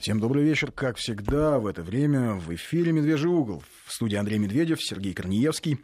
Всем 0.00 0.18
добрый 0.18 0.42
вечер. 0.44 0.72
Как 0.72 0.96
всегда, 0.96 1.58
в 1.58 1.66
это 1.66 1.82
время 1.82 2.32
в 2.32 2.54
эфире 2.54 2.90
«Медвежий 2.90 3.28
угол». 3.28 3.62
В 3.84 3.92
студии 3.92 4.16
Андрей 4.16 4.38
Медведев, 4.38 4.82
Сергей 4.82 5.12
Корнеевский. 5.12 5.78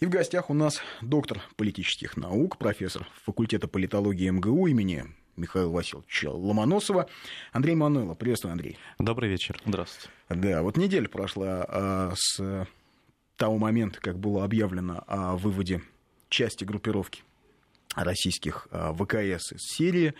И 0.00 0.06
в 0.06 0.10
гостях 0.10 0.50
у 0.50 0.54
нас 0.54 0.82
доктор 1.00 1.40
политических 1.54 2.16
наук, 2.16 2.58
профессор 2.58 3.06
факультета 3.24 3.68
политологии 3.68 4.28
МГУ 4.28 4.66
имени 4.66 5.04
Михаила 5.36 5.70
Васильевича 5.70 6.32
Ломоносова. 6.32 7.08
Андрей 7.52 7.76
Мануйлов. 7.76 8.18
Приветствую, 8.18 8.50
Андрей. 8.50 8.76
Добрый 8.98 9.30
вечер. 9.30 9.56
Здравствуйте. 9.64 10.08
Да, 10.28 10.62
вот 10.62 10.76
неделя 10.76 11.08
прошла 11.08 11.64
а, 11.68 12.12
с 12.16 12.66
того 13.36 13.58
момента, 13.58 14.00
как 14.00 14.18
было 14.18 14.42
объявлено 14.42 15.04
о 15.06 15.36
выводе 15.36 15.80
части 16.28 16.64
группировки 16.64 17.22
российских 17.94 18.66
а, 18.72 18.92
ВКС 18.92 19.52
из 19.52 19.60
Сирии. 19.60 20.14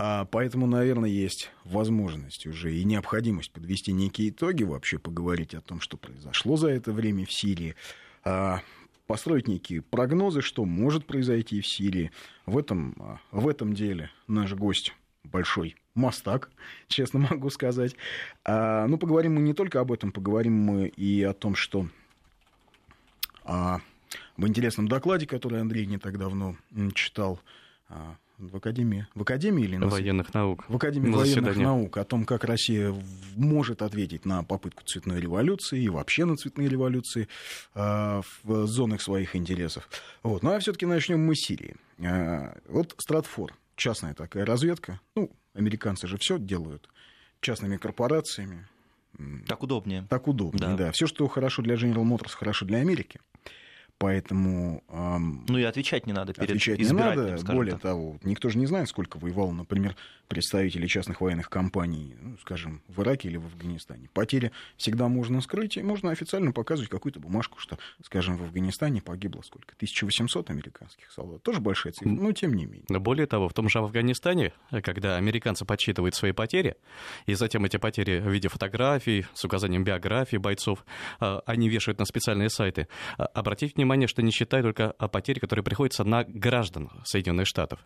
А 0.00 0.26
поэтому, 0.26 0.68
наверное, 0.68 1.10
есть 1.10 1.50
возможность 1.64 2.46
уже 2.46 2.72
и 2.72 2.84
необходимость 2.84 3.50
подвести 3.50 3.90
некие 3.90 4.28
итоги, 4.28 4.62
вообще 4.62 4.96
поговорить 4.96 5.54
о 5.54 5.60
том, 5.60 5.80
что 5.80 5.96
произошло 5.96 6.56
за 6.56 6.68
это 6.68 6.92
время 6.92 7.26
в 7.26 7.32
Сирии, 7.32 7.74
а, 8.22 8.60
построить 9.08 9.48
некие 9.48 9.82
прогнозы, 9.82 10.40
что 10.40 10.64
может 10.64 11.04
произойти 11.04 11.60
в 11.60 11.66
Сирии. 11.66 12.12
В 12.46 12.56
этом, 12.56 12.94
а, 13.00 13.18
в 13.32 13.48
этом 13.48 13.72
деле 13.72 14.12
наш 14.28 14.54
гость 14.54 14.94
большой 15.24 15.74
мастак, 15.96 16.52
честно 16.86 17.18
могу 17.18 17.50
сказать. 17.50 17.96
А, 18.44 18.86
ну, 18.86 18.98
поговорим 18.98 19.34
мы 19.34 19.40
не 19.40 19.52
только 19.52 19.80
об 19.80 19.90
этом, 19.90 20.12
поговорим 20.12 20.54
мы 20.54 20.86
и 20.86 21.24
о 21.24 21.32
том, 21.32 21.56
что 21.56 21.88
а, 23.42 23.80
в 24.36 24.46
интересном 24.46 24.86
докладе, 24.86 25.26
который 25.26 25.60
Андрей 25.60 25.86
не 25.86 25.98
так 25.98 26.18
давно 26.18 26.54
читал, 26.94 27.40
а, 27.88 28.14
в 28.38 28.56
Академии, 28.56 29.06
в 29.14 29.22
Академии 29.22 29.64
или 29.64 29.76
на... 29.76 29.88
военных 29.88 30.32
наук. 30.32 30.64
В 30.68 30.76
Академии 30.76 31.08
на 31.08 31.18
военных 31.18 31.56
наук 31.56 31.96
о 31.98 32.04
том, 32.04 32.24
как 32.24 32.44
Россия 32.44 32.94
может 33.36 33.82
ответить 33.82 34.24
на 34.24 34.42
попытку 34.44 34.84
цветной 34.84 35.20
революции 35.20 35.82
и 35.82 35.88
вообще 35.88 36.24
на 36.24 36.36
цветные 36.36 36.68
революции 36.68 37.28
э, 37.74 38.22
в 38.44 38.66
зонах 38.66 39.02
своих 39.02 39.34
интересов. 39.34 39.88
Вот. 40.22 40.42
Ну 40.42 40.52
а 40.52 40.58
все-таки 40.60 40.86
начнем 40.86 41.24
мы 41.24 41.34
с 41.34 41.46
Сирии. 41.46 41.76
Э, 41.98 42.54
вот 42.68 42.94
Стратфор, 42.98 43.54
частная 43.76 44.14
такая 44.14 44.46
разведка. 44.46 45.00
Ну, 45.16 45.30
американцы 45.54 46.06
же 46.06 46.16
все 46.18 46.38
делают 46.38 46.88
частными 47.40 47.76
корпорациями. 47.76 48.66
Так 49.46 49.62
удобнее. 49.62 50.06
Так 50.08 50.28
удобнее, 50.28 50.70
да. 50.70 50.76
да. 50.76 50.92
Все, 50.92 51.06
что 51.06 51.26
хорошо 51.26 51.62
для 51.62 51.74
General 51.74 52.04
Motors, 52.04 52.36
хорошо 52.36 52.66
для 52.66 52.78
Америки. 52.78 53.20
Поэтому... 53.98 54.84
Эм, 54.90 55.44
ну 55.48 55.58
и 55.58 55.64
отвечать 55.64 56.06
не 56.06 56.12
надо 56.12 56.32
перед 56.32 56.50
Отвечать 56.50 56.78
не 56.78 56.92
надо. 56.92 57.36
Более 57.46 57.72
так. 57.72 57.82
того, 57.82 58.16
никто 58.22 58.48
же 58.48 58.58
не 58.58 58.66
знает, 58.66 58.88
сколько 58.88 59.18
воевал, 59.18 59.50
например, 59.50 59.96
представители 60.28 60.86
частных 60.86 61.20
военных 61.20 61.50
компаний, 61.50 62.14
ну, 62.20 62.36
скажем, 62.38 62.82
в 62.86 63.02
Ираке 63.02 63.28
или 63.28 63.38
в 63.38 63.46
Афганистане. 63.46 64.08
Потери 64.12 64.52
всегда 64.76 65.08
можно 65.08 65.40
скрыть, 65.40 65.76
и 65.76 65.82
можно 65.82 66.10
официально 66.10 66.52
показывать 66.52 66.90
какую-то 66.90 67.18
бумажку, 67.18 67.58
что, 67.58 67.78
скажем, 68.04 68.36
в 68.36 68.42
Афганистане 68.44 69.00
погибло 69.00 69.42
сколько? 69.42 69.74
1800 69.74 70.50
американских 70.50 71.10
солдат. 71.10 71.42
Тоже 71.42 71.60
большая 71.60 71.92
цифра, 71.92 72.08
но 72.08 72.30
тем 72.32 72.54
не 72.54 72.66
менее. 72.66 72.84
Но 72.88 73.00
более 73.00 73.26
того, 73.26 73.48
в 73.48 73.54
том 73.54 73.68
же 73.68 73.78
Афганистане, 73.78 74.52
когда 74.84 75.16
американцы 75.16 75.64
подсчитывают 75.64 76.14
свои 76.14 76.32
потери, 76.32 76.76
и 77.26 77.34
затем 77.34 77.64
эти 77.64 77.78
потери 77.78 78.20
в 78.20 78.30
виде 78.30 78.48
фотографий 78.48 79.26
с 79.34 79.44
указанием 79.44 79.82
биографии 79.82 80.36
бойцов, 80.36 80.84
а, 81.18 81.42
они 81.46 81.68
вешают 81.68 81.98
на 81.98 82.04
специальные 82.04 82.50
сайты. 82.50 82.86
А, 83.16 83.24
обратите 83.24 83.74
внимание, 83.74 83.87
что 84.06 84.22
не 84.22 84.30
считают 84.30 84.64
только 84.64 84.90
о 84.98 85.08
потере, 85.08 85.40
которые 85.40 85.64
приходятся 85.64 86.04
на 86.04 86.24
граждан 86.24 86.90
Соединенных 87.04 87.46
Штатов. 87.46 87.80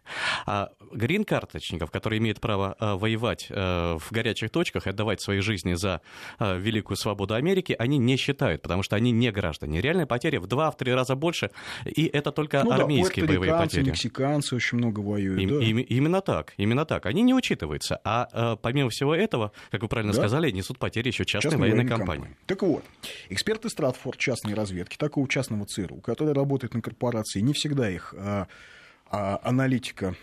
А 0.47 0.71
грин-карточников, 0.93 1.91
которые 1.91 2.19
имеют 2.19 2.41
право 2.41 2.77
э, 2.79 2.95
воевать 2.95 3.47
э, 3.49 3.99
в 3.99 4.11
горячих 4.11 4.51
точках 4.51 4.87
и 4.87 4.91
отдавать 4.91 5.21
свои 5.21 5.41
жизни 5.41 5.75
за 5.75 6.01
э, 6.39 6.59
великую 6.59 6.97
свободу 6.97 7.35
Америки, 7.35 7.75
они 7.79 7.99
не 7.99 8.17
считают, 8.17 8.63
потому 8.63 8.83
что 8.83 8.97
они 8.97 9.11
не 9.11 9.31
граждане. 9.31 9.81
Реальные 9.81 10.07
потери 10.07 10.39
в 10.39 10.47
два-три 10.47 10.93
раза 10.93 11.15
больше, 11.15 11.51
и 11.85 12.07
это 12.07 12.33
только 12.33 12.63
ну, 12.65 12.73
армейские 12.73 13.27
да, 13.27 13.29
боевые 13.29 13.53
потери. 13.53 13.85
мексиканцы 13.85 14.55
очень 14.55 14.79
много 14.79 15.01
воюют. 15.01 15.41
И, 15.41 15.47
да. 15.47 15.83
и, 15.83 15.97
именно 15.97 16.21
так, 16.21 16.55
именно 16.57 16.85
так. 16.85 17.07
Они 17.07 17.23
не 17.23 17.35
учитываются. 17.35 18.01
А 18.05 18.57
помимо 18.57 18.91
всего 18.91 19.15
этого, 19.15 19.53
как 19.71 19.83
вы 19.83 19.89
правильно 19.89 20.13
да? 20.13 20.19
сказали, 20.19 20.51
несут 20.51 20.79
потери 20.79 21.09
еще 21.09 21.25
частные, 21.25 21.53
частные 21.53 21.61
военные 21.61 21.89
компании. 21.89 22.23
компании. 22.23 22.37
Так 22.47 22.63
вот, 22.63 22.85
эксперты 23.29 23.69
Стратфорд 23.69 24.19
частной 24.19 24.55
разведки, 24.55 24.97
такого 24.97 25.29
частного 25.29 25.67
ЦРУ, 25.67 25.92
который 26.01 26.35
работает 26.35 26.75
на 26.75 26.83
корпорации, 26.83 27.41
не 27.41 27.53
всегда 27.53 27.91
их 27.91 28.15
а, 28.17 28.49
а, 29.11 29.41
аналитика 29.43 30.15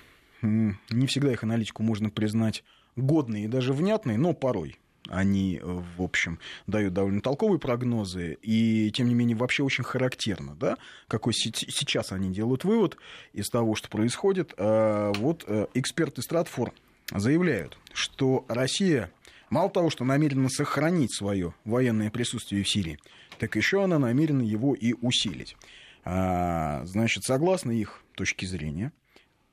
не 0.42 1.06
всегда 1.08 1.34
их 1.34 1.44
аналитику 1.44 1.84
можно 1.84 2.10
признать 2.10 2.64
годной 2.96 3.44
и 3.44 3.48
даже 3.48 3.74
внятной, 3.74 4.18
но 4.18 4.34
порой 4.34 4.80
они, 5.08 5.60
в 5.64 6.02
общем, 6.02 6.40
дают 6.68 6.94
довольно 6.94 7.22
толковые 7.22 7.60
прогнозы, 7.60 8.38
и, 8.42 8.92
тем 8.92 9.08
не 9.08 9.16
менее, 9.16 9.36
вообще 9.36 9.64
очень 9.64 9.84
характерно, 9.84 10.56
да, 10.56 10.78
какой 11.08 11.34
сейчас 11.34 12.12
они 12.12 12.30
делают 12.30 12.64
вывод 12.64 12.98
из 13.34 13.50
того, 13.50 13.76
что 13.76 13.90
происходит. 13.90 14.54
А, 14.58 15.12
вот 15.14 15.46
э, 15.48 15.68
эксперты 15.74 16.22
Стратфор 16.22 16.74
заявляют, 17.12 17.78
что 17.94 18.46
Россия 18.48 19.10
мало 19.50 19.70
того, 19.72 19.90
что 19.90 20.06
намерена 20.06 20.50
сохранить 20.50 21.16
свое 21.16 21.56
военное 21.66 22.12
присутствие 22.12 22.64
в 22.64 22.70
Сирии, 22.70 23.00
так 23.40 23.56
еще 23.56 23.84
она 23.84 23.98
намерена 24.00 24.42
его 24.42 24.76
и 24.76 24.94
усилить. 24.94 25.58
А, 26.06 26.86
значит, 26.86 27.24
согласно 27.24 27.72
их 27.72 28.04
точке 28.16 28.46
зрения, 28.46 28.92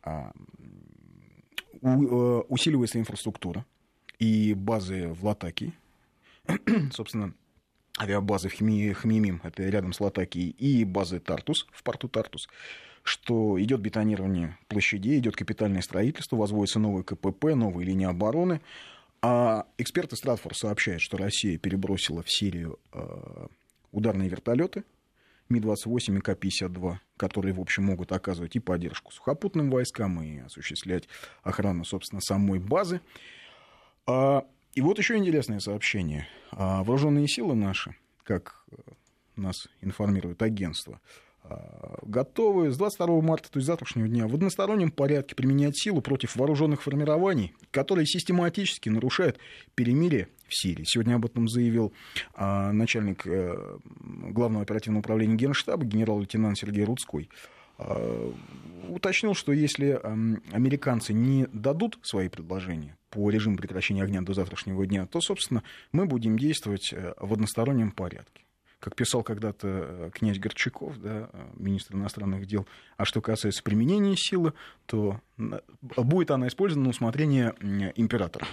а, 0.02 0.32
Э, 1.82 2.42
усиливается 2.48 2.98
инфраструктура 2.98 3.64
и 4.18 4.54
базы 4.54 5.08
в 5.08 5.24
Латакии. 5.24 5.72
Собственно, 6.92 7.34
авиабазы 8.00 8.48
в 8.48 8.56
Хми, 8.56 8.92
Хмимим, 8.92 9.40
это 9.44 9.62
рядом 9.64 9.92
с 9.92 10.00
Латакией, 10.00 10.50
и 10.50 10.84
базы 10.84 11.20
Тартус, 11.20 11.66
в 11.72 11.82
порту 11.82 12.08
Тартус, 12.08 12.48
что 13.02 13.60
идет 13.62 13.80
бетонирование 13.80 14.58
площадей, 14.68 15.18
идет 15.18 15.36
капитальное 15.36 15.82
строительство, 15.82 16.36
возводятся 16.36 16.78
новые 16.78 17.04
КПП, 17.04 17.54
новые 17.54 17.86
линии 17.86 18.06
обороны. 18.06 18.60
А 19.22 19.66
эксперты 19.78 20.16
Стратфор 20.16 20.54
сообщают, 20.54 21.02
что 21.02 21.16
Россия 21.16 21.58
перебросила 21.58 22.22
в 22.22 22.30
Сирию 22.30 22.78
э, 22.92 23.46
ударные 23.92 24.28
вертолеты 24.28 24.84
Ми-28 25.48 26.18
и 26.18 26.20
К-52, 26.20 26.96
которые, 27.16 27.54
в 27.54 27.60
общем, 27.60 27.84
могут 27.84 28.12
оказывать 28.12 28.56
и 28.56 28.60
поддержку 28.60 29.12
сухопутным 29.12 29.70
войскам, 29.70 30.22
и 30.22 30.38
осуществлять 30.38 31.08
охрану, 31.42 31.84
собственно, 31.84 32.20
самой 32.20 32.58
базы. 32.58 33.00
А, 34.06 34.44
и 34.74 34.80
вот 34.80 34.98
еще 34.98 35.16
интересное 35.16 35.60
сообщение. 35.60 36.26
А, 36.50 36.82
вооруженные 36.82 37.28
силы 37.28 37.54
наши, 37.54 37.94
как 38.24 38.64
э, 38.72 38.76
нас 39.36 39.68
информирует 39.80 40.42
агентство, 40.42 41.00
готовы 42.02 42.70
с 42.70 42.76
22 42.76 43.20
марта, 43.20 43.50
то 43.50 43.58
есть 43.58 43.66
завтрашнего 43.66 44.08
дня, 44.08 44.26
в 44.26 44.34
одностороннем 44.34 44.90
порядке 44.90 45.34
применять 45.34 45.78
силу 45.78 46.00
против 46.00 46.36
вооруженных 46.36 46.82
формирований, 46.82 47.52
которые 47.70 48.06
систематически 48.06 48.88
нарушают 48.88 49.38
перемирие 49.74 50.28
в 50.48 50.56
Сирии. 50.56 50.84
Сегодня 50.86 51.16
об 51.16 51.24
этом 51.24 51.48
заявил 51.48 51.92
а, 52.34 52.72
начальник 52.72 53.26
а, 53.26 53.78
Главного 54.00 54.62
оперативного 54.62 55.00
управления 55.00 55.34
Генштаба 55.34 55.84
генерал-лейтенант 55.84 56.58
Сергей 56.58 56.84
Рудской. 56.84 57.28
А, 57.78 58.32
уточнил, 58.88 59.34
что 59.34 59.52
если 59.52 59.90
а, 59.90 60.16
американцы 60.52 61.12
не 61.12 61.46
дадут 61.52 61.98
свои 62.02 62.28
предложения 62.28 62.96
по 63.10 63.28
режиму 63.30 63.56
прекращения 63.56 64.02
огня 64.02 64.22
до 64.22 64.34
завтрашнего 64.34 64.86
дня, 64.86 65.06
то, 65.06 65.20
собственно, 65.20 65.62
мы 65.92 66.06
будем 66.06 66.38
действовать 66.38 66.92
э, 66.92 67.14
в 67.18 67.32
одностороннем 67.32 67.90
порядке 67.90 68.45
как 68.80 68.94
писал 68.94 69.22
когда-то 69.22 69.68
э, 69.68 70.10
князь 70.12 70.38
Горчаков, 70.38 70.98
да, 70.98 71.28
э, 71.32 71.46
министр 71.56 71.94
иностранных 71.94 72.46
дел. 72.46 72.66
А 72.96 73.04
что 73.04 73.20
касается 73.20 73.62
применения 73.62 74.16
силы, 74.16 74.52
то 74.86 75.20
будет 75.78 76.30
она 76.30 76.48
использована 76.48 76.84
на 76.84 76.90
усмотрение 76.90 77.54
императора. 77.96 78.46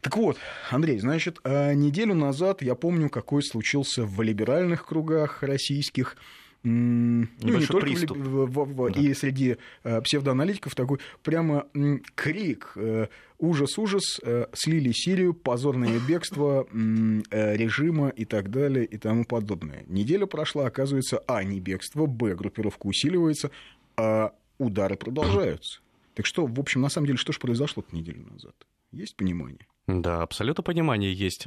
Так 0.00 0.16
вот, 0.16 0.38
Андрей, 0.70 0.98
значит, 1.00 1.40
э, 1.44 1.74
неделю 1.74 2.14
назад, 2.14 2.62
я 2.62 2.74
помню, 2.74 3.10
какой 3.10 3.42
случился 3.42 4.04
в 4.04 4.22
либеральных 4.22 4.86
кругах 4.86 5.42
российских 5.42 6.16
ну, 6.62 7.26
не 7.40 7.66
только 7.66 7.86
приступ. 7.86 8.16
В, 8.16 8.46
в, 8.46 8.64
в, 8.64 8.90
да. 8.90 9.00
и 9.00 9.14
среди 9.14 9.56
э, 9.84 10.00
псевдоаналитиков 10.02 10.74
такой 10.74 10.98
прямо 11.22 11.66
крик, 12.14 12.72
э, 12.74 13.06
ужас, 13.38 13.78
ужас, 13.78 14.20
э, 14.22 14.46
слили 14.52 14.90
Сирию, 14.92 15.34
позорное 15.34 16.00
бегство 16.08 16.66
э, 16.66 17.56
режима 17.56 18.08
и 18.08 18.24
так 18.24 18.50
далее 18.50 18.84
и 18.84 18.98
тому 18.98 19.24
подобное. 19.24 19.84
Неделя 19.86 20.26
прошла, 20.26 20.66
оказывается, 20.66 21.22
а, 21.26 21.44
не 21.44 21.60
бегство, 21.60 22.06
б, 22.06 22.34
группировка 22.34 22.86
усиливается, 22.86 23.50
а 23.96 24.32
удары 24.58 24.96
продолжаются. 24.96 25.80
Так 26.14 26.26
что, 26.26 26.46
в 26.46 26.58
общем, 26.58 26.80
на 26.80 26.88
самом 26.88 27.06
деле, 27.06 27.18
что 27.18 27.32
же 27.32 27.38
произошло 27.38 27.84
неделю 27.92 28.26
назад? 28.28 28.54
Есть 28.90 29.16
понимание? 29.16 29.66
Да, 29.86 30.22
абсолютно 30.22 30.64
понимание 30.64 31.14
есть. 31.14 31.46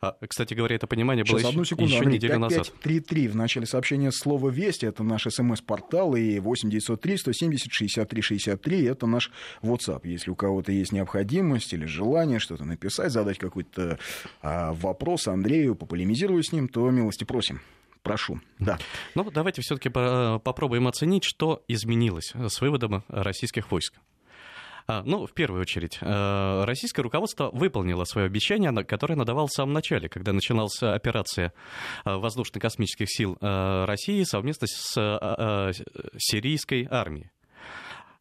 Э, 0.00 0.06
э, 0.06 0.08
А, 0.20 0.26
кстати 0.26 0.54
говоря, 0.54 0.76
это 0.76 0.86
понимание 0.86 1.24
было 1.24 1.38
Сейчас, 1.38 1.50
еще, 1.50 1.50
одну 1.50 1.64
секунду, 1.64 1.90
еще 1.90 1.98
Андрей, 1.98 2.16
неделю 2.16 2.38
назад. 2.38 2.66
5533 2.66 3.28
в 3.28 3.36
начале 3.36 3.66
сообщения 3.66 4.12
слово 4.12 4.50
«Вести»— 4.50 4.86
это 4.86 5.02
наш 5.02 5.24
смс-портал, 5.28 6.14
и 6.14 6.38
8903 6.38 7.16
170 7.16 7.72
63 7.72 8.22
63— 8.22 8.84
это 8.86 9.06
наш 9.06 9.30
WhatsApp. 9.62 10.00
Если 10.04 10.30
у 10.30 10.36
кого-то 10.36 10.72
есть 10.72 10.92
необходимость 10.92 11.72
или 11.72 11.86
желание 11.86 12.38
что-то 12.38 12.64
написать, 12.64 13.12
задать 13.12 13.38
какой-то 13.38 13.98
а, 14.42 14.72
вопрос 14.72 15.28
Андрею, 15.28 15.74
пополемизировать 15.74 16.46
с 16.46 16.52
ним, 16.52 16.68
то 16.68 16.90
милости 16.90 17.24
просим. 17.24 17.60
Прошу. 18.02 18.40
Да. 18.58 18.78
Ну, 19.14 19.28
давайте 19.30 19.60
все-таки 19.60 19.90
попробуем 19.90 20.86
оценить, 20.86 21.24
что 21.24 21.62
изменилось 21.68 22.32
с 22.34 22.60
выводом 22.60 23.04
российских 23.08 23.70
войск. 23.70 23.94
А, 24.90 25.02
ну, 25.04 25.26
в 25.26 25.34
первую 25.34 25.60
очередь, 25.60 25.98
э, 26.00 26.64
российское 26.64 27.02
руководство 27.02 27.50
выполнило 27.52 28.04
свое 28.04 28.26
обещание, 28.26 28.72
которое 28.84 29.14
оно 29.14 29.24
давало 29.24 29.46
в 29.46 29.52
самом 29.52 29.74
начале, 29.74 30.08
когда 30.08 30.32
начиналась 30.32 30.82
операция 30.82 31.52
э, 32.06 32.14
воздушно-космических 32.16 33.06
сил 33.10 33.36
э, 33.38 33.84
России 33.84 34.22
совместно 34.22 34.66
с 34.66 35.74
сирийской 36.16 36.88
армией. 36.90 37.30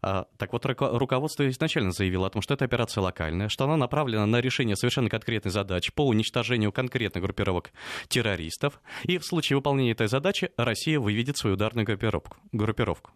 А, 0.01 0.27
так 0.37 0.53
вот, 0.53 0.65
руководство 0.65 1.47
изначально 1.49 1.91
заявило 1.91 2.27
о 2.27 2.29
том, 2.29 2.41
что 2.41 2.53
эта 2.53 2.65
операция 2.65 3.01
локальная, 3.01 3.49
что 3.49 3.63
она 3.65 3.77
направлена 3.77 4.25
на 4.25 4.39
решение 4.41 4.75
совершенно 4.75 5.09
конкретной 5.09 5.51
задачи 5.51 5.91
по 5.93 6.05
уничтожению 6.05 6.71
конкретных 6.71 7.23
группировок 7.23 7.71
террористов, 8.07 8.79
и 9.03 9.17
в 9.17 9.25
случае 9.25 9.57
выполнения 9.57 9.91
этой 9.91 10.07
задачи 10.07 10.51
Россия 10.57 10.99
выведет 10.99 11.37
свою 11.37 11.55
ударную 11.55 11.85
группировку. 11.85 12.37
группировку. 12.51 13.11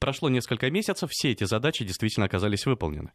Прошло 0.00 0.28
несколько 0.28 0.70
месяцев, 0.70 1.10
все 1.10 1.32
эти 1.32 1.44
задачи 1.44 1.84
действительно 1.84 2.26
оказались 2.26 2.66
выполнены. 2.66 3.12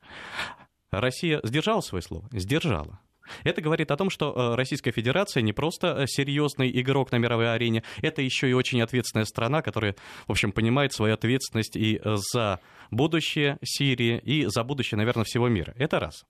Россия 0.91 1.39
сдержала 1.43 1.81
свое 1.81 2.01
слово? 2.01 2.29
Сдержала. 2.31 2.99
Это 3.43 3.61
говорит 3.61 3.91
о 3.91 3.97
том, 3.97 4.09
что 4.09 4.33
э, 4.33 4.55
Российская 4.55 4.91
Федерация 4.91 5.41
не 5.41 5.53
просто 5.53 5.87
э, 5.87 6.07
серьезный 6.07 6.69
игрок 6.81 7.11
на 7.11 7.17
мировой 7.17 7.53
арене, 7.53 7.83
это 8.01 8.21
еще 8.21 8.49
и 8.49 8.53
очень 8.53 8.81
ответственная 8.81 9.25
страна, 9.25 9.61
которая, 9.61 9.95
в 10.27 10.31
общем, 10.31 10.51
понимает 10.51 10.93
свою 10.93 11.13
ответственность 11.13 11.75
и 11.75 11.99
э, 12.03 12.15
за 12.33 12.59
будущее 12.91 13.57
Сирии, 13.63 14.19
и 14.23 14.45
за 14.45 14.63
будущее, 14.63 14.97
наверное, 14.97 15.25
всего 15.25 15.47
мира. 15.47 15.73
Это 15.77 15.99
раз. 15.99 16.25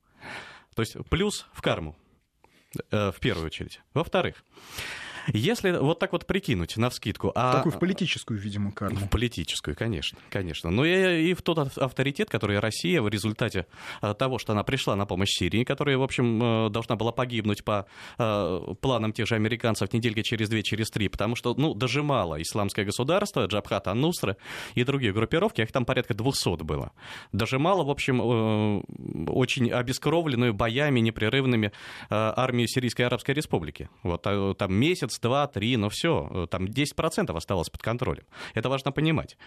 То 0.75 0.81
есть 0.81 0.95
плюс 1.09 1.47
в 1.53 1.61
карму, 1.61 1.95
в 2.91 3.15
первую 3.19 3.47
очередь. 3.47 3.81
Во-вторых, 3.93 4.43
если 5.33 5.71
вот 5.71 5.99
так 5.99 6.11
вот 6.13 6.25
прикинуть 6.25 6.77
на 6.77 6.89
вскидку... 6.89 7.31
А... 7.35 7.57
Такую 7.57 7.73
в 7.73 7.79
политическую, 7.79 8.39
видимо, 8.39 8.71
карму. 8.71 8.97
В 8.97 9.09
политическую, 9.09 9.75
конечно, 9.75 10.17
конечно. 10.29 10.69
Но 10.69 10.85
и, 10.85 11.29
и 11.29 11.33
в 11.33 11.41
тот 11.41 11.77
авторитет, 11.77 12.29
который 12.29 12.59
Россия 12.59 13.01
в 13.01 13.07
результате 13.07 13.67
а, 14.01 14.13
того, 14.13 14.37
что 14.39 14.53
она 14.53 14.63
пришла 14.63 14.95
на 14.95 15.05
помощь 15.05 15.29
Сирии, 15.29 15.63
которая, 15.63 15.97
в 15.97 16.03
общем, 16.03 16.67
э, 16.67 16.69
должна 16.69 16.95
была 16.95 17.11
погибнуть 17.11 17.63
по 17.63 17.85
э, 18.17 18.73
планам 18.81 19.13
тех 19.13 19.27
же 19.27 19.35
американцев 19.35 19.91
недельки 19.93 20.21
через 20.21 20.49
две, 20.49 20.63
через 20.63 20.89
три, 20.89 21.09
потому 21.09 21.35
что, 21.35 21.53
ну, 21.55 21.73
дожимало 21.73 22.41
исламское 22.41 22.85
государство, 22.85 23.45
Джабхат 23.45 23.87
Ан-Нусра 23.87 24.37
и 24.75 24.83
другие 24.83 25.13
группировки, 25.13 25.61
их 25.61 25.71
там 25.71 25.85
порядка 25.85 26.13
200 26.13 26.63
было. 26.63 26.91
Дожимало, 27.31 27.83
в 27.83 27.89
общем, 27.89 28.21
э, 28.21 29.31
очень 29.31 29.71
обескровленную 29.71 30.53
боями 30.53 30.99
непрерывными 30.99 31.71
армию 32.09 32.67
Сирийской 32.67 33.03
Арабской 33.03 33.31
Республики. 33.31 33.89
Вот 34.03 34.23
там 34.57 34.73
месяц, 34.73 35.16
два, 35.19 35.47
три, 35.47 35.77
но 35.77 35.89
все, 35.89 36.29
э, 36.31 36.47
там 36.49 36.65
10% 36.65 37.35
осталось 37.35 37.69
под 37.69 37.81
контролем. 37.81 38.25
Это 38.53 38.69
важно 38.69 38.91
понимать. 38.91 39.37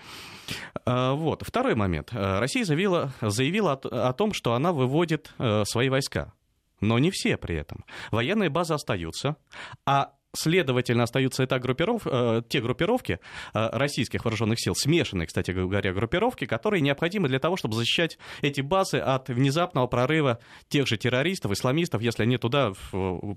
Э, 0.86 1.12
вот. 1.12 1.42
Второй 1.42 1.74
момент. 1.74 2.10
Э, 2.12 2.38
Россия 2.38 2.64
заявила, 2.64 3.12
заявила 3.20 3.72
о, 3.72 4.08
о 4.08 4.12
том, 4.12 4.32
что 4.32 4.54
она 4.54 4.72
выводит 4.72 5.32
свои 5.64 5.88
войска. 5.88 6.32
Но 6.80 6.98
не 6.98 7.10
все 7.10 7.36
при 7.36 7.56
этом. 7.56 7.84
Военные 8.10 8.48
базы 8.48 8.74
остаются, 8.74 9.36
а 9.84 10.14
Следовательно, 10.32 11.02
остаются 11.02 11.42
это 11.42 11.58
группиров, 11.58 12.02
э, 12.06 12.42
те 12.48 12.60
группировки 12.60 13.18
э, 13.52 13.68
российских 13.72 14.24
вооруженных 14.24 14.60
сил, 14.60 14.76
смешанные, 14.76 15.26
кстати 15.26 15.50
говоря, 15.50 15.92
группировки, 15.92 16.44
которые 16.44 16.82
необходимы 16.82 17.26
для 17.26 17.40
того, 17.40 17.56
чтобы 17.56 17.74
защищать 17.74 18.16
эти 18.40 18.60
базы 18.60 18.98
от 18.98 19.28
внезапного 19.28 19.88
прорыва 19.88 20.38
тех 20.68 20.86
же 20.86 20.98
террористов, 20.98 21.50
исламистов, 21.50 22.00
если 22.00 22.22
они 22.22 22.38
туда 22.38 22.72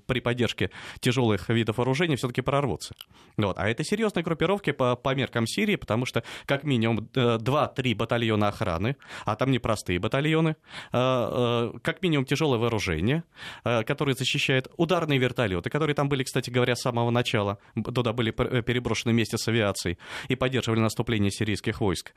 при 0.06 0.20
поддержке 0.20 0.70
тяжелых 1.00 1.50
видов 1.50 1.78
вооружений 1.78 2.16
все-таки 2.16 2.42
прорвутся. 2.42 2.94
Вот. 3.38 3.58
А 3.58 3.68
это 3.68 3.84
серьезные 3.84 4.22
группировки 4.22 4.72
по, 4.72 4.96
по 4.96 5.16
меркам 5.16 5.48
Сирии, 5.48 5.78
потому 5.78 6.06
что 6.06 6.24
как 6.46 6.64
минимум 6.64 7.10
2-3 7.16 7.92
э, 7.92 7.96
батальона 7.96 8.50
охраны, 8.50 8.98
а 9.26 9.36
там 9.36 9.50
непростые 9.50 9.98
батальоны, 9.98 10.58
как 10.92 12.02
минимум 12.02 12.26
тяжелое 12.26 12.60
вооружение, 12.60 13.24
которое 13.64 14.14
защищает 14.14 14.68
ударные 14.78 15.18
вертолеты, 15.18 15.72
которые 15.72 15.96
там 15.96 16.08
были, 16.08 16.24
кстати 16.24 16.52
говоря, 16.52 16.76
самого 16.84 17.10
начала. 17.12 17.58
Туда 17.76 18.14
были 18.14 18.34
э, 18.38 18.62
переброшены 18.62 19.14
вместе 19.14 19.38
с 19.38 19.48
авиацией 19.48 19.98
и 20.28 20.36
поддерживали 20.36 20.80
наступление 20.80 21.32
сирийских 21.32 21.82
войск. 21.82 22.14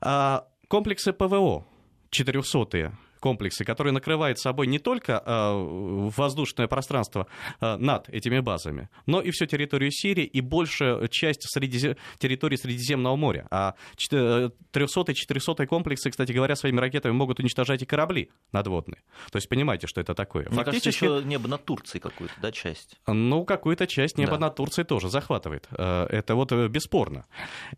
А 0.00 0.46
комплексы 0.68 1.12
ПВО 1.12 1.66
400 2.10 2.96
комплексы, 3.26 3.64
которые 3.64 3.92
накрывают 3.92 4.38
собой 4.38 4.68
не 4.68 4.78
только 4.78 5.20
э, 5.26 6.10
воздушное 6.16 6.68
пространство 6.68 7.26
э, 7.60 7.76
над 7.76 8.08
этими 8.08 8.38
базами, 8.38 8.88
но 9.06 9.20
и 9.20 9.32
всю 9.32 9.46
территорию 9.46 9.90
Сирии 9.90 10.22
и 10.22 10.40
большая 10.40 11.08
часть 11.08 11.42
средизе... 11.50 11.96
территории 12.18 12.54
Средиземного 12.54 13.16
моря. 13.16 13.48
А 13.50 13.74
300-400 13.98 15.66
комплексы, 15.66 16.10
кстати 16.10 16.30
говоря, 16.30 16.54
своими 16.54 16.78
ракетами 16.78 17.14
могут 17.14 17.40
уничтожать 17.40 17.82
и 17.82 17.84
корабли 17.84 18.30
надводные. 18.52 19.02
То 19.32 19.38
есть 19.38 19.48
понимаете, 19.48 19.88
что 19.88 20.00
это 20.00 20.14
такое. 20.14 20.46
Мне 20.48 20.62
Фактически... 20.62 21.00
кажется, 21.00 21.18
еще 21.18 21.28
небо 21.28 21.48
над 21.48 21.64
Турцией 21.64 22.00
какую-то, 22.00 22.34
да, 22.40 22.52
часть? 22.52 22.94
Ну, 23.08 23.44
какую-то 23.44 23.88
часть 23.88 24.18
неба 24.18 24.34
да. 24.34 24.46
над 24.46 24.54
Турцией 24.54 24.86
тоже 24.86 25.08
захватывает. 25.08 25.66
Э, 25.72 26.06
это 26.10 26.36
вот 26.36 26.52
бесспорно. 26.52 27.24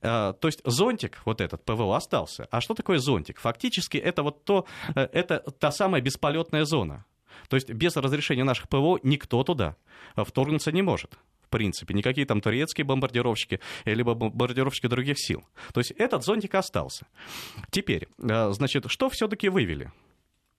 То 0.02 0.36
есть 0.42 0.60
зонтик, 0.64 1.22
вот 1.24 1.40
этот 1.40 1.64
ПВО, 1.64 1.96
остался. 1.96 2.46
А 2.50 2.60
что 2.60 2.74
такое 2.74 2.98
зонтик? 2.98 3.40
Фактически 3.40 3.96
это 3.96 4.22
вот 4.22 4.44
то, 4.44 4.66
это 4.94 5.37
та 5.58 5.70
самая 5.70 6.00
бесполетная 6.00 6.64
зона. 6.64 7.04
То 7.48 7.56
есть 7.56 7.70
без 7.70 7.96
разрешения 7.96 8.44
наших 8.44 8.68
ПВО 8.68 8.98
никто 9.02 9.42
туда 9.42 9.76
вторгнуться 10.16 10.72
не 10.72 10.82
может. 10.82 11.18
В 11.48 11.50
принципе, 11.50 11.94
никакие 11.94 12.26
там 12.26 12.42
турецкие 12.42 12.84
бомбардировщики, 12.84 13.60
либо 13.86 14.12
бомбардировщики 14.12 14.86
других 14.86 15.18
сил. 15.18 15.44
То 15.72 15.80
есть 15.80 15.92
этот 15.92 16.22
зонтик 16.22 16.54
остался. 16.54 17.06
Теперь, 17.70 18.08
э, 18.18 18.50
значит, 18.50 18.84
что 18.88 19.08
все-таки 19.08 19.48
вывели? 19.48 19.90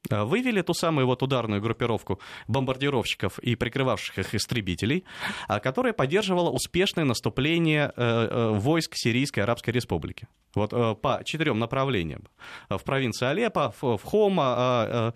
Э, 0.09 0.23
вывели 0.23 0.61
ту 0.61 0.73
самую 0.73 1.07
вот 1.07 1.23
ударную 1.23 1.61
группировку 1.61 2.19
бомбардировщиков 2.47 3.39
и 3.39 3.55
прикрывавших 3.55 4.19
их 4.19 4.35
истребителей, 4.35 5.05
а, 5.47 5.59
которая 5.59 5.93
поддерживала 5.93 6.49
успешное 6.49 7.05
наступление 7.05 7.91
э, 7.95 8.27
э, 8.29 8.49
войск 8.49 8.95
Сирийской 8.95 9.41
Арабской 9.41 9.71
Республики. 9.71 10.27
Вот 10.55 10.71
по 11.01 11.21
четырем 11.25 11.59
направлениям. 11.59 12.23
В 12.69 12.79
провинции 12.79 13.25
Алеппо, 13.25 13.73
в 13.81 14.01
Хома, 14.03 14.43
а, 14.57 15.13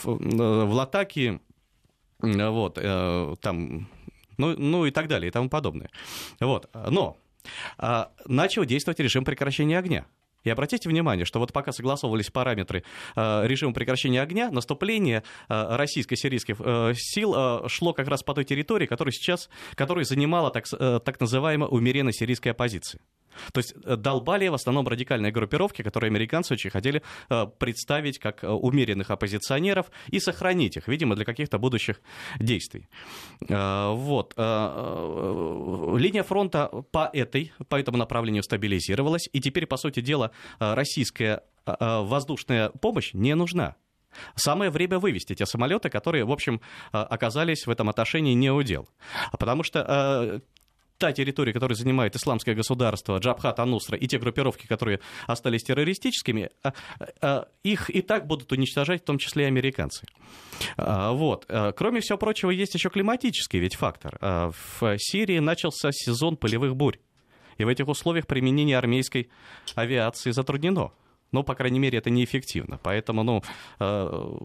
в 0.00 0.72
Латаки, 0.72 1.40
вот, 2.20 2.74
там, 3.40 3.88
ну, 4.38 4.56
ну 4.56 4.86
и 4.86 4.90
так 4.90 5.08
далее 5.08 5.28
и 5.28 5.32
тому 5.32 5.48
подобное. 5.48 5.90
Вот. 6.40 6.70
Но 6.72 7.16
а, 7.78 8.12
начал 8.26 8.64
действовать 8.64 9.00
режим 9.00 9.24
прекращения 9.24 9.78
огня. 9.78 10.06
И 10.46 10.50
обратите 10.50 10.88
внимание, 10.88 11.24
что 11.24 11.40
вот 11.40 11.52
пока 11.52 11.72
согласовывались 11.72 12.30
параметры 12.30 12.84
э, 13.16 13.46
режима 13.48 13.72
прекращения 13.72 14.22
огня, 14.22 14.48
наступление 14.52 15.24
э, 15.48 15.76
российско-сирийских 15.76 16.60
э, 16.60 16.92
сил 16.94 17.68
шло 17.68 17.92
как 17.92 18.06
раз 18.06 18.22
по 18.22 18.32
той 18.32 18.44
территории, 18.44 18.86
которую 18.86 19.12
сейчас, 19.12 19.50
которую 19.74 20.04
занимала 20.04 20.52
так, 20.52 20.66
так 20.68 21.18
называемая 21.18 21.68
умеренно 21.68 22.12
сирийская 22.12 22.52
оппозиция. 22.52 23.00
То 23.52 23.58
есть 23.58 23.74
э, 23.84 23.96
долбали 23.96 24.48
в 24.48 24.54
основном 24.54 24.86
радикальные 24.88 25.32
группировки, 25.32 25.82
которые 25.82 26.08
американцы 26.08 26.54
очень 26.54 26.70
хотели 26.70 27.02
э, 27.28 27.46
представить 27.58 28.18
как 28.18 28.44
э, 28.44 28.48
умеренных 28.48 29.10
оппозиционеров 29.10 29.90
и 30.08 30.20
сохранить 30.20 30.76
их, 30.76 30.88
видимо, 30.88 31.14
для 31.16 31.24
каких-то 31.24 31.58
будущих 31.58 32.00
действий. 32.38 32.88
Вот. 33.48 34.34
Линия 34.36 36.22
фронта 36.22 36.70
по, 36.90 37.10
этой, 37.12 37.52
по 37.68 37.76
этому 37.76 37.98
направлению 37.98 38.42
стабилизировалась, 38.42 39.28
и 39.32 39.40
теперь, 39.40 39.66
по 39.66 39.76
сути 39.76 40.00
дела, 40.00 40.30
российская 40.58 41.42
воздушная 41.64 42.70
помощь 42.70 43.14
не 43.14 43.34
нужна. 43.34 43.76
Самое 44.34 44.70
время 44.70 44.98
вывести 44.98 45.34
те 45.34 45.46
самолеты, 45.46 45.90
которые, 45.90 46.24
в 46.24 46.32
общем, 46.32 46.60
оказались 46.92 47.66
в 47.66 47.70
этом 47.70 47.88
отношении 47.88 48.34
не 48.34 48.50
удел. 48.50 48.88
Потому 49.38 49.62
что 49.62 50.40
та 50.98 51.12
территория, 51.12 51.52
которую 51.52 51.76
занимает 51.76 52.16
исламское 52.16 52.54
государство, 52.54 53.18
Джабхат, 53.18 53.60
Анусра 53.60 53.96
и 53.98 54.06
те 54.06 54.18
группировки, 54.18 54.66
которые 54.66 55.00
остались 55.26 55.62
террористическими, 55.62 56.50
а, 56.62 56.72
а, 57.20 57.48
их 57.62 57.90
и 57.90 58.02
так 58.02 58.26
будут 58.26 58.52
уничтожать, 58.52 59.02
в 59.02 59.04
том 59.04 59.18
числе 59.18 59.44
и 59.44 59.46
американцы. 59.46 60.06
А, 60.76 61.12
вот. 61.12 61.46
Кроме 61.76 62.00
всего 62.00 62.18
прочего, 62.18 62.50
есть 62.50 62.74
еще 62.74 62.90
климатический 62.90 63.58
ведь 63.58 63.76
фактор. 63.76 64.18
В 64.20 64.96
Сирии 64.98 65.38
начался 65.38 65.90
сезон 65.92 66.36
полевых 66.36 66.76
бурь. 66.76 66.98
И 67.58 67.64
в 67.64 67.68
этих 67.68 67.88
условиях 67.88 68.26
применение 68.26 68.76
армейской 68.76 69.30
авиации 69.74 70.30
затруднено. 70.30 70.92
Ну, 71.32 71.42
по 71.42 71.54
крайней 71.54 71.78
мере, 71.78 71.98
это 71.98 72.10
неэффективно. 72.10 72.78
Поэтому, 72.82 73.22
ну, 73.22 73.42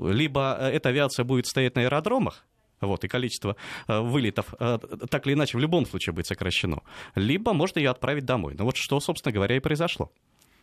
либо 0.09 0.57
эта 0.59 0.89
авиация 0.89 1.23
будет 1.25 1.45
стоять 1.45 1.75
на 1.75 1.81
аэродромах, 1.83 2.45
вот, 2.81 3.03
и 3.03 3.07
количество 3.07 3.55
э, 3.87 3.99
вылетов 3.99 4.53
э, 4.59 4.79
так 5.09 5.27
или 5.27 5.33
иначе 5.33 5.57
в 5.57 5.61
любом 5.61 5.85
случае 5.85 6.13
будет 6.13 6.27
сокращено, 6.27 6.81
либо 7.15 7.53
можно 7.53 7.79
ее 7.79 7.89
отправить 7.89 8.25
домой. 8.25 8.55
Ну 8.57 8.65
вот 8.65 8.75
что, 8.77 8.99
собственно 8.99 9.33
говоря, 9.33 9.55
и 9.55 9.59
произошло. 9.59 10.11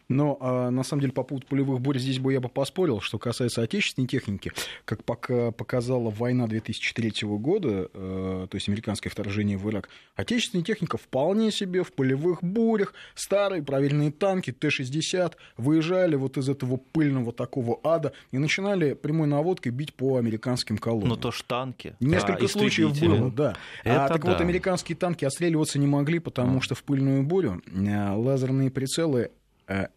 Но 0.09 0.39
а, 0.41 0.71
на 0.71 0.83
самом 0.85 1.03
деле 1.03 1.13
по 1.13 1.23
поводу 1.23 1.47
полевых 1.47 1.81
бурь 1.81 1.99
здесь 1.99 2.19
бы 2.19 2.33
я 2.33 2.41
бы 2.41 2.49
поспорил, 2.49 3.01
что 3.01 3.19
касается 3.19 3.63
отечественной 3.63 4.09
техники, 4.09 4.53
как 4.85 5.05
пока 5.05 5.51
показала 5.53 6.11
война 6.11 6.47
2003 6.47 7.29
года, 7.39 7.91
э, 7.93 8.47
то 8.51 8.55
есть 8.55 8.69
американское 8.69 9.11
вторжение 9.11 9.59
в 9.59 9.69
Ирак, 9.71 9.91
отечественная 10.17 10.65
техника 10.65 10.97
вполне 10.97 11.51
себе 11.51 11.83
в 11.83 11.93
полевых 11.93 12.43
бурях, 12.43 12.95
старые 13.15 13.63
проверенные 13.63 14.11
танки 14.11 14.51
Т-60 14.51 15.35
выезжали 15.59 16.17
вот 16.17 16.39
из 16.39 16.49
этого 16.49 16.79
пыльного 16.79 17.33
такого 17.33 17.79
ада 17.85 18.13
и 18.33 18.39
начинали 18.39 18.95
прямой 18.95 19.27
наводкой 19.27 19.73
бить 19.73 19.93
по 19.93 20.17
американским 20.17 20.79
колоннам. 20.79 21.11
Ну 21.11 21.17
то 21.17 21.31
ж 21.31 21.43
танки. 21.47 21.95
Несколько 22.01 22.47
а, 22.47 22.49
случаев 22.49 22.99
было, 22.99 23.31
да. 23.31 23.57
Это 23.85 24.07
а 24.07 24.09
так 24.09 24.25
да. 24.25 24.33
вот 24.33 24.41
американские 24.41 24.97
танки 24.97 25.25
отстреливаться 25.25 25.79
не 25.79 25.87
могли, 25.87 26.19
потому 26.19 26.59
А. 26.59 26.61
что 26.61 26.75
в 26.75 26.83
пыльную 26.83 27.23
бурю 27.23 27.63
э, 27.67 28.13
лазерные 28.15 28.71
прицелы 28.71 29.21
э, 29.21 29.31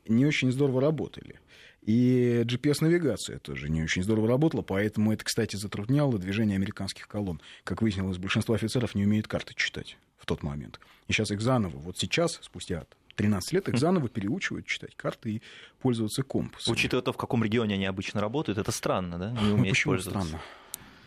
не 0.08 0.26
очень 0.26 0.52
здорово 0.52 0.82
работали. 0.82 1.40
И 1.82 2.44
GPS-навигация 2.46 3.40
тоже 3.40 3.68
не 3.70 3.82
очень 3.84 4.04
здорово 4.04 4.28
работала, 4.28 4.62
поэтому 4.62 5.12
это, 5.14 5.24
кстати, 5.26 5.56
затрудняло 5.56 6.20
движение 6.20 6.56
американских 6.56 7.08
колонн. 7.08 7.42
Как 7.64 7.82
выяснилось, 7.82 8.18
большинство 8.20 8.54
офицеров 8.54 8.94
не 8.94 9.04
умеют 9.06 9.28
карты 9.28 9.54
читать 9.56 9.98
в 10.18 10.28
тот 10.28 10.44
момент. 10.44 10.80
И 11.08 11.14
сейчас 11.14 11.32
их 11.32 11.42
заново, 11.42 11.78
вот 11.78 11.98
сейчас, 11.98 12.38
спустя 12.44 12.86
13 13.16 13.54
лет, 13.54 13.68
их 13.68 13.80
заново 13.80 14.10
переучивают 14.10 14.68
читать 14.68 14.96
карты 14.96 15.32
и 15.32 15.42
пользоваться 15.82 16.22
компасом. 16.22 16.72
Учитывая 16.72 17.02
то, 17.02 17.14
в 17.14 17.18
каком 17.18 17.44
регионе 17.44 17.74
они 17.76 17.86
обычно 17.88 18.22
работают, 18.22 18.60
это 18.60 18.72
странно, 18.72 19.18
да? 19.18 19.32
Не 19.32 19.50
Ну, 19.50 19.56
уметь 19.56 19.72
почему 19.72 19.94
пользоваться. 19.94 20.28
странно? 20.28 20.44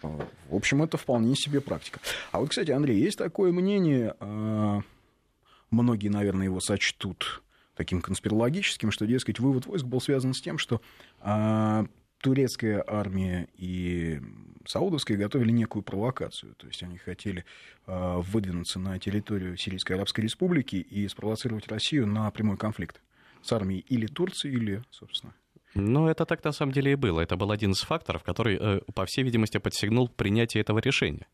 А, 0.03 0.27
В 0.51 0.55
общем, 0.57 0.83
это 0.83 0.97
вполне 0.97 1.37
себе 1.37 1.61
практика. 1.61 2.01
А 2.33 2.41
вот, 2.41 2.51
кстати, 2.51 2.73
Андрей, 2.73 2.99
есть 3.01 3.17
такое 3.19 3.53
мнение, 3.53 4.17
а, 4.19 4.81
многие, 5.71 6.09
наверное, 6.09 6.47
его 6.47 6.59
сочтут 6.61 7.43
таким 7.75 8.01
конспирологическим, 8.01 8.91
что, 8.91 9.07
дескать, 9.07 9.39
вывод 9.41 9.67
войск 9.67 9.85
был 9.85 10.01
связан 10.01 10.35
с 10.35 10.41
тем, 10.41 10.59
что 10.59 10.81
а, 11.21 11.87
турецкая 12.19 12.85
армия 12.87 13.49
и 13.57 14.21
саудовская 14.67 15.19
готовили 15.19 15.51
некую 15.51 15.83
провокацию. 15.83 16.55
То 16.55 16.67
есть 16.67 16.83
они 16.83 16.99
хотели 16.99 17.45
а, 17.87 18.19
выдвинуться 18.19 18.79
на 18.79 18.99
территорию 18.99 19.57
Сирийской 19.57 19.95
Арабской 19.95 20.23
Республики 20.23 20.77
и 20.77 21.07
спровоцировать 21.09 21.69
Россию 21.69 22.07
на 22.07 22.31
прямой 22.31 22.57
конфликт 22.57 23.03
с 23.43 23.53
армией 23.53 23.81
или 23.89 24.07
Турции, 24.07 24.51
или, 24.51 24.83
собственно, 24.91 25.35
Ну, 25.75 26.09
это 26.09 26.25
так 26.25 26.45
на 26.45 26.53
самом 26.53 26.73
деле 26.73 26.93
и 26.93 26.95
было. 26.95 27.21
Это 27.21 27.37
был 27.37 27.51
один 27.51 27.73
из 27.73 27.81
факторов, 27.81 28.23
который, 28.23 28.57
э, 28.61 28.81
по 28.95 29.05
всей 29.07 29.25
видимости, 29.25 29.59
подстегнул 29.59 30.09
принятие 30.09 30.61
этого 30.61 30.79
решения. 30.79 31.27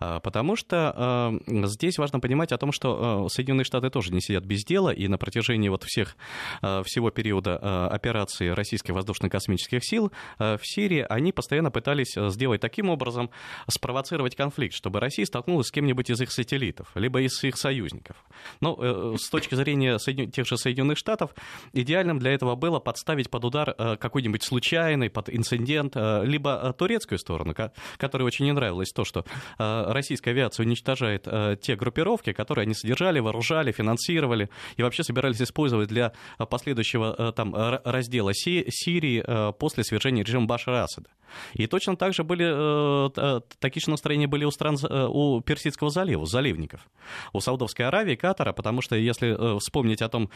А, 0.00 0.18
Потому 0.20 0.56
что 0.56 1.40
э, 1.46 1.66
здесь 1.66 1.98
важно 1.98 2.18
понимать 2.18 2.50
о 2.52 2.58
том, 2.58 2.72
что 2.72 3.26
э, 3.26 3.28
Соединенные 3.32 3.64
Штаты 3.64 3.90
тоже 3.90 4.12
не 4.12 4.20
сидят 4.20 4.44
без 4.44 4.64
дела, 4.64 4.90
и 4.90 5.06
на 5.06 5.16
протяжении 5.16 5.68
вот 5.68 5.84
всех, 5.84 6.16
всего 6.60 7.10
периода 7.10 7.88
операции 7.88 8.48
российских 8.48 8.94
воздушно-космических 8.94 9.84
сил 9.84 10.12
в 10.38 10.60
Сирии 10.62 11.06
они 11.08 11.32
постоянно 11.32 11.70
пытались 11.70 12.14
сделать 12.16 12.60
таким 12.60 12.90
образом, 12.90 13.30
спровоцировать 13.68 14.34
конфликт, 14.34 14.74
чтобы 14.74 15.00
Россия 15.00 15.26
столкнулась 15.26 15.68
с 15.68 15.70
кем-нибудь 15.70 16.10
из 16.10 16.20
их 16.20 16.32
сателлитов, 16.32 16.90
либо 16.94 17.20
из 17.20 17.42
их 17.44 17.56
союзников. 17.56 18.16
Но 18.60 19.16
с 19.16 19.28
точки 19.28 19.54
зрения 19.54 19.98
тех 19.98 20.46
же 20.46 20.56
Соединенных 20.56 20.98
Штатов, 20.98 21.34
идеальным 21.72 22.18
для 22.18 22.32
этого 22.32 22.54
было 22.54 22.80
подставить 22.80 23.30
под 23.30 23.44
удар 23.44 23.67
э, 23.76 23.96
какой-нибудь 23.96 24.42
случайный, 24.42 25.10
под 25.10 25.28
инцидент, 25.30 25.92
э, 25.96 26.24
либо 26.24 26.60
э, 26.62 26.72
турецкую 26.72 27.18
сторону, 27.18 27.54
ко- 27.54 27.72
которой 27.96 28.22
очень 28.22 28.44
не 28.44 28.52
нравилось 28.52 28.90
то, 28.92 29.04
что 29.04 29.24
российская 29.58 30.30
авиация 30.30 30.64
уничтожает 30.64 31.26
те 31.60 31.76
группировки, 31.76 32.32
которые 32.32 32.64
они 32.64 32.74
содержали, 32.74 33.20
вооружали, 33.20 33.72
финансировали 33.72 34.48
и 34.76 34.82
вообще 34.82 35.02
собирались 35.02 35.40
использовать 35.42 35.88
для 35.88 36.12
последующего 36.50 37.32
там 37.32 37.54
раздела 37.84 38.32
Си- 38.34 38.66
Сирии 38.68 39.24
после 39.58 39.84
свержения 39.84 40.24
режима 40.24 40.46
Башара 40.46 40.84
Асада. 40.84 41.08
И 41.54 41.66
точно 41.66 41.96
так 41.96 42.14
же 42.14 42.24
были, 42.24 42.46
э, 42.46 43.40
такие 43.58 43.82
же 43.82 43.90
настроения 43.90 44.26
были 44.26 44.44
у 44.44 44.50
стран 44.50 44.76
э, 44.82 45.06
у 45.08 45.40
Персидского 45.40 45.90
залива, 45.90 46.22
у 46.22 46.26
заливников, 46.26 46.88
у 47.32 47.40
Саудовской 47.40 47.86
Аравии, 47.86 48.14
Катара, 48.14 48.52
потому 48.52 48.82
что 48.82 48.96
если 48.96 49.36
э, 49.36 49.58
вспомнить 49.58 50.02
о 50.02 50.08
том, 50.08 50.30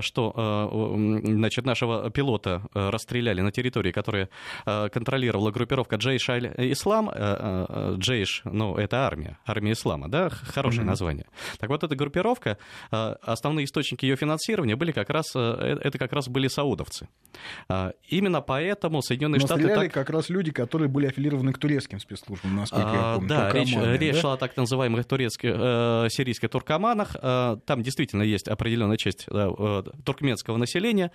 что 0.00 0.98
значит, 1.24 1.64
нашего 1.64 2.10
пилота 2.10 2.62
расстреляли 2.72 3.40
на 3.40 3.50
территории, 3.52 3.92
которая 3.92 4.28
контролировала 4.64 5.50
группировка 5.50 5.96
Джейш 5.96 6.28
Аль-Ислам, 6.28 7.10
Джейш, 7.98 8.42
ну, 8.44 8.76
это 8.76 9.06
армия, 9.06 9.38
армия 9.46 9.72
ислама, 9.72 10.08
да, 10.08 10.30
хорошее 10.30 10.82
Мгм. 10.82 10.90
название. 10.90 11.26
Так 11.58 11.70
вот, 11.70 11.82
эта 11.84 11.96
группировка, 11.96 12.58
основные 12.90 13.64
источники 13.64 14.04
ее 14.04 14.16
финансирования 14.16 14.76
были 14.76 14.92
как 14.92 15.10
раз, 15.10 15.34
это 15.34 15.98
как 15.98 16.12
раз 16.12 16.28
были 16.28 16.48
саудовцы. 16.48 17.08
Именно 18.08 18.40
поэтому 18.40 19.02
Соединенные 19.02 19.40
Но 19.40 19.46
Штаты 19.46 19.68
так... 19.68 19.92
как 19.92 20.10
раз 20.10 20.23
люди, 20.28 20.50
которые 20.52 20.88
были 20.88 21.06
аффилированы 21.06 21.52
к 21.52 21.58
турецким 21.58 21.98
спецслужбам, 22.00 22.56
насколько 22.56 22.88
я 22.88 23.12
А, 23.12 23.14
помню. 23.16 23.28
Да, 23.28 23.52
речь, 23.52 23.74
речь 23.76 24.14
да? 24.14 24.20
шла 24.20 24.32
о 24.34 24.36
так 24.36 24.56
называемых 24.56 25.04
турецких, 25.06 25.50
э, 25.54 26.06
сирийских 26.10 26.50
туркоманах. 26.50 27.16
Э, 27.20 27.56
там 27.66 27.82
действительно 27.82 28.22
есть 28.22 28.48
определенная 28.48 28.96
часть 28.96 29.26
э, 29.28 29.32
э, 29.58 29.82
туркменского 30.04 30.56
населения 30.56 31.10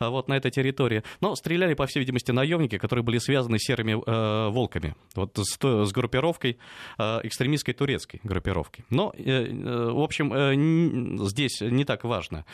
э, 0.00 0.08
вот 0.08 0.28
на 0.28 0.34
этой 0.36 0.50
территории. 0.50 1.02
Но 1.20 1.34
стреляли, 1.36 1.74
по 1.74 1.86
всей 1.86 2.00
видимости, 2.00 2.30
наемники, 2.30 2.78
которые 2.78 3.04
были 3.04 3.18
связаны 3.18 3.58
с 3.58 3.62
серыми 3.62 3.92
э, 3.92 4.48
волками. 4.50 4.94
Вот 5.14 5.38
с, 5.38 5.58
с 5.58 5.92
группировкой, 5.92 6.58
э, 6.98 7.20
экстремистской 7.24 7.74
турецкой 7.74 8.20
группировкой. 8.22 8.84
Но, 8.90 9.12
э, 9.16 9.22
э, 9.46 9.90
в 9.90 10.00
общем, 10.00 10.32
э, 10.32 11.26
здесь 11.28 11.60
не 11.60 11.84
так 11.84 12.04
важно, 12.04 12.44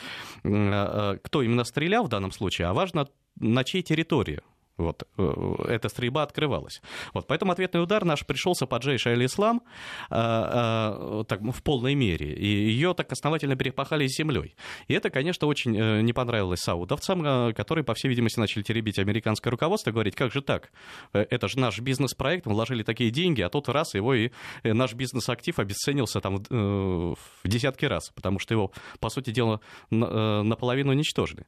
э, 0.43 0.49
э, 0.49 1.17
кто 1.23 1.41
именно 1.41 1.63
стрелял 1.63 2.05
в 2.05 2.09
данном 2.09 2.31
случае, 2.31 2.67
а 2.67 2.73
важно, 2.73 3.07
на 3.39 3.63
чьей 3.63 3.83
территории 3.83 4.41
вот, 4.79 5.03
э, 5.17 5.55
эта 5.67 5.89
стрельба 5.89 6.23
открывалась. 6.23 6.81
Вот, 7.13 7.27
поэтому 7.27 7.51
ответный 7.51 7.81
удар 7.83 8.05
наш 8.05 8.25
пришелся 8.25 8.65
по 8.65 8.77
Джейш 8.77 9.05
аль-Ислам 9.07 9.61
э, 10.09 10.15
э, 10.15 11.23
так, 11.27 11.41
в 11.41 11.61
полной 11.63 11.95
мере. 11.95 12.33
И 12.33 12.45
ее 12.47 12.93
так 12.93 13.11
основательно 13.11 13.55
перепахали 13.55 14.07
землей. 14.07 14.55
И 14.87 14.93
это, 14.93 15.09
конечно, 15.09 15.47
очень 15.47 15.77
э, 15.77 16.01
не 16.01 16.13
понравилось 16.13 16.61
саудовцам, 16.61 17.23
э, 17.25 17.53
которые, 17.53 17.83
по 17.83 17.93
всей 17.93 18.07
видимости, 18.09 18.39
начали 18.39 18.63
теребить 18.63 18.99
американское 18.99 19.51
руководство, 19.51 19.91
говорить, 19.91 20.15
как 20.15 20.31
же 20.31 20.41
так? 20.41 20.71
Э, 21.13 21.25
Это 21.29 21.47
же 21.47 21.59
наш 21.59 21.79
бизнес-проект, 21.79 22.45
мы 22.45 22.53
вложили 22.53 22.83
такие 22.83 23.11
деньги, 23.11 23.41
а 23.41 23.49
тут 23.49 23.69
раз 23.69 23.93
его 23.93 24.13
и 24.13 24.31
э, 24.63 24.73
наш 24.73 24.93
бизнес-актив 24.93 25.59
обесценился 25.59 26.21
там 26.21 26.37
э, 26.37 26.53
в 26.53 27.17
десятки 27.47 27.85
раз, 27.85 28.09
потому 28.15 28.39
что 28.39 28.53
его, 28.53 28.71
по 28.99 29.09
сути 29.09 29.31
дела, 29.31 29.59
на- 29.89 30.05
э, 30.05 30.41
наполовину 30.43 30.91
уничтожили. 30.91 31.45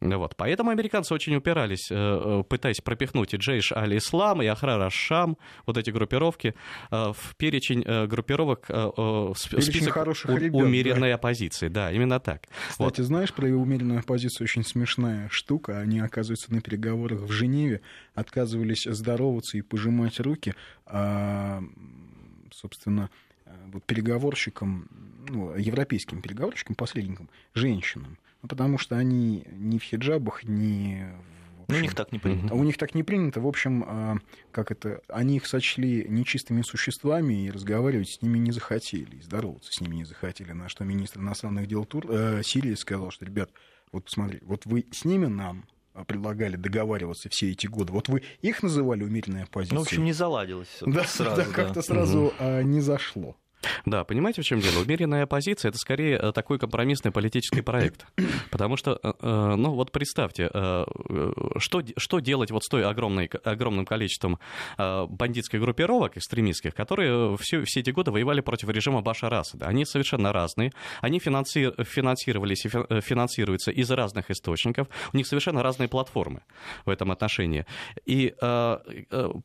Вот. 0.00 0.36
Поэтому 0.36 0.70
американцы 0.70 1.14
очень 1.14 1.34
упирались, 1.36 1.90
э, 1.90 1.94
э, 1.96 2.42
пытаясь 2.74 2.80
пропихнуть 2.80 3.34
и 3.34 3.36
Джейш 3.36 3.72
аль-Ислам, 3.72 4.42
и 4.42 4.46
Ахрар 4.46 4.80
аш-Шам, 4.80 5.36
вот 5.66 5.76
эти 5.76 5.90
группировки, 5.90 6.54
э, 6.90 7.12
в 7.12 7.36
перечень 7.36 7.82
э, 7.84 8.06
группировок, 8.06 8.66
э, 8.68 8.90
в 8.96 9.34
список 9.36 9.94
хороших 9.94 10.30
у- 10.30 10.36
ребят, 10.36 10.62
умеренной 10.62 11.14
оппозиции. 11.14 11.68
Да, 11.68 11.92
именно 11.92 12.20
так. 12.20 12.42
Кстати, 12.68 13.02
знаешь, 13.02 13.32
про 13.32 13.46
умеренную 13.48 14.00
оппозицию 14.00 14.44
очень 14.44 14.64
смешная 14.64 15.28
штука. 15.30 15.78
Они, 15.78 16.00
оказывается, 16.00 16.52
на 16.52 16.60
переговорах 16.60 17.20
в 17.20 17.30
Женеве 17.30 17.80
отказывались 18.14 18.84
здороваться 18.84 19.58
и 19.58 19.62
пожимать 19.62 20.20
руки, 20.20 20.54
а, 20.86 21.62
собственно, 22.52 23.10
вот 23.72 23.84
переговорщикам, 23.84 24.88
ну, 25.28 25.54
европейским 25.56 26.20
переговорщикам, 26.20 26.74
посредникам, 26.74 27.28
женщинам. 27.54 28.18
Ну, 28.42 28.48
потому 28.48 28.78
что 28.78 28.96
они 28.96 29.44
не 29.52 29.78
в 29.78 29.82
хиджабах, 29.82 30.44
не 30.44 31.06
в 31.18 31.34
Ну, 31.68 31.76
у 31.76 31.80
них 31.80 31.94
так 31.94 32.12
не 32.12 32.18
принято. 32.18 32.48
А 32.52 32.56
У 32.56 32.64
них 32.64 32.78
так 32.78 32.94
не 32.94 33.02
принято. 33.02 33.40
В 33.40 33.46
общем, 33.46 33.84
а, 33.86 34.16
как 34.50 34.70
это, 34.70 35.00
они 35.08 35.36
их 35.36 35.46
сочли 35.46 36.06
нечистыми 36.08 36.62
существами 36.62 37.46
и 37.46 37.50
разговаривать 37.50 38.10
с 38.10 38.22
ними 38.22 38.38
не 38.38 38.52
захотели, 38.52 39.16
и 39.16 39.22
здороваться 39.22 39.72
с 39.72 39.80
ними 39.80 39.96
не 39.96 40.04
захотели. 40.04 40.52
На 40.52 40.68
что 40.68 40.84
министр 40.84 41.20
иностранных 41.20 41.66
дел 41.66 41.84
Тур... 41.84 42.06
э, 42.08 42.42
Сирии 42.42 42.74
сказал, 42.74 43.10
что, 43.10 43.24
ребят, 43.24 43.50
вот 43.92 44.04
посмотри, 44.04 44.40
вот 44.42 44.66
вы 44.66 44.86
с 44.90 45.04
ними 45.04 45.26
нам 45.26 45.66
а, 45.94 46.04
предлагали 46.04 46.56
договариваться 46.56 47.28
все 47.28 47.52
эти 47.52 47.68
годы. 47.68 47.92
Вот 47.92 48.08
вы 48.08 48.22
их 48.42 48.62
называли 48.62 49.04
умеренной 49.04 49.44
оппозицией. 49.44 49.76
Ну, 49.76 49.84
в 49.84 49.86
общем, 49.86 50.04
не 50.04 50.12
заладилось 50.12 50.68
да, 50.80 51.04
сразу. 51.04 51.36
да, 51.36 51.46
да. 51.46 51.52
как-то 51.52 51.82
сразу 51.82 52.34
а, 52.38 52.62
не 52.62 52.80
зашло. 52.80 53.36
Да, 53.84 54.04
понимаете, 54.04 54.42
в 54.42 54.44
чем 54.44 54.60
дело? 54.60 54.80
Умеренная 54.82 55.24
оппозиция 55.24 55.70
это 55.70 55.78
скорее 55.78 56.16
э, 56.16 56.32
такой 56.32 56.58
компромиссный 56.58 57.10
политический 57.10 57.60
проект. 57.60 58.06
Потому 58.50 58.76
что, 58.76 58.98
э, 59.02 59.12
э, 59.20 59.54
ну 59.56 59.72
вот 59.72 59.92
представьте, 59.92 60.50
что, 61.58 61.82
что 61.96 62.18
делать 62.20 62.50
вот 62.50 62.64
с 62.64 62.68
той 62.68 62.84
огромной, 62.84 63.26
огромным 63.44 63.86
количеством 63.86 64.38
бандитских 64.76 65.60
группировок 65.60 66.16
экстремистских, 66.16 66.74
которые 66.74 67.36
все, 67.38 67.64
все 67.64 67.80
эти 67.80 67.90
годы 67.90 68.10
воевали 68.10 68.40
против 68.40 68.68
режима 68.68 69.02
Башара 69.02 69.40
Асада. 69.40 69.66
Они 69.66 69.84
совершенно 69.84 70.32
разные, 70.32 70.72
они 71.00 71.18
финанси, 71.18 71.72
финансировались 71.84 72.66
и 72.66 72.68
финансируются 72.68 73.70
из 73.70 73.90
разных 73.90 74.30
источников, 74.30 74.88
у 75.12 75.16
них 75.16 75.26
совершенно 75.26 75.62
разные 75.62 75.88
платформы 75.88 76.42
в 76.84 76.90
этом 76.90 77.10
отношении. 77.10 77.66
И 78.04 78.34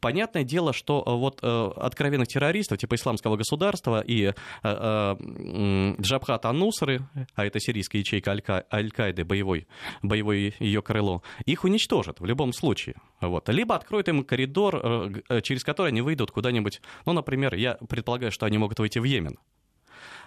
понятное 0.01 0.43
дело, 0.43 0.73
что 0.73 1.03
вот 1.05 1.43
откровенных 1.43 2.27
террористов 2.27 2.77
типа 2.77 2.95
исламского 2.95 3.37
государства 3.37 4.01
и 4.09 4.23
э, 4.25 4.33
э, 4.63 5.95
Джабхат 6.01 6.45
Анусры, 6.45 7.01
а 7.35 7.45
это 7.45 7.59
сирийская 7.59 7.99
ячейка 7.99 8.31
Аль-Каиды, 8.73 9.23
боевой, 9.23 9.67
боевое 10.01 10.53
ее 10.59 10.81
крыло, 10.81 11.21
их 11.45 11.63
уничтожат 11.63 12.19
в 12.19 12.25
любом 12.25 12.51
случае. 12.51 12.95
Вот. 13.21 13.47
Либо 13.49 13.75
откроют 13.75 14.09
им 14.09 14.23
коридор, 14.23 14.81
э, 15.29 15.41
через 15.41 15.63
который 15.63 15.89
они 15.89 16.01
выйдут 16.01 16.31
куда-нибудь, 16.31 16.81
ну, 17.05 17.13
например, 17.13 17.53
я 17.53 17.75
предполагаю, 17.75 18.31
что 18.31 18.45
они 18.47 18.57
могут 18.57 18.79
выйти 18.79 18.99
в 18.99 19.03
Йемен 19.03 19.37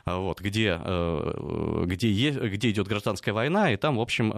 вот, 0.05 0.41
где, 0.41 0.81
где, 1.87 2.31
где 2.31 2.71
идет 2.71 2.89
гражданская 2.89 3.33
война, 3.33 3.71
и 3.71 3.77
там, 3.77 3.99
в 3.99 4.01
общем, 4.01 4.33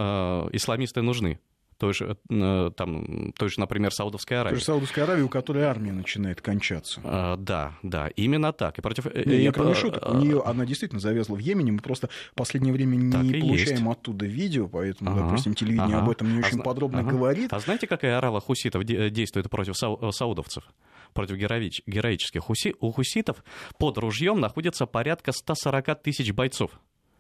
исламисты 0.52 1.00
нужны 1.00 1.40
той 1.84 1.92
же, 1.92 2.16
э, 2.30 2.70
там, 2.74 3.32
той 3.32 3.50
же, 3.50 3.60
например, 3.60 3.92
Саудовской 3.92 4.38
Аравии. 4.38 4.54
Той 4.54 4.60
же 4.60 4.64
Саудовской 4.64 5.02
Аравии, 5.02 5.20
у 5.20 5.28
которой 5.28 5.64
армия 5.64 5.92
начинает 5.92 6.40
кончаться. 6.40 6.98
А, 7.04 7.36
да, 7.36 7.74
да, 7.82 8.08
именно 8.16 8.54
так. 8.54 8.78
И 8.78 8.80
против... 8.80 9.04
Э, 9.06 9.22
не, 9.26 9.42
я 9.42 9.52
кроме 9.52 9.74
шуток, 9.74 10.02
у 10.08 10.16
нее 10.16 10.42
она 10.46 10.64
действительно 10.64 10.98
завязла 10.98 11.34
в 11.34 11.40
Йемене, 11.40 11.72
мы 11.72 11.80
просто 11.80 12.08
в 12.32 12.36
последнее 12.36 12.72
время 12.72 12.96
не 12.96 13.38
получаем 13.38 13.86
есть. 13.86 13.98
оттуда 13.98 14.24
видео, 14.24 14.66
поэтому, 14.66 15.10
ага, 15.10 15.24
допустим, 15.24 15.54
телевидение 15.54 15.96
ага. 15.96 16.06
об 16.06 16.10
этом 16.10 16.32
не 16.32 16.38
очень 16.38 16.60
а, 16.60 16.62
подробно 16.62 17.00
ага. 17.00 17.10
говорит. 17.10 17.52
А 17.52 17.58
знаете, 17.58 17.86
какая 17.86 18.16
арава 18.16 18.40
хуситов 18.40 18.82
действует 18.84 19.50
против 19.50 19.74
сау- 19.76 20.10
саудовцев? 20.10 20.64
Против 21.12 21.36
героич- 21.36 21.82
героических 21.86 22.40
хуси- 22.40 22.74
у 22.80 22.92
хуситов 22.92 23.44
под 23.78 23.98
ружьем 23.98 24.40
находится 24.40 24.86
порядка 24.86 25.32
140 25.32 26.02
тысяч 26.02 26.32
бойцов. 26.32 26.70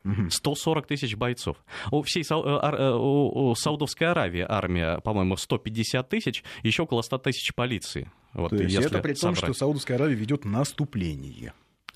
140 0.04 0.86
тысяч 0.86 1.16
бойцов. 1.16 1.56
У 1.90 2.02
всей. 2.02 2.22
Э, 2.22 2.34
э, 2.34 2.92
у 2.94 3.54
Саудовской 3.54 4.08
Аравии 4.08 4.44
армия, 4.46 4.98
по-моему, 5.00 5.36
150 5.36 6.08
тысяч, 6.08 6.44
еще 6.62 6.82
около 6.82 7.02
100 7.02 7.18
тысяч 7.18 7.54
полиции. 7.54 8.10
Вот, 8.32 8.50
То 8.50 8.56
есть 8.56 8.74
это 8.74 8.98
при 8.98 9.14
том, 9.14 9.34
собрать. 9.34 9.54
что 9.54 9.54
Саудовская 9.54 9.96
Аравия 9.96 10.14
ведет 10.14 10.44
наступление. 10.44 11.52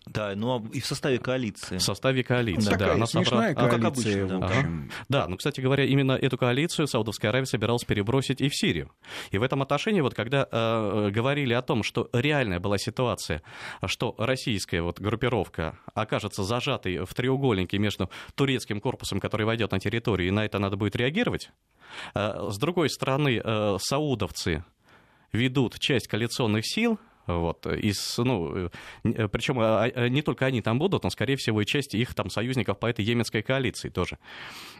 Да, 0.08 0.34
но 0.34 0.64
и 0.72 0.80
в 0.80 0.86
составе 0.86 1.18
коалиции. 1.18 1.78
В 1.78 1.82
составе 1.82 2.24
коалиции, 2.24 2.74
да. 2.76 2.94
Она 2.94 3.06
собрала... 3.06 3.52
коалиция, 3.52 3.66
а, 3.66 3.70
как 3.70 3.84
обычно, 3.84 4.26
да. 4.26 4.46
Ага. 4.46 4.68
Да, 5.08 5.28
ну, 5.28 5.36
кстати 5.36 5.60
говоря, 5.60 5.84
именно 5.84 6.12
эту 6.12 6.38
коалицию 6.38 6.86
Саудовская 6.86 7.30
Аравия 7.30 7.46
собиралась 7.46 7.84
перебросить 7.84 8.40
и 8.40 8.48
в 8.48 8.54
Сирию. 8.54 8.90
И 9.30 9.38
в 9.38 9.42
этом 9.42 9.62
отношении, 9.62 10.00
вот 10.00 10.14
когда 10.14 10.46
э, 10.50 11.10
говорили 11.10 11.52
о 11.52 11.62
том, 11.62 11.82
что 11.82 12.08
реальная 12.12 12.60
была 12.60 12.78
ситуация, 12.78 13.42
что 13.86 14.14
российская 14.18 14.82
вот 14.82 15.00
группировка 15.00 15.78
окажется 15.94 16.42
зажатой 16.42 17.04
в 17.04 17.14
треугольнике 17.14 17.78
между 17.78 18.10
турецким 18.34 18.80
корпусом, 18.80 19.20
который 19.20 19.46
войдет 19.46 19.72
на 19.72 19.78
территорию, 19.78 20.28
и 20.28 20.30
на 20.30 20.44
это 20.44 20.58
надо 20.58 20.76
будет 20.76 20.96
реагировать, 20.96 21.50
э, 22.14 22.48
с 22.50 22.58
другой 22.58 22.90
стороны, 22.90 23.40
э, 23.42 23.76
саудовцы 23.80 24.64
ведут 25.32 25.78
часть 25.78 26.08
коалиционных 26.08 26.66
сил, 26.66 26.98
вот, 27.28 27.66
из, 27.66 28.16
ну, 28.18 28.70
э, 29.04 29.28
причем 29.28 29.58
а, 29.60 29.84
а, 29.84 30.08
не 30.08 30.22
только 30.22 30.46
они 30.46 30.62
там 30.62 30.78
будут, 30.78 31.04
но, 31.04 31.10
скорее 31.10 31.36
всего, 31.36 31.60
и 31.60 31.66
часть 31.66 31.94
их 31.94 32.14
там 32.14 32.30
союзников 32.30 32.78
по 32.78 32.86
этой 32.86 33.04
йеменской 33.04 33.42
коалиции 33.42 33.90
тоже. 33.90 34.18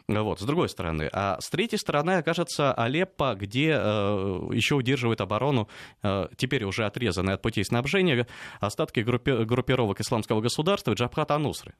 Вот, 0.08 0.40
с 0.40 0.44
другой 0.44 0.68
стороны. 0.68 1.08
А 1.12 1.38
с 1.40 1.50
третьей 1.50 1.78
стороны 1.78 2.12
окажется 2.12 2.72
Алеппо, 2.72 3.34
где 3.34 3.72
э, 3.72 4.50
еще 4.52 4.76
удерживает 4.76 5.20
оборону, 5.20 5.68
э, 6.02 6.28
теперь 6.36 6.64
уже 6.64 6.86
отрезанные 6.86 7.34
от 7.34 7.42
путей 7.42 7.64
снабжения, 7.64 8.26
остатки 8.60 9.00
группи- 9.00 9.44
группировок 9.44 10.00
исламского 10.00 10.40
государства 10.40 10.94
Джабхат 10.94 11.30
Анусры. 11.30 11.74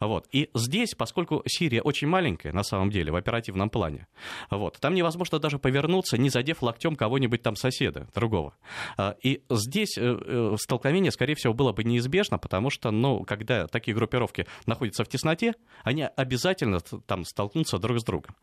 Вот. 0.00 0.26
И 0.32 0.50
здесь, 0.54 0.94
поскольку 0.94 1.42
Сирия 1.46 1.82
очень 1.82 2.08
маленькая, 2.08 2.52
на 2.52 2.62
самом 2.62 2.90
деле, 2.90 3.12
в 3.12 3.16
оперативном 3.16 3.70
плане, 3.70 4.06
вот, 4.50 4.78
там 4.80 4.94
невозможно 4.94 5.38
даже 5.38 5.58
повернуться, 5.58 6.18
не 6.18 6.30
задев 6.30 6.62
локтем 6.62 6.96
кого-нибудь 6.96 7.42
там 7.42 7.56
соседа, 7.56 8.08
другого. 8.14 8.54
А, 8.96 9.16
и 9.22 9.42
здесь 9.50 9.96
э, 9.98 10.02
э, 10.02 10.56
столкновение, 10.58 11.10
скорее 11.10 11.34
всего, 11.34 11.54
было 11.54 11.72
бы 11.72 11.84
неизбежно, 11.84 12.38
потому 12.38 12.70
что, 12.70 12.90
ну, 12.90 13.24
когда 13.24 13.66
такие 13.66 13.94
группировки 13.94 14.46
находятся 14.66 15.04
в 15.04 15.08
тесноте, 15.08 15.54
они 15.84 16.04
обязательно 16.16 16.80
там 16.80 17.24
столкнутся 17.24 17.78
друг 17.78 18.00
с 18.00 18.04
другом. 18.04 18.36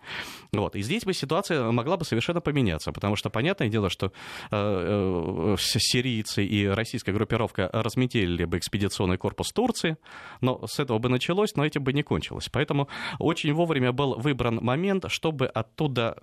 Вот. 0.52 0.76
И 0.76 0.82
здесь 0.82 1.04
бы 1.04 1.14
ситуация 1.14 1.72
могла 1.72 1.98
бы 1.98 2.06
совершенно 2.06 2.42
поменяться, 2.42 2.92
потому 2.92 3.16
что, 3.16 3.30
понятное 3.30 3.70
дело, 3.70 3.90
что 3.90 4.12
э, 4.52 5.56
сирийцы 5.58 6.46
и 6.46 6.68
российская 6.68 7.12
группировка 7.12 7.70
разметили 7.72 8.46
бы 8.46 8.58
экспедиционный 8.58 9.18
корпус 9.18 9.52
Турции, 9.52 9.98
но 10.42 10.66
с 10.68 10.80
этого 10.80 11.00
бы 11.00 11.10
началось 11.10 11.29
началось, 11.30 11.56
но 11.56 11.66
этим 11.66 11.84
бы 11.84 11.94
не 11.94 12.04
кончилось. 12.04 12.50
Поэтому 12.50 12.88
очень 13.20 13.54
вовремя 13.54 13.92
был 13.92 14.16
выбран 14.16 14.60
момент, 14.62 15.06
чтобы 15.08 15.46
оттуда 15.48 16.16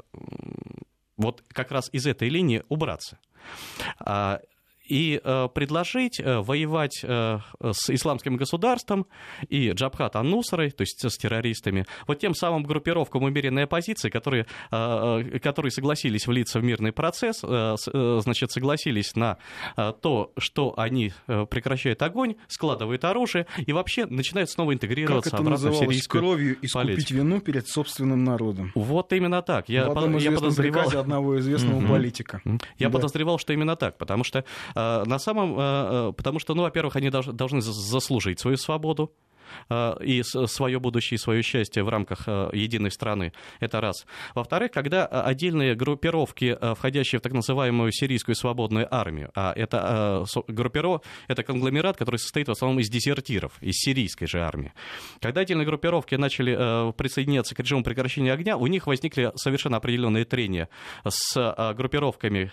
вот 1.16 1.42
как 1.48 1.70
раз 1.70 1.90
из 1.94 2.06
этой 2.06 2.28
линии 2.28 2.62
убраться. 2.68 3.18
И 4.88 5.20
э, 5.22 5.48
предложить 5.52 6.20
э, 6.20 6.38
воевать 6.40 7.00
э, 7.02 7.38
с 7.72 7.90
исламским 7.90 8.36
государством 8.36 9.06
и 9.48 9.70
Джабхат 9.70 10.16
Ан-Нусрой, 10.16 10.70
то 10.70 10.82
есть 10.82 11.04
с 11.04 11.16
террористами, 11.18 11.86
вот 12.06 12.20
тем 12.20 12.34
самым 12.34 12.62
группировкам 12.62 13.24
умеренной 13.24 13.64
оппозиции, 13.64 14.10
которые, 14.10 14.46
которые 14.70 15.70
согласились 15.70 16.26
влиться 16.26 16.60
в 16.60 16.64
мирный 16.64 16.92
процесс, 16.92 17.40
значит, 17.40 18.52
согласились 18.52 19.14
на 19.16 19.38
то, 19.76 20.32
что 20.38 20.74
они 20.76 21.12
прекращают 21.26 22.02
огонь, 22.02 22.36
складывают 22.48 23.04
оружие 23.04 23.46
и 23.58 23.72
вообще 23.72 24.06
начинают 24.06 24.50
снова 24.50 24.72
интегрироваться 24.74 25.30
как 25.30 25.40
это 25.40 25.48
обратно 25.48 25.70
в 25.70 25.76
сирийскую 25.76 26.22
кровью 26.22 26.52
искупить 26.62 26.72
политику. 26.72 27.14
вину 27.14 27.40
перед 27.40 27.68
собственным 27.68 28.24
народом. 28.24 28.72
Вот 28.74 29.12
именно 29.12 29.42
так. 29.42 29.68
Я, 29.68 29.86
по, 29.90 30.06
я 30.18 30.32
подозревал... 30.32 30.88
одного 30.96 31.38
известного 31.38 31.80
mm-hmm. 31.80 31.88
политика. 31.88 32.42
Я 32.78 32.88
да. 32.88 32.90
подозревал, 32.90 33.38
что 33.38 33.52
именно 33.52 33.76
так, 33.76 33.98
потому 33.98 34.24
что 34.24 34.44
на 34.76 35.18
самом, 35.18 35.58
э, 35.58 35.62
э, 35.62 36.12
потому 36.16 36.38
что, 36.38 36.54
ну, 36.54 36.62
во-первых, 36.62 36.96
они 36.96 37.10
должны 37.10 37.60
заслужить 37.60 38.40
свою 38.40 38.56
свободу, 38.56 39.10
Э, 39.10 39.25
и 39.70 40.22
свое 40.22 40.78
будущее, 40.78 41.16
и 41.16 41.18
свое 41.18 41.42
счастье 41.42 41.82
в 41.82 41.88
рамках 41.88 42.24
э, 42.26 42.50
единой 42.52 42.90
страны. 42.90 43.32
Это 43.60 43.80
раз. 43.80 44.06
Во-вторых, 44.34 44.70
когда 44.72 45.08
э, 45.10 45.20
отдельные 45.20 45.74
группировки, 45.74 46.56
входящие 46.74 47.18
в 47.18 47.22
так 47.22 47.32
называемую 47.32 47.92
сирийскую 47.92 48.34
свободную 48.34 48.92
армию, 48.94 49.30
а 49.34 49.52
это 49.54 50.24
группировка, 50.48 51.06
это 51.28 51.42
конгломерат, 51.42 51.96
который 51.96 52.18
состоит 52.18 52.48
в 52.48 52.50
основном 52.50 52.80
из 52.80 52.88
дезертиров, 52.88 53.60
из 53.60 53.74
сирийской 53.76 54.26
же 54.26 54.40
армии. 54.42 54.72
Когда 55.20 55.42
отдельные 55.42 55.66
группировки 55.66 56.14
начали 56.14 56.92
присоединяться 56.92 57.54
к 57.54 57.60
режиму 57.60 57.84
прекращения 57.84 58.32
огня, 58.32 58.56
у 58.56 58.66
них 58.66 58.86
возникли 58.86 59.32
совершенно 59.36 59.76
определенные 59.76 60.24
трения 60.24 60.68
с 61.06 61.74
группировками 61.76 62.50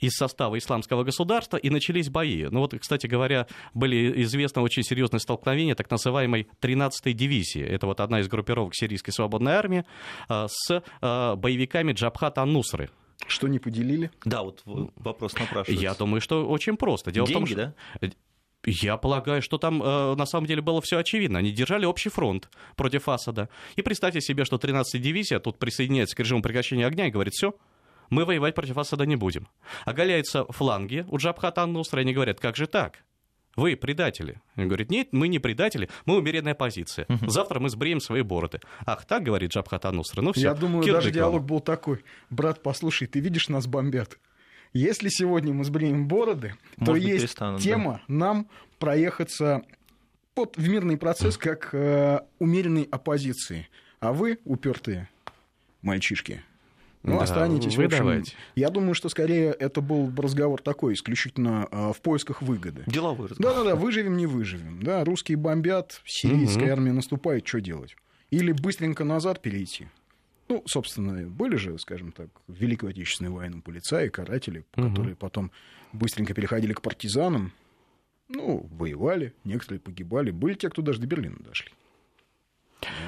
из 0.00 0.12
состава 0.12 0.58
исламского 0.58 1.04
государства, 1.04 1.56
и 1.56 1.70
начались 1.70 2.08
бои. 2.08 2.44
Ну 2.44 2.60
вот, 2.60 2.74
кстати 2.78 3.06
говоря, 3.06 3.46
были 3.74 4.22
известны 4.22 4.62
очень 4.62 4.82
серьезные 4.82 5.20
столкновения, 5.20 5.74
так 5.78 5.90
называемой 5.90 6.48
13-й 6.60 7.12
дивизии. 7.14 7.62
Это 7.62 7.86
вот 7.86 8.00
одна 8.00 8.20
из 8.20 8.28
группировок 8.28 8.74
сирийской 8.74 9.12
свободной 9.12 9.52
армии 9.52 9.84
а, 10.28 10.46
с 10.50 10.82
а, 11.00 11.36
боевиками 11.36 11.92
Джабхата 11.92 12.44
Нусры. 12.44 12.90
Что 13.26 13.48
не 13.48 13.58
поделили? 13.58 14.10
Да, 14.24 14.42
вот 14.42 14.62
вопрос 14.64 15.34
напрашивается. 15.34 15.82
Я 15.82 15.94
думаю, 15.94 16.20
что 16.20 16.46
очень 16.46 16.76
просто. 16.76 17.10
Дело 17.10 17.26
Деньги, 17.26 17.36
в 17.36 17.40
том, 17.40 17.46
что... 17.46 17.74
да? 18.00 18.10
Я 18.64 18.96
полагаю, 18.96 19.40
что 19.40 19.56
там 19.56 19.82
э, 19.82 20.14
на 20.14 20.26
самом 20.26 20.46
деле 20.46 20.62
было 20.62 20.80
все 20.80 20.98
очевидно. 20.98 21.38
Они 21.38 21.52
держали 21.52 21.84
общий 21.84 22.10
фронт 22.10 22.50
против 22.76 23.08
Асада. 23.08 23.48
И 23.76 23.82
представьте 23.82 24.20
себе, 24.20 24.44
что 24.44 24.56
13-я 24.56 25.00
дивизия 25.00 25.38
тут 25.38 25.58
присоединяется 25.58 26.16
к 26.16 26.20
режиму 26.20 26.42
прекращения 26.42 26.86
огня 26.86 27.06
и 27.06 27.10
говорит, 27.10 27.34
все, 27.34 27.54
мы 28.10 28.24
воевать 28.24 28.54
против 28.54 28.76
Асада 28.78 29.06
не 29.06 29.16
будем. 29.16 29.48
Оголяются 29.84 30.44
фланги 30.46 31.04
у 31.08 31.18
Джабхата 31.18 31.64
Нусра, 31.66 32.00
и 32.00 32.04
они 32.04 32.12
говорят, 32.12 32.40
как 32.40 32.56
же 32.56 32.66
так? 32.66 33.04
Вы 33.58 33.76
предатели. 33.76 34.40
Он 34.56 34.68
говорит, 34.68 34.90
нет, 34.90 35.08
мы 35.12 35.28
не 35.28 35.38
предатели, 35.38 35.88
мы 36.06 36.16
умеренная 36.16 36.54
позиция. 36.54 37.06
Завтра 37.26 37.60
мы 37.60 37.68
сбреем 37.68 38.00
свои 38.00 38.22
бороды. 38.22 38.60
Ах, 38.86 39.04
так 39.04 39.22
говорит 39.22 39.52
Джабхат 39.52 39.84
Анусра. 39.84 40.22
Ну, 40.22 40.32
все, 40.32 40.42
Я 40.42 40.54
думаю, 40.54 40.84
даже 40.86 41.10
диалог 41.10 41.44
был 41.44 41.60
такой. 41.60 42.04
Брат, 42.30 42.62
послушай, 42.62 43.06
ты 43.06 43.20
видишь, 43.20 43.48
нас 43.48 43.66
бомбят. 43.66 44.18
Если 44.72 45.08
сегодня 45.08 45.52
мы 45.52 45.64
сбреем 45.64 46.08
бороды, 46.08 46.54
Может 46.76 46.86
то 46.86 46.96
есть 46.96 47.36
тема 47.62 48.02
да. 48.06 48.14
нам 48.14 48.48
проехаться 48.78 49.62
вот 50.36 50.56
в 50.56 50.68
мирный 50.68 50.96
процесс 50.96 51.36
как 51.36 51.70
э, 51.72 52.20
умеренной 52.38 52.86
оппозиции. 52.90 53.68
А 53.98 54.12
вы, 54.12 54.38
упертые 54.44 55.08
мальчишки, 55.82 56.44
Ну, 57.02 57.18
да, 57.18 57.24
останетесь 57.24 57.76
вы 57.76 57.84
в 57.84 57.86
общем, 57.86 57.98
давайте. 57.98 58.34
Я 58.54 58.70
думаю, 58.70 58.94
что 58.94 59.08
скорее 59.08 59.52
это 59.52 59.80
был 59.80 60.12
разговор 60.16 60.60
такой, 60.60 60.94
исключительно 60.94 61.68
э, 61.70 61.92
в 61.92 62.00
поисках 62.00 62.42
выгоды. 62.42 62.82
Деловой 62.86 63.28
разговор. 63.28 63.54
Да-да-да, 63.54 63.76
выживем, 63.76 64.16
не 64.16 64.26
выживем. 64.26 64.82
Да, 64.82 65.04
русские 65.04 65.38
бомбят, 65.38 66.02
сирийская 66.04 66.64
угу. 66.64 66.72
армия 66.72 66.92
наступает, 66.92 67.46
что 67.46 67.60
делать? 67.60 67.96
Или 68.30 68.52
быстренько 68.52 69.04
назад 69.04 69.40
перейти. 69.40 69.88
Ну, 70.48 70.62
собственно, 70.66 71.28
были 71.28 71.56
же, 71.56 71.78
скажем 71.78 72.10
так, 72.10 72.28
в 72.46 72.54
Великой 72.54 72.90
Отечественной 72.90 73.30
войне 73.30 73.62
полицаи, 73.62 74.08
каратели, 74.08 74.64
угу. 74.76 74.88
которые 74.88 75.14
потом 75.14 75.52
быстренько 75.92 76.34
переходили 76.34 76.72
к 76.72 76.82
партизанам. 76.82 77.52
Ну, 78.28 78.68
воевали, 78.72 79.34
некоторые 79.44 79.80
погибали. 79.80 80.30
Были 80.30 80.54
те, 80.54 80.68
кто 80.68 80.82
даже 80.82 81.00
до 81.00 81.06
Берлина 81.06 81.38
дошли. 81.38 81.72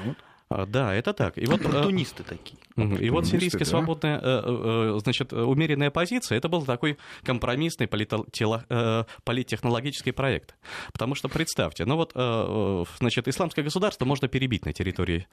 Вот. 0.05 0.17
А, 0.51 0.65
да, 0.65 0.93
это 0.93 1.13
так. 1.13 1.37
И 1.37 1.45
вот, 1.45 1.61
Оппортунисты 1.61 2.23
такие. 2.23 2.57
И 2.75 3.09
вот 3.09 3.25
сирийская 3.25 3.63
да? 3.63 3.69
свободная, 3.69 4.19
э, 4.19 4.41
э, 4.43 4.99
значит, 5.01 5.31
умеренная 5.31 5.91
позиция, 5.91 6.37
это 6.37 6.49
был 6.49 6.65
такой 6.65 6.97
компромиссный 7.23 7.87
э, 7.87 9.03
политтехнологический 9.23 10.11
проект. 10.11 10.55
Потому 10.91 11.15
что 11.15 11.29
представьте, 11.29 11.85
ну 11.85 11.95
вот, 11.95 12.11
значит, 12.99 13.27
исламское 13.27 13.63
государство 13.63 14.05
можно 14.05 14.27
перебить 14.27 14.65
на 14.65 14.73
территории 14.73 15.27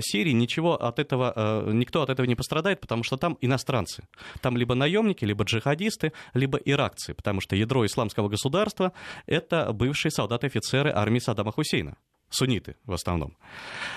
Сирии, 0.00 0.32
ничего 0.32 0.74
от 0.74 0.98
этого, 0.98 1.64
никто 1.72 2.02
от 2.02 2.10
этого 2.10 2.26
не 2.26 2.34
пострадает, 2.34 2.80
потому 2.80 3.02
что 3.02 3.16
там 3.16 3.36
иностранцы. 3.40 4.04
Там 4.40 4.56
либо 4.56 4.74
наемники, 4.74 5.24
либо 5.24 5.44
джихадисты, 5.44 6.12
либо 6.34 6.58
иракцы, 6.58 7.14
потому 7.14 7.40
что 7.40 7.56
ядро 7.56 7.84
исламского 7.84 8.28
государства— 8.28 8.92
это 9.26 9.72
бывшие 9.72 10.12
солдаты-офицеры 10.12 10.90
армии 10.90 11.18
Саддама 11.18 11.52
Хусейна 11.52 11.96
сунниты 12.32 12.76
в 12.84 12.92
основном. 12.92 13.36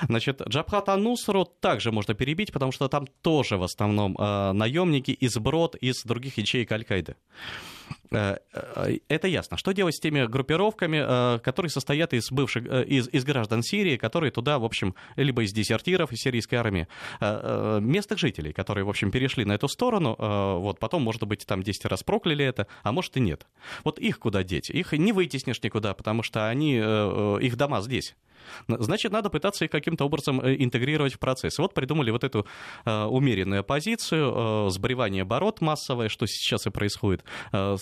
Значит, 0.07 0.41
Джабхат 0.47 0.89
Анусру 0.89 1.45
также 1.45 1.91
можно 1.91 2.13
перебить, 2.13 2.51
потому 2.51 2.71
что 2.71 2.87
там 2.87 3.07
тоже 3.21 3.57
в 3.57 3.63
основном 3.63 4.15
э, 4.17 4.51
наемники 4.53 5.11
из 5.11 5.37
Брод, 5.37 5.75
из 5.75 6.03
других 6.03 6.37
ячеек 6.37 6.71
Аль-Каиды. 6.71 7.15
Э, 8.11 8.37
э, 8.53 8.97
это 9.07 9.27
ясно. 9.27 9.57
Что 9.57 9.71
делать 9.71 9.95
с 9.95 9.99
теми 9.99 10.25
группировками, 10.25 11.35
э, 11.35 11.39
которые 11.39 11.69
состоят 11.69 12.13
из 12.13 12.31
бывших, 12.31 12.65
из, 12.65 13.07
из 13.09 13.23
граждан 13.25 13.63
Сирии, 13.63 13.97
которые 13.97 14.31
туда, 14.31 14.59
в 14.59 14.65
общем, 14.65 14.95
либо 15.15 15.43
из 15.43 15.53
дезертиров 15.53 16.11
из 16.11 16.19
сирийской 16.19 16.55
армии, 16.55 16.87
местных 17.19 18.19
жителей, 18.19 18.53
которые, 18.53 18.83
в 18.85 18.89
общем, 18.89 19.11
перешли 19.11 19.45
на 19.45 19.53
эту 19.53 19.67
сторону, 19.67 20.15
вот, 20.17 20.79
потом, 20.79 21.01
может 21.01 21.23
быть, 21.23 21.45
там 21.45 21.63
10 21.63 21.85
раз 21.85 22.03
прокляли 22.03 22.45
это, 22.45 22.67
а 22.83 22.91
может 22.91 23.17
и 23.17 23.19
нет. 23.19 23.47
Вот 23.83 23.99
их 23.99 24.19
куда 24.19 24.43
деть? 24.43 24.69
Их 24.69 24.93
не 24.93 25.11
вытеснишь 25.11 25.61
никуда, 25.61 25.93
потому 25.93 26.23
что 26.23 26.47
они, 26.47 26.75
их 26.75 27.57
дома 27.57 27.81
здесь. 27.81 28.15
Значит, 28.67 29.11
надо 29.11 29.29
пытаться 29.29 29.65
их 29.65 29.71
каким-то 29.71 30.05
образом 30.05 30.41
э, 30.41 30.55
интегрировать 30.59 31.13
в 31.13 31.19
процесс. 31.19 31.57
Вот 31.57 31.73
придумали 31.73 32.11
вот 32.11 32.23
эту 32.23 32.45
э, 32.85 33.03
умеренную 33.05 33.63
позицию, 33.63 34.67
э, 34.67 34.69
сбривание 34.69 35.23
оборот 35.23 35.61
массовое, 35.61 36.09
что 36.09 36.25
сейчас 36.25 36.65
и 36.67 36.69
происходит, 36.69 37.23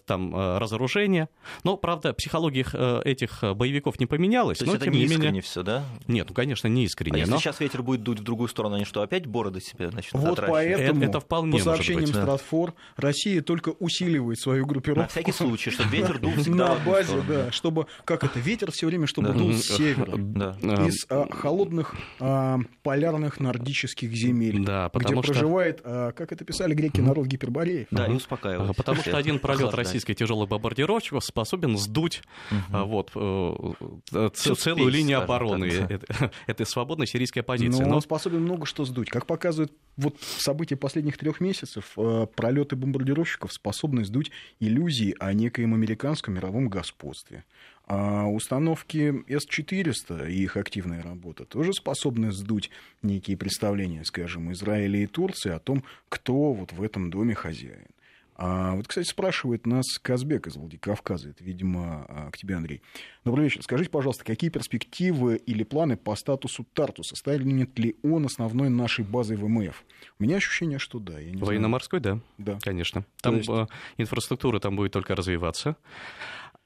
там 0.06 0.36
разоружение. 0.58 1.30
Но, 1.64 1.78
правда, 1.78 2.14
психология 2.14 2.66
этих 3.04 3.44
боевиков 3.56 4.00
не 4.00 4.06
поменялась. 4.06 4.60
То 4.60 4.66
есть 4.66 4.74
но, 4.74 4.78
это 4.78 4.86
тем 4.86 4.94
не 4.94 5.00
не 5.00 5.06
искренне 5.06 5.26
менее... 5.28 5.42
все, 5.42 5.64
да? 5.64 5.84
Нет, 6.08 6.28
ну, 6.30 6.36
конечно, 6.36 6.68
не 6.68 6.86
искренне. 6.86 7.16
А 7.16 7.20
если 7.20 7.32
но... 7.32 7.38
сейчас 7.40 7.60
ветер 7.60 7.84
будет 7.84 8.04
дуть 8.04 8.20
в 8.20 8.24
другую 8.24 8.48
сторону, 8.48 8.76
они 8.76 8.86
что, 8.86 9.02
опять 9.02 9.26
бороды 9.26 9.62
себе 9.62 9.90
начнут 9.90 10.24
Вот 10.24 10.44
поэтому, 10.48 11.02
это, 11.02 11.10
это 11.10 11.20
вполне 11.20 11.58
по 11.58 11.64
сообщениям 11.64 12.06
быть, 12.06 12.16
Стратфор, 12.16 12.74
Россия 12.96 13.42
только 13.42 13.70
усиливает 13.70 14.40
свою 14.40 14.66
группировку. 14.66 15.02
На 15.02 15.08
всякий 15.08 15.32
случай, 15.32 15.72
чтобы 15.72 15.90
ветер 15.90 16.20
дул 16.20 16.32
всегда 16.38 16.76
На 16.76 16.86
базе, 16.86 17.22
да, 17.28 17.52
чтобы, 17.52 17.88
как 18.06 18.24
это, 18.24 18.40
ветер 18.40 18.72
все 18.72 18.88
время, 18.88 19.08
чтобы 19.08 19.34
дул 19.34 19.54
с 19.54 19.64
севера. 19.64 20.53
Из 20.62 21.06
холодных 21.32 21.96
а, 22.20 22.60
полярных 22.82 23.40
нордических 23.40 24.12
земель, 24.14 24.64
да, 24.64 24.90
где 24.94 25.16
проживает, 25.16 25.82
а, 25.84 26.12
как 26.12 26.32
это 26.32 26.46
писали 26.46 26.74
греки, 26.74 27.02
народ 27.02 27.28
Гипербореев. 27.28 27.88
Да, 27.92 28.08
и 28.08 28.12
успокаивает. 28.12 28.76
Потому 28.76 29.02
что 29.02 29.18
один 29.18 29.40
пролет 29.40 29.74
российской 29.74 30.14
тяжелой 30.14 30.48
бомбардировщиков 30.48 31.24
способен 31.24 31.78
сдуть 31.78 32.22
угу. 32.52 32.86
вот, 32.86 33.12
э, 33.16 34.30
целую 34.34 34.90
линию 34.90 35.22
обороны 35.22 36.00
этой 36.48 36.66
свободной 36.66 37.08
сирийской 37.08 37.40
оппозиции. 37.40 37.84
Но 37.84 37.96
он 37.96 38.02
способен 38.02 38.42
много 38.42 38.66
что 38.66 38.86
сдуть. 38.86 39.10
Как 39.10 39.26
показывает 39.26 39.72
вот 39.98 40.20
события 40.22 40.76
последних 40.76 41.18
трех 41.18 41.40
месяцев, 41.40 41.94
э, 41.98 42.28
пролеты 42.36 42.76
бомбардировщиков 42.76 43.54
способны 43.54 44.06
сдуть 44.06 44.32
иллюзии 44.60 45.16
о 45.20 45.34
некоем 45.34 45.74
американском 45.74 46.34
мировом 46.34 46.68
господстве. 46.68 47.46
А 47.86 48.28
установки 48.28 49.24
С-400 49.28 50.32
и 50.32 50.44
их 50.44 50.56
активная 50.56 51.02
работа 51.02 51.46
тоже 51.46 51.74
способны 51.74 52.32
сдуть 52.32 52.70
некие 53.02 53.36
представления, 53.36 54.06
скажем, 54.06 54.52
Израиля 54.54 55.00
и 55.00 55.08
Турции 55.08 55.52
о 55.52 55.60
том, 55.60 55.84
кто 56.08 56.54
вот 56.54 56.72
в 56.72 56.82
этом 56.82 57.10
доме 57.10 57.36
хозяин. 57.36 57.88
А 58.36 58.74
вот, 58.76 58.88
кстати, 58.88 59.08
спрашивает 59.08 59.68
нас 59.68 59.86
Казбек 60.02 60.48
из 60.48 60.56
Владикавказа. 60.56 61.30
Это, 61.30 61.44
видимо, 61.44 62.06
а, 62.10 62.32
к 62.32 62.38
тебе, 62.38 62.56
Андрей. 62.56 62.82
Добрый 63.24 63.46
вечер. 63.46 63.62
Скажите, 63.62 63.92
пожалуйста, 63.92 64.26
какие 64.26 64.50
перспективы 64.50 65.36
или 65.36 65.64
планы 65.64 65.98
по 65.98 66.16
статусу 66.16 66.66
Тартуса? 66.74 67.16
Станет 67.16 67.78
ли 67.78 67.96
он 68.02 68.26
основной 68.26 68.70
нашей 68.70 69.06
базой 69.06 69.38
ВМФ? 69.38 69.84
У 70.20 70.24
меня 70.24 70.38
ощущение, 70.38 70.80
что 70.80 71.00
да. 71.00 71.14
Военно-морской, 71.34 72.00
да. 72.00 72.20
Да. 72.40 72.58
Конечно. 72.62 73.06
Там 73.22 73.38
есть... 73.38 73.50
А, 73.50 73.68
инфраструктура 73.98 74.60
там 74.60 74.76
будет 74.76 74.94
только 74.94 75.16
развиваться. 75.16 75.76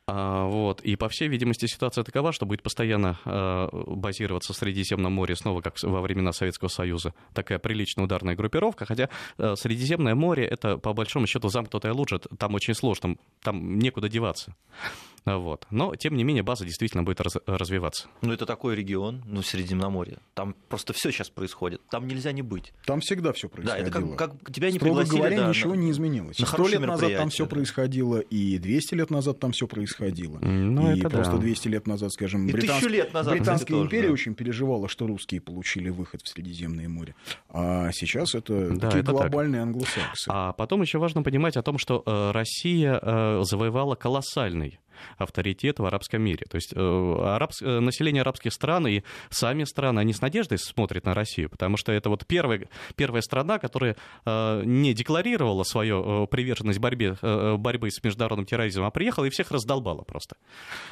А, 0.09 0.45
вот. 0.45 0.81
И, 0.81 0.95
по 0.95 1.09
всей 1.09 1.27
видимости, 1.27 1.65
ситуация 1.65 2.05
такова, 2.05 2.31
что 2.31 2.45
будет 2.45 2.63
постоянно 2.63 3.19
э, 3.25 3.67
базироваться 3.87 4.53
в 4.53 4.55
Средиземном 4.55 5.11
море, 5.11 5.35
снова 5.35 5.59
как 5.59 5.75
во 5.83 5.99
времена 6.01 6.31
Советского 6.31 6.69
Союза, 6.69 7.13
такая 7.33 7.59
приличная 7.59 8.05
ударная 8.05 8.35
группировка, 8.35 8.85
хотя 8.85 9.09
э, 9.37 9.55
Средиземное 9.57 10.15
море— 10.15 10.45
это, 10.47 10.77
по 10.77 10.93
большому 10.93 11.27
счету, 11.27 11.49
замкнутая 11.49 11.91
лужа, 11.91 12.19
там 12.19 12.55
очень 12.55 12.73
сложно, 12.73 13.17
там 13.41 13.79
некуда 13.79 14.07
деваться. 14.07 14.55
Вот. 15.35 15.67
Но, 15.69 15.95
тем 15.95 16.15
не 16.15 16.23
менее, 16.23 16.43
база 16.43 16.65
действительно 16.65 17.03
будет 17.03 17.19
раз, 17.21 17.37
развиваться. 17.45 18.07
Ну, 18.21 18.33
это 18.33 18.45
такой 18.45 18.75
регион, 18.75 19.23
ну, 19.25 19.41
Средиземноморье. 19.41 20.19
Там 20.33 20.55
просто 20.69 20.93
все 20.93 21.11
сейчас 21.11 21.29
происходит. 21.29 21.81
Там 21.89 22.07
нельзя 22.07 22.31
не 22.31 22.41
быть. 22.41 22.73
Там 22.85 23.01
всегда 23.01 23.33
все 23.33 23.49
происходило. 23.49 23.89
Да, 23.91 23.99
это 23.99 24.15
как, 24.15 24.31
как 24.41 24.53
тебя 24.53 24.71
не 24.71 24.77
Строго 24.77 25.01
пригласили. 25.01 25.17
говоря, 25.17 25.37
да, 25.37 25.49
ничего 25.49 25.75
на, 25.75 25.79
не 25.79 25.91
изменилось. 25.91 26.37
Сто 26.37 26.67
лет 26.67 26.81
назад 26.81 27.15
там 27.17 27.29
все 27.29 27.45
происходило, 27.45 28.19
и 28.19 28.57
200 28.57 28.95
лет 28.95 29.09
назад 29.09 29.39
там 29.39 29.51
все 29.51 29.67
происходило. 29.67 30.39
Ну, 30.39 30.93
и 30.93 30.99
это 30.99 31.09
просто 31.09 31.33
да. 31.33 31.39
200 31.39 31.67
лет 31.67 31.87
назад, 31.87 32.11
скажем, 32.11 32.47
и 32.47 32.51
британс... 32.51 32.83
лет 32.83 33.13
назад, 33.13 33.33
Британская 33.33 33.65
кстати, 33.65 33.81
империя 33.81 34.01
тоже, 34.03 34.07
да. 34.07 34.13
очень 34.13 34.35
переживала, 34.35 34.87
что 34.87 35.07
русские 35.07 35.41
получили 35.41 35.89
выход 35.89 36.21
в 36.23 36.29
Средиземное 36.29 36.87
море. 36.87 37.15
А 37.49 37.91
сейчас 37.91 38.35
это 38.35 38.69
да, 38.69 38.87
такие 38.87 39.01
это 39.01 39.11
глобальные 39.11 39.61
так. 39.61 39.67
англосаксы. 39.67 40.29
А 40.29 40.53
потом 40.53 40.81
еще 40.81 40.99
важно 40.99 41.23
понимать 41.23 41.57
о 41.57 41.63
том, 41.63 41.77
что 41.77 42.03
э, 42.05 42.31
Россия 42.31 42.99
э, 43.01 43.41
завоевала 43.43 43.95
колоссальный 43.95 44.79
авторитет 45.17 45.79
в 45.79 45.86
арабском 45.86 46.21
мире. 46.21 46.45
То 46.49 46.55
есть 46.55 46.73
э, 46.75 46.79
арабс... 46.79 47.62
Э, 47.62 47.79
население 47.79 48.21
арабских 48.21 48.53
стран 48.53 48.88
и 48.88 49.03
сами 49.29 49.63
страны, 49.63 49.99
они 49.99 50.13
с 50.13 50.21
надеждой 50.21 50.57
смотрят 50.57 51.05
на 51.05 51.13
Россию, 51.13 51.49
потому 51.49 51.77
что 51.77 51.91
это 51.91 52.10
вот 52.10 52.25
первая, 52.25 52.69
первая 52.95 53.21
страна, 53.21 53.60
которая 53.60 53.95
э, 54.25 54.62
не 54.65 54.93
декларировала 54.93 55.63
свою 55.63 56.27
приверженность 56.27 56.79
борьбе, 56.79 57.17
борьбы 57.21 57.91
с 57.91 58.03
международным 58.03 58.45
терроризмом, 58.45 58.88
а 58.88 58.91
приехала 58.91 59.25
и 59.25 59.29
всех 59.29 59.51
раздолбала 59.51 60.01
просто. 60.01 60.38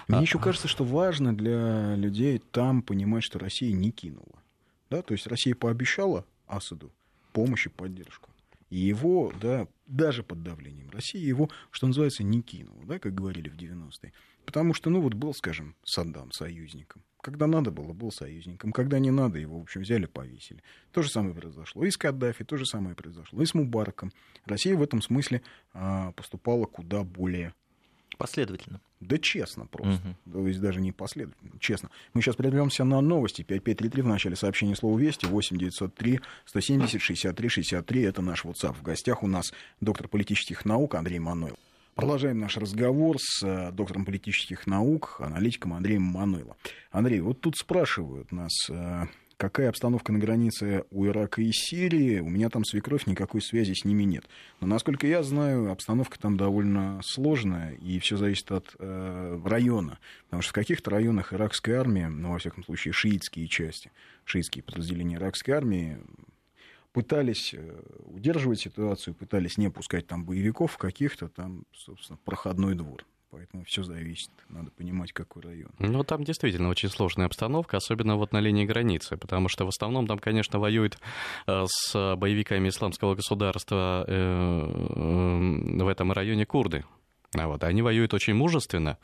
Мне 0.08 0.20
а... 0.20 0.22
еще 0.22 0.40
кажется, 0.40 0.68
что 0.68 0.84
важно 0.84 1.36
для 1.36 1.96
людей 1.96 2.42
там 2.52 2.82
понимать, 2.82 3.24
что 3.24 3.40
Россия 3.40 3.74
не 3.74 3.92
кинула. 3.92 4.42
Да? 4.90 5.02
То 5.02 5.14
есть 5.14 5.28
Россия 5.28 5.56
пообещала 5.56 6.26
Асаду 6.48 6.92
помощь 7.34 7.66
и 7.66 7.70
поддержку. 7.70 8.30
И 8.70 8.78
его, 8.78 9.32
да, 9.40 9.68
даже 9.86 10.24
под 10.24 10.44
давлением 10.44 10.90
России, 10.90 11.20
его, 11.20 11.50
что 11.72 11.88
называется, 11.88 12.24
не 12.24 12.42
кинул, 12.42 12.82
да, 12.86 13.00
как 13.00 13.14
говорили 13.14 13.50
в 13.50 13.56
90-е. 13.56 14.12
Потому 14.46 14.74
что, 14.74 14.90
ну, 14.90 15.02
вот 15.02 15.14
был, 15.14 15.34
скажем, 15.34 15.76
Саддам 15.84 16.32
союзником. 16.32 17.04
Когда 17.22 17.48
надо 17.48 17.72
было, 17.72 17.94
был 17.94 18.12
союзником. 18.12 18.72
Когда 18.72 19.00
не 19.00 19.10
надо, 19.10 19.40
его, 19.40 19.60
в 19.60 19.64
общем, 19.64 19.82
взяли, 19.82 20.06
повесили. 20.06 20.62
То 20.92 21.02
же 21.02 21.10
самое 21.10 21.34
произошло 21.34 21.84
и 21.84 21.90
с 21.90 21.98
Каддафи, 21.98 22.44
то 22.44 22.56
же 22.56 22.66
самое 22.66 22.96
произошло 22.96 23.42
и 23.42 23.46
с 23.46 23.56
Мубараком. 23.56 24.12
Россия 24.46 24.76
в 24.76 24.84
этом 24.84 25.02
смысле 25.02 25.42
а, 25.74 26.12
поступала 26.12 26.66
куда 26.66 27.04
более 27.04 27.54
Последовательно. 28.18 28.80
Да 29.00 29.18
честно 29.18 29.66
просто. 29.66 30.02
Угу. 30.26 30.34
То 30.34 30.48
есть 30.48 30.60
даже 30.62 30.82
не 30.82 30.92
последовательно, 30.92 31.52
честно. 31.60 31.90
Мы 32.14 32.22
сейчас 32.22 32.36
прервемся 32.36 32.84
на 32.84 33.02
новости. 33.02 33.42
5533 33.42 34.02
в 34.02 34.08
начале 34.08 34.36
сообщения 34.36 34.76
слова 34.76 34.98
«Вести», 34.98 35.26
8903 35.26 36.22
170 36.46 37.02
63 37.02 37.50
63. 37.50 38.02
Это 38.02 38.22
наш 38.22 38.46
WhatsApp. 38.46 38.74
В 38.74 38.84
гостях 38.84 39.24
у 39.24 39.28
нас 39.28 39.54
доктор 39.82 40.08
политических 40.08 40.66
наук 40.66 40.96
Андрей 40.96 41.20
Манойл. 41.20 41.58
Продолжаем 41.96 42.40
наш 42.40 42.58
разговор 42.58 43.16
с 43.20 43.42
э, 43.42 43.72
доктором 43.72 44.04
политических 44.04 44.68
наук, 44.68 45.16
аналитиком 45.20 45.74
Андреем 45.74 46.02
Манойло. 46.02 46.58
Андрей, 46.92 47.22
вот 47.22 47.40
тут 47.40 47.56
спрашивают 47.56 48.34
нас, 48.34 48.52
э, 48.70 49.06
какая 49.38 49.70
обстановка 49.70 50.12
на 50.12 50.20
границе 50.20 50.86
у 50.92 51.06
Ирака 51.06 51.42
и 51.42 51.52
Сирии. 51.52 52.20
У 52.20 52.30
меня 52.30 52.50
там 52.50 52.64
свекровь, 52.64 53.06
никакой 53.06 53.42
связи 53.42 53.74
с 53.74 53.86
ними 53.86 54.04
нет. 54.04 54.26
Но, 54.60 54.68
насколько 54.68 55.08
я 55.08 55.24
знаю, 55.24 55.72
обстановка 55.72 56.20
там 56.20 56.38
довольно 56.38 57.00
сложная, 57.04 57.74
и 57.74 58.00
все 58.00 58.18
зависит 58.18 58.52
от 58.52 58.76
э, 58.80 59.42
района. 59.46 60.00
Потому 60.26 60.42
что 60.42 60.52
в 60.52 60.56
каких-то 60.56 60.92
районах 60.92 61.34
иракская 61.34 61.80
армия, 61.80 62.08
ну, 62.08 62.32
во 62.32 62.40
всяком 62.40 62.64
случае, 62.64 62.94
шиитские 62.94 63.48
части, 63.48 63.92
шиитские 64.24 64.64
подразделения 64.64 65.16
иракской 65.16 65.54
армии, 65.54 65.98
пытались 66.94 67.54
э, 67.54 67.82
удерживать 68.06 68.62
ситуацию, 68.62 69.14
пытались 69.14 69.58
не 69.58 69.70
пускать 69.70 70.08
там 70.08 70.24
боевиков 70.24 70.78
каких-то, 70.78 71.28
там, 71.28 71.66
собственно, 71.74 72.18
проходной 72.24 72.76
двор. 72.76 73.06
Поэтому 73.36 73.66
все 73.66 73.84
зависит. 73.84 74.32
Надо 74.48 74.72
понимать, 74.72 75.12
какой 75.12 75.42
район. 75.44 75.70
Ну, 75.80 76.06
там 76.06 76.24
действительно 76.24 76.70
очень 76.70 76.88
сложная 76.88 77.26
обстановка, 77.26 77.76
особенно 77.76 78.16
вот 78.16 78.32
на 78.32 78.40
линии 78.40 78.64
границы, 78.64 79.18
потому 79.18 79.50
что 79.50 79.66
в 79.66 79.68
основном 79.68 80.08
там, 80.08 80.20
конечно, 80.20 80.58
воюют 80.58 80.98
э, 81.46 81.66
с 81.68 82.16
боевиками 82.16 82.70
исламского 82.70 83.16
государства 83.16 84.06
э, 84.08 85.82
в 85.84 85.88
этом 85.90 86.14
районе 86.14 86.46
курды. 86.46 86.86
А 87.38 87.50
вот, 87.50 87.66
они 87.66 87.82
воюют 87.82 88.14
очень 88.14 88.36
мужественно. 88.36 88.98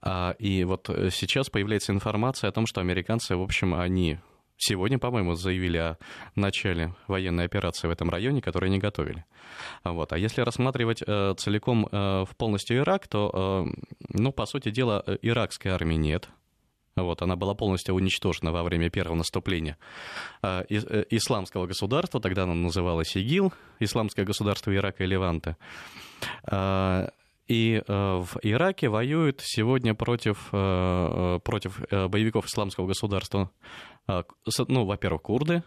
А, 0.00 0.36
и 0.38 0.62
вот 0.62 0.88
сейчас 1.10 1.50
появляется 1.50 1.92
информация 1.92 2.50
о 2.50 2.52
том, 2.52 2.64
что 2.64 2.80
американцы, 2.80 3.34
в 3.34 3.42
общем, 3.42 3.74
они 3.74 4.18
Сегодня, 4.60 4.98
по-моему, 4.98 5.34
заявили 5.34 5.76
о 5.76 5.98
начале 6.34 6.92
военной 7.06 7.44
операции 7.44 7.86
в 7.86 7.92
этом 7.92 8.10
районе, 8.10 8.42
которую 8.42 8.68
они 8.70 8.78
готовили. 8.78 9.24
Вот. 9.84 10.12
А 10.12 10.18
если 10.18 10.40
рассматривать 10.42 11.00
э, 11.06 11.34
целиком 11.38 11.86
э, 11.86 12.24
в 12.24 12.36
полностью 12.36 12.78
Ирак, 12.78 13.06
то, 13.06 13.66
э, 13.68 13.80
ну, 14.08 14.32
по 14.32 14.46
сути 14.46 14.70
дела, 14.70 15.04
э, 15.06 15.16
иракской 15.22 15.70
армии 15.70 15.94
нет. 15.94 16.28
Вот, 16.96 17.22
она 17.22 17.36
была 17.36 17.54
полностью 17.54 17.94
уничтожена 17.94 18.50
во 18.50 18.64
время 18.64 18.90
первого 18.90 19.14
наступления 19.14 19.78
э, 20.42 20.64
э, 20.68 21.04
исламского 21.10 21.66
государства, 21.66 22.20
тогда 22.20 22.42
оно 22.42 22.54
называлось 22.54 23.14
ИГИЛ, 23.16 23.52
Исламское 23.78 24.24
государство 24.24 24.74
Ирака 24.74 25.04
и 25.04 25.06
Леванта. 25.06 25.56
И 27.46 27.82
в 27.86 28.28
Ираке 28.42 28.88
воюют 28.90 29.40
сегодня 29.42 29.94
против, 29.94 30.50
против 30.50 31.80
боевиков 31.90 32.44
исламского 32.44 32.88
государства 32.88 33.50
ну, 34.08 34.84
во-первых, 34.84 35.22
курды, 35.22 35.62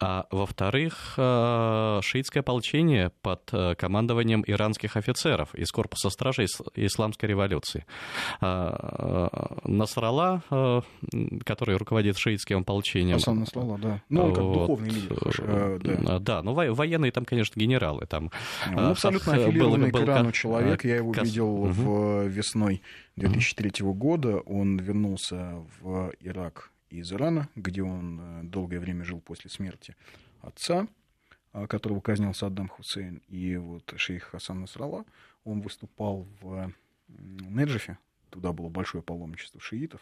а 0.00 0.26
во-вторых, 0.30 1.14
э, 1.16 2.00
шиитское 2.02 2.42
ополчение 2.42 3.10
под 3.20 3.48
э, 3.52 3.74
командованием 3.74 4.44
иранских 4.46 4.96
офицеров 4.96 5.52
из 5.56 5.72
корпуса 5.72 6.08
стражей 6.10 6.46
исламской 6.76 7.28
революции. 7.28 7.84
А, 8.40 9.28
э, 9.64 9.68
Насрала, 9.68 10.42
который 11.44 11.76
руководит 11.76 12.16
шиитским 12.16 12.58
ополчением. 12.58 13.16
Асан 13.16 13.40
Насрала, 13.40 13.76
да. 13.78 14.02
Ну, 14.08 14.26
он 14.26 14.34
как 14.34 14.44
вот. 14.44 14.54
духовный 14.54 14.90
лидер. 14.90 15.80
Да. 16.04 16.18
да, 16.20 16.42
но 16.42 16.54
военные 16.54 17.10
там, 17.10 17.24
конечно, 17.24 17.58
генералы. 17.58 18.06
Там, 18.06 18.30
он 18.68 18.86
абсолютно 18.86 19.34
аффилированный 19.34 19.90
был, 19.90 20.00
к 20.00 20.02
Ирану 20.04 20.30
человек. 20.30 20.84
Я 20.84 20.96
его 20.96 21.12
видел 21.12 21.64
в 21.64 22.26
весной 22.26 22.82
2003 23.16 23.84
года. 23.84 24.38
Он 24.46 24.78
вернулся 24.78 25.56
в 25.80 26.12
Ирак 26.20 26.70
из 26.90 27.12
Ирана, 27.12 27.48
где 27.54 27.82
он 27.82 28.20
э, 28.20 28.42
долгое 28.44 28.80
время 28.80 29.04
жил 29.04 29.20
после 29.20 29.50
смерти 29.50 29.96
отца, 30.40 30.86
а, 31.52 31.66
которого 31.66 32.00
казнил 32.00 32.34
Саддам 32.34 32.68
Хусейн, 32.68 33.22
и 33.28 33.56
вот 33.56 33.92
шейх 33.96 34.24
Хасан 34.24 34.60
Насрала, 34.60 35.04
он 35.44 35.60
выступал 35.60 36.26
в 36.40 36.72
Неджифе, 37.08 37.98
туда 38.30 38.52
было 38.52 38.68
большое 38.68 39.02
паломничество 39.02 39.60
шиитов, 39.60 40.00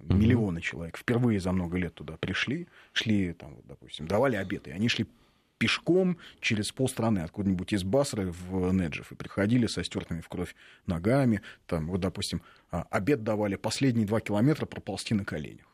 миллионы 0.00 0.60
человек. 0.60 0.96
Впервые 0.96 1.40
за 1.40 1.52
много 1.52 1.76
лет 1.78 1.94
туда 1.94 2.16
пришли, 2.16 2.68
шли, 2.92 3.32
там, 3.32 3.54
вот, 3.56 3.66
допустим, 3.66 4.06
давали 4.06 4.36
обеты, 4.36 4.72
они 4.72 4.88
шли 4.88 5.06
пешком 5.58 6.18
через 6.40 6.70
полстраны, 6.70 7.20
откуда-нибудь 7.20 7.72
из 7.72 7.82
Басры 7.82 8.30
в 8.30 8.72
Неджев, 8.72 9.10
и 9.10 9.16
приходили 9.16 9.66
со 9.66 9.82
стертыми 9.82 10.20
в 10.20 10.28
кровь 10.28 10.54
ногами, 10.86 11.42
там, 11.66 11.88
вот, 11.88 12.00
допустим, 12.00 12.42
а, 12.70 12.86
обед 12.90 13.24
давали 13.24 13.56
последние 13.56 14.06
два 14.06 14.20
километра 14.20 14.66
проползти 14.66 15.14
на 15.14 15.24
коленях. 15.24 15.66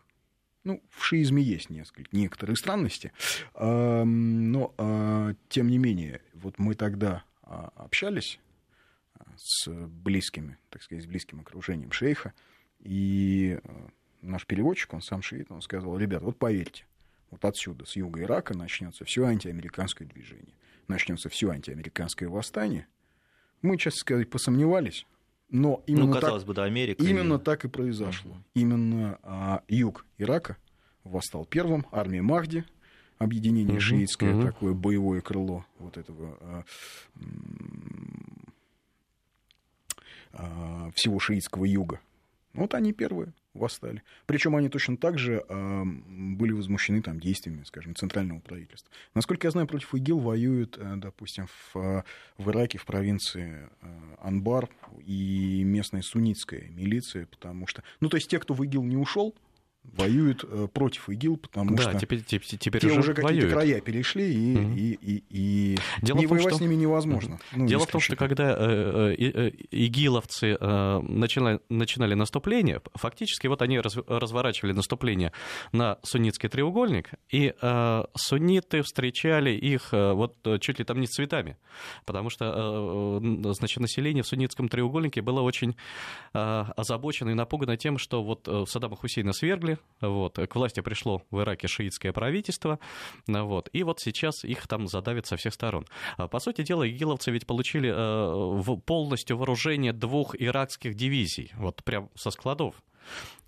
Ну, 0.64 0.83
в 0.88 1.05
шиизме 1.05 1.42
есть 1.42 1.68
несколько, 1.68 2.09
некоторые 2.16 2.57
странности, 2.57 3.12
но, 3.55 4.74
а, 4.79 5.35
тем 5.50 5.68
не 5.68 5.77
менее, 5.77 6.22
вот 6.33 6.59
мы 6.59 6.74
тогда 6.74 7.22
а, 7.42 7.70
общались 7.77 8.40
а, 9.14 9.27
с 9.37 9.68
близкими, 9.68 10.57
так 10.70 10.83
сказать, 10.83 11.05
с 11.05 11.07
близким 11.07 11.40
окружением 11.40 11.92
шейха, 11.92 12.33
и 12.81 13.59
наш 14.22 14.46
переводчик, 14.46 14.94
он 14.94 15.03
сам 15.03 15.20
шиит, 15.20 15.50
он 15.50 15.61
сказал, 15.61 15.98
ребят, 15.98 16.22
вот 16.22 16.38
поверьте, 16.38 16.87
вот 17.31 17.44
отсюда, 17.44 17.85
с 17.85 17.96
юга 17.96 18.22
Ирака, 18.22 18.57
начнется 18.57 19.05
все 19.05 19.24
антиамериканское 19.24 20.09
движение, 20.09 20.55
начнется 20.88 21.29
все 21.29 21.50
антиамериканское 21.50 22.29
восстание. 22.29 22.87
Мы, 23.61 23.77
честно 23.77 24.00
сказать, 24.00 24.31
посомневались, 24.31 25.07
но 25.55 25.85
именно, 25.87 26.07
ну, 26.07 26.12
казалось 26.12 26.43
так, 26.43 26.49
бы, 26.49 26.55
да, 26.55 26.64
Америка 26.64 27.01
именно 27.05 27.35
и... 27.35 27.38
так 27.38 27.64
и 27.64 27.69
произошло. 27.69 28.33
Угу. 28.33 28.40
Именно 28.55 29.19
а, 29.23 29.62
юг 29.69 30.05
Ирака 30.19 30.57
восстал 31.05 31.45
первым, 31.45 31.87
армия 31.93 32.23
Махди, 32.23 32.64
объединение 33.19 33.75
угу, 33.77 33.81
шиитское, 33.81 34.35
угу. 34.35 34.47
такое 34.47 34.75
боевое 34.75 35.21
крыло 35.21 35.64
вот 35.79 35.97
этого 35.97 36.37
а, 36.40 36.64
а, 40.33 40.90
всего 40.97 41.21
шиитского 41.21 41.64
юга. 41.67 42.01
Вот 42.55 42.75
они 42.75 42.93
первые 42.93 43.35
восстали. 43.53 44.03
Причем 44.27 44.57
они 44.57 44.69
точно 44.69 44.97
так 44.97 45.19
же 45.19 45.45
э, 45.49 45.83
были 45.85 46.53
возмущены 46.53 47.03
там, 47.03 47.21
действиями, 47.21 47.64
скажем, 47.64 47.95
центрального 47.95 48.40
правительства. 48.40 48.90
Насколько 49.14 49.49
я 49.49 49.51
знаю, 49.51 49.67
против 49.67 49.95
ИГИЛ 49.95 50.19
воюют, 50.19 50.79
э, 50.79 50.95
допустим, 50.97 51.47
в, 51.73 52.05
в 52.38 52.51
Ираке, 52.51 52.79
в 52.79 52.87
провинции 52.87 53.69
э, 53.81 53.87
Анбар 54.21 54.69
и 55.05 55.62
местная 55.64 56.03
суннитская 56.03 56.69
милиция, 56.71 57.27
потому 57.27 57.67
что... 57.67 57.83
Ну, 58.01 58.09
то 58.09 58.17
есть 58.17 58.29
те, 58.29 58.38
кто 58.38 58.55
в 58.55 58.64
ИГИЛ 58.64 58.85
не 58.85 58.97
ушел, 58.97 59.35
воюют 59.97 60.44
э, 60.44 60.68
против 60.73 61.09
ИГИЛ, 61.09 61.37
потому 61.37 61.77
да, 61.77 61.83
что 61.83 61.99
теперь, 61.99 62.23
теперь, 62.23 62.59
теперь 62.59 62.81
те 62.81 62.88
уже, 62.88 63.01
уже 63.01 63.14
какие-то 63.14 63.49
края 63.49 63.81
перешли, 63.81 64.33
и, 64.33 64.57
угу. 64.57 64.73
и, 64.75 64.99
и, 65.01 65.25
и 65.31 65.79
Дело 66.03 66.18
не 66.18 66.27
том, 66.27 66.37
воевать 66.37 66.55
что... 66.55 66.59
с 66.59 66.61
ними 66.61 66.75
невозможно. 66.75 67.38
Ну, 67.53 67.66
Дело 67.66 67.87
в 67.87 67.90
том, 67.90 68.01
что 68.01 68.16
когда 68.16 68.57
э, 68.59 69.14
э, 69.16 69.51
игиловцы 69.70 70.57
начинали, 70.59 71.61
начинали 71.68 72.14
наступление, 72.14 72.81
фактически 72.94 73.47
вот 73.47 73.62
они 73.62 73.79
раз, 73.79 73.97
разворачивали 74.07 74.73
наступление 74.73 75.33
на 75.73 75.99
суннитский 76.03 76.49
треугольник, 76.49 77.11
и 77.31 77.55
сунниты 78.16 78.83
встречали 78.83 79.51
их 79.51 79.92
вот 79.92 80.37
чуть 80.61 80.79
ли 80.79 80.85
там 80.85 81.01
не 81.01 81.07
с 81.07 81.11
цветами, 81.11 81.57
потому 82.05 82.31
что 82.31 83.20
значит, 83.53 83.81
население 83.81 84.23
в 84.23 84.27
суннитском 84.27 84.68
треугольнике 84.68 85.23
было 85.23 85.40
очень 85.40 85.77
озабочено 86.33 87.31
и 87.31 87.35
напугано 87.35 87.77
тем, 87.77 87.99
что 87.99 88.23
вот 88.23 88.49
Саддама 88.68 88.97
Хусейна 88.97 89.33
свергли, 89.33 89.74
вот, 90.01 90.39
к 90.39 90.55
власти 90.55 90.81
пришло 90.81 91.23
в 91.31 91.41
Ираке 91.41 91.69
шиитское 91.69 92.13
правительство, 92.13 92.79
вот, 93.27 93.69
и 93.73 93.83
вот 93.83 94.01
сейчас 94.01 94.45
их 94.45 94.67
там 94.67 94.87
задавят 94.87 95.27
со 95.27 95.37
всех 95.37 95.55
сторон. 95.55 95.87
А, 96.17 96.29
по 96.29 96.41
сути 96.41 96.63
дела, 96.63 96.89
игиловцы 96.89 97.31
ведь 97.31 97.47
получили 97.47 97.93
э, 97.95 98.77
полностью 98.85 99.37
вооружение 99.37 99.93
двух 99.93 100.35
иракских 100.41 100.95
дивизий, 100.95 101.53
вот 101.57 101.83
прям 101.85 102.11
со 102.15 102.31
складов, 102.31 102.75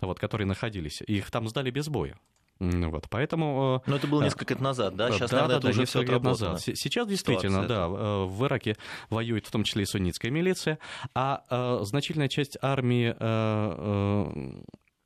вот, 0.01 0.19
которые 0.19 0.47
находились, 0.47 1.01
их 1.01 1.31
там 1.31 1.47
сдали 1.47 1.71
без 1.71 1.89
боя. 1.89 2.17
Вот, 2.59 3.05
поэтому... 3.09 3.83
Э, 3.85 3.89
Но 3.89 3.97
это 3.97 4.07
было 4.07 4.23
несколько 4.23 4.55
лет 4.55 4.61
назад, 4.61 4.95
да? 4.95 5.11
Сейчас, 5.11 5.29
да, 5.29 5.37
наверное, 5.37 5.61
да, 5.61 5.69
это 5.69 5.77
уже 5.77 5.85
все 5.85 6.01
лет 6.01 6.23
назад. 6.23 6.61
Сейчас 6.61 7.07
действительно, 7.07 7.63
ситуация. 7.63 7.67
да, 7.67 7.85
э, 7.85 8.25
в 8.25 8.45
Ираке 8.45 8.75
воюет 9.09 9.45
в 9.45 9.51
том 9.51 9.63
числе 9.63 9.83
и 9.83 9.85
суннитская 9.85 10.31
милиция, 10.31 10.79
а, 11.13 11.43
а 11.49 11.83
значительная 11.83 12.29
часть 12.29 12.57
армии 12.61 13.15
а, 13.19 14.63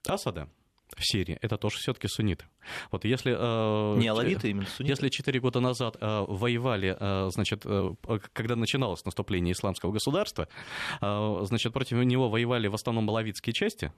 а, 0.08 0.14
Асада, 0.14 0.48
в 0.96 1.06
Сирии, 1.06 1.38
это 1.42 1.58
тоже 1.58 1.78
все-таки 1.78 2.08
сунниты. 2.08 2.46
Вот 2.92 3.06
если... 3.06 3.36
Э, 3.38 3.98
Не 3.98 4.08
алавиты, 4.08 4.50
именно 4.50 4.68
сунниты. 4.68 4.92
Если 4.92 5.10
четыре 5.10 5.40
года 5.40 5.60
назад 5.60 5.98
э, 6.00 6.26
воевали, 6.28 6.96
э, 7.00 7.30
значит, 7.32 7.66
когда 8.34 8.56
начиналось 8.56 9.06
наступление 9.06 9.54
исламского 9.54 9.92
государства, 9.92 10.48
значит, 11.00 11.74
против 11.74 11.98
него 12.04 12.30
воевали 12.30 12.68
в 12.68 12.76
основном 12.76 13.10
алавитские 13.10 13.54
части, 13.54 13.92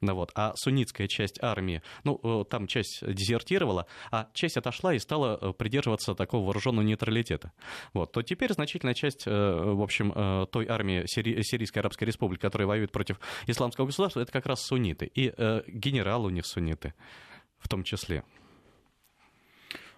ну 0.00 0.14
вот. 0.14 0.32
А 0.34 0.52
суннитская 0.56 1.08
часть 1.08 1.42
армии, 1.42 1.82
ну, 2.04 2.20
э, 2.22 2.44
там 2.48 2.66
часть 2.66 3.06
дезертировала, 3.06 3.86
а 4.10 4.28
часть 4.34 4.56
отошла 4.56 4.94
и 4.94 4.98
стала 4.98 5.38
э, 5.40 5.52
придерживаться 5.52 6.14
такого 6.14 6.44
вооруженного 6.44 6.84
нейтралитета. 6.84 7.52
Вот. 7.92 8.12
То 8.12 8.22
теперь 8.22 8.52
значительная 8.52 8.94
часть, 8.94 9.26
э, 9.26 9.30
в 9.30 9.82
общем, 9.82 10.12
той 10.50 10.66
армии 10.66 11.04
Сирийской 11.06 11.78
Арабской 11.78 12.04
Республики, 12.04 12.40
которая 12.40 12.68
воюет 12.68 12.92
против 12.92 13.18
исламского 13.46 13.86
государства, 13.86 14.20
это 14.20 14.32
как 14.32 14.46
раз 14.46 14.62
сунниты. 14.62 15.10
И 15.14 15.32
генералы 15.66 16.26
у 16.26 16.30
них 16.30 16.46
сунниты 16.46 16.94
в 17.58 17.68
том 17.68 17.84
числе. 17.84 18.24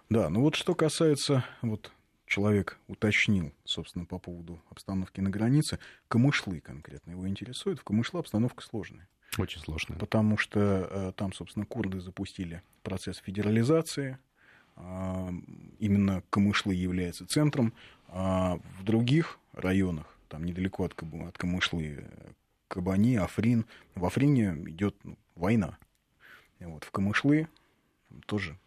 Да, 0.09 0.29
ну 0.29 0.41
вот 0.41 0.55
что 0.55 0.73
касается 0.73 1.45
вот 1.61 1.91
человек 2.25 2.79
уточнил, 2.87 3.53
собственно, 3.65 4.05
по 4.05 4.19
поводу 4.19 4.61
обстановки 4.69 5.19
на 5.19 5.29
границе, 5.29 5.79
Камышлы 6.07 6.61
конкретно 6.61 7.11
его 7.11 7.27
интересует. 7.27 7.79
В 7.79 7.83
Камышлы 7.83 8.19
обстановка 8.19 8.63
сложная. 8.63 9.07
Очень 9.37 9.61
сложно. 9.61 9.95
Потому 9.95 10.37
что 10.37 10.87
э, 10.89 11.11
там, 11.15 11.33
собственно, 11.33 11.65
курды 11.65 11.99
запустили 11.99 12.61
процесс 12.83 13.17
федерализации. 13.17 14.17
Э, 14.75 15.29
именно 15.79 16.23
Камышлы 16.29 16.73
является 16.73 17.27
центром. 17.27 17.73
А 18.07 18.59
в 18.79 18.83
других 18.83 19.39
районах, 19.53 20.17
там 20.27 20.43
недалеко 20.45 20.83
от, 20.83 20.93
от 20.93 21.37
Камышлы, 21.37 22.05
Кабани, 22.67 23.15
Африн, 23.15 23.65
в 23.95 24.05
Африне 24.05 24.55
идет 24.67 24.95
ну, 25.03 25.17
война. 25.35 25.77
Вот, 26.59 26.83
в 26.83 26.91
Камышлы 26.91 27.47
тоже 28.25 28.57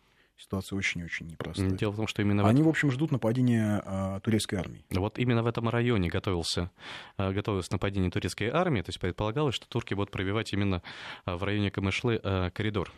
Ситуация 0.42 0.76
очень-очень 0.76 1.28
непростая. 1.28 1.70
Дело 1.70 1.92
в 1.92 1.96
том, 1.96 2.08
что 2.08 2.20
именно... 2.20 2.48
Они, 2.48 2.64
в 2.64 2.68
общем, 2.68 2.90
ждут 2.90 3.12
нападения 3.12 3.80
э, 3.86 4.20
турецкой 4.24 4.56
армии. 4.56 4.84
Вот 4.90 5.16
именно 5.20 5.44
в 5.44 5.46
этом 5.46 5.68
районе 5.68 6.08
готовился, 6.08 6.72
э, 7.16 7.30
готовилось 7.30 7.70
нападение 7.70 8.10
турецкой 8.10 8.48
армии, 8.48 8.82
то 8.82 8.88
есть 8.88 8.98
предполагалось, 8.98 9.54
что 9.54 9.68
турки 9.68 9.94
будут 9.94 10.10
пробивать 10.10 10.52
именно 10.52 10.82
э, 11.26 11.36
в 11.36 11.44
районе 11.44 11.70
Камышлы 11.70 12.20
э, 12.20 12.50
коридор. 12.50 12.90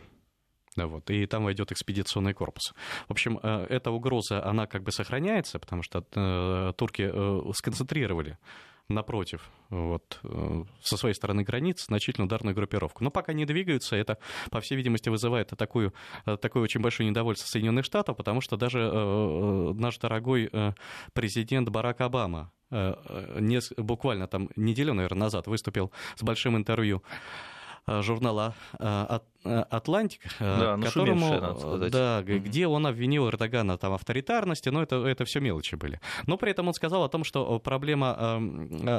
Да, 0.75 0.87
вот, 0.87 1.07
и 1.11 1.27
там 1.27 1.43
войдет 1.43 1.71
экспедиционный 1.71 2.33
корпус. 2.33 2.73
В 3.07 3.11
общем, 3.11 3.37
эта 3.37 3.91
угроза, 3.91 4.43
она 4.43 4.65
как 4.65 4.81
бы 4.81 4.91
сохраняется, 4.91 5.59
потому 5.59 5.83
что 5.83 6.03
э, 6.15 6.73
турки 6.75 7.09
э, 7.13 7.51
сконцентрировали 7.53 8.39
напротив, 8.89 9.49
вот, 9.69 10.19
э, 10.23 10.63
со 10.81 10.97
своей 10.97 11.15
стороны 11.15 11.43
границ, 11.43 11.85
значительно 11.85 12.25
ударную 12.25 12.55
группировку. 12.55 13.03
Но 13.03 13.11
пока 13.11 13.33
не 13.33 13.45
двигаются, 13.45 13.95
это, 13.95 14.17
по 14.51 14.61
всей 14.61 14.75
видимости, 14.75 15.09
вызывает 15.09 15.49
такую, 15.57 15.93
э, 16.25 16.37
такое 16.37 16.63
очень 16.63 16.81
большое 16.81 17.09
недовольство 17.09 17.47
Соединенных 17.47 17.85
Штатов, 17.85 18.17
потому 18.17 18.41
что 18.41 18.57
даже 18.57 18.79
э, 18.79 19.73
наш 19.75 19.97
дорогой 19.97 20.49
президент 21.13 21.69
Барак 21.69 22.01
Обама 22.01 22.51
не, 22.69 23.59
буквально 23.81 24.27
там 24.27 24.49
неделю, 24.55 24.93
наверное, 24.93 25.25
назад 25.25 25.47
выступил 25.47 25.91
с 26.15 26.23
большим 26.23 26.57
интервью 26.57 27.03
Э, 27.05 27.54
журнала 27.87 28.55
э, 28.79 29.19
э, 29.43 29.65
«Атлантик», 29.69 30.21
да, 30.39 30.77
которому, 30.77 31.39
надо 31.39 31.59
сказать. 31.59 31.91
Да, 31.91 32.21
mm-hmm. 32.21 32.39
где 32.39 32.67
он 32.67 32.87
обвинил 32.87 33.29
Эрдогана 33.29 33.77
там, 33.77 33.93
авторитарности, 33.93 34.69
но 34.69 34.81
это, 34.81 35.05
это 35.05 35.25
все 35.25 35.39
мелочи 35.39 35.75
были. 35.75 35.99
Но 36.27 36.37
при 36.37 36.51
этом 36.51 36.67
он 36.67 36.73
сказал 36.73 37.03
о 37.03 37.09
том, 37.09 37.23
что 37.23 37.59
проблема 37.59 38.39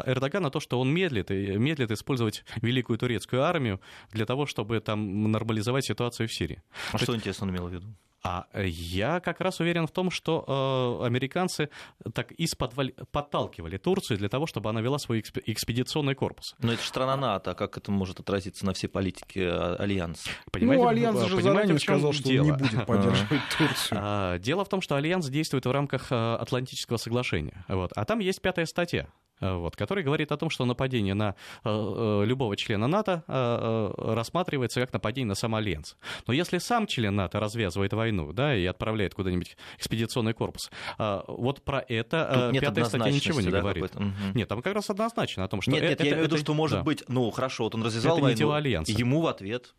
Эрдогана 0.06 0.50
то, 0.50 0.60
что 0.60 0.80
он 0.80 0.92
медлит, 0.92 1.30
и 1.30 1.56
медлит 1.56 1.90
использовать 1.90 2.44
великую 2.62 2.98
турецкую 2.98 3.42
армию 3.42 3.80
для 4.12 4.26
того, 4.26 4.46
чтобы 4.46 4.80
там 4.80 5.30
нормализовать 5.32 5.84
ситуацию 5.84 6.28
в 6.28 6.32
Сирии. 6.32 6.62
А 6.92 6.98
то 6.98 7.04
что, 7.04 7.12
есть... 7.12 7.22
интересно, 7.22 7.46
он 7.46 7.52
имел 7.52 7.68
в 7.68 7.72
виду? 7.72 7.86
А 8.22 8.46
я 8.54 9.20
как 9.20 9.40
раз 9.40 9.60
уверен 9.60 9.86
в 9.86 9.90
том, 9.90 10.10
что 10.10 11.00
э, 11.02 11.06
американцы 11.06 11.70
так 12.12 12.32
из-под 12.32 12.74
подталкивали 13.10 13.76
Турцию 13.76 14.18
для 14.18 14.28
того, 14.28 14.46
чтобы 14.46 14.70
она 14.70 14.80
вела 14.80 14.98
свой 14.98 15.20
экспедиционный 15.20 16.14
корпус. 16.14 16.54
Но 16.58 16.72
это 16.72 16.82
же 16.82 16.88
страна 16.88 17.16
НАТО, 17.16 17.52
а 17.52 17.54
как 17.54 17.76
это 17.76 17.90
может 17.92 18.20
отразиться 18.20 18.66
на 18.66 18.72
всей 18.72 18.88
политике 18.88 19.48
а, 19.48 19.76
Альянса? 19.76 20.28
Понимаете, 20.50 20.82
ну, 20.82 20.88
Альянс 20.88 21.24
же 21.26 21.40
заранее 21.40 21.78
сказал, 21.78 22.12
что 22.12 22.24
дело? 22.24 22.44
он 22.44 22.50
не 22.52 22.58
будет 22.58 22.86
поддерживать 22.86 23.42
Турцию. 23.56 24.00
А, 24.02 24.38
дело 24.38 24.64
в 24.64 24.68
том, 24.68 24.80
что 24.80 24.96
Альянс 24.96 25.28
действует 25.28 25.66
в 25.66 25.70
рамках 25.70 26.10
э, 26.10 26.34
Атлантического 26.34 26.96
соглашения. 26.96 27.64
Вот. 27.68 27.92
А 27.94 28.04
там 28.04 28.18
есть 28.18 28.40
пятая 28.40 28.66
статья 28.66 29.06
Э, 29.06 29.25
вот, 29.40 29.76
который 29.76 30.04
говорит 30.04 30.32
о 30.32 30.36
том, 30.36 30.50
что 30.50 30.64
нападение 30.64 31.14
на 31.14 31.34
э, 31.64 31.68
э, 31.68 32.24
любого 32.24 32.56
члена 32.56 32.86
НАТО 32.86 33.24
рассматривается 33.26 34.80
как 34.80 34.92
нападение 34.92 35.28
на 35.28 35.34
сам 35.34 35.54
Альянс. 35.54 35.96
Но 36.26 36.32
если 36.32 36.58
сам 36.58 36.86
член 36.86 37.14
НАТО 37.14 37.40
развязывает 37.40 37.92
войну 37.92 38.32
да, 38.32 38.54
и 38.54 38.64
отправляет 38.66 39.14
куда-нибудь 39.14 39.56
экспедиционный 39.78 40.32
корпус, 40.32 40.70
вот 40.98 41.62
про 41.62 41.80
это 41.80 42.50
Тут 42.52 42.60
пятая 42.60 42.84
статья 42.84 43.10
ничего 43.10 43.40
не 43.40 43.50
да, 43.50 43.60
говорит. 43.60 43.94
Угу. 43.94 44.04
Нет, 44.34 44.48
там 44.48 44.62
как 44.62 44.74
раз 44.74 44.90
однозначно 44.90 45.44
о 45.44 45.48
том, 45.48 45.60
что 45.60 45.70
нет, 45.70 45.82
это, 45.82 45.90
нет, 45.90 46.00
я 46.00 46.06
это, 46.06 46.14
имею 46.14 46.28
в 46.28 46.32
виду, 46.32 46.38
что 46.38 46.54
может 46.54 46.78
да. 46.78 46.84
быть, 46.84 47.04
ну 47.08 47.30
хорошо, 47.30 47.64
вот 47.64 47.74
он 47.74 47.82
развязал 47.82 48.18
это 48.18 48.46
войну, 48.46 48.84
ему 48.86 49.20
в 49.20 49.26
ответ 49.26 49.74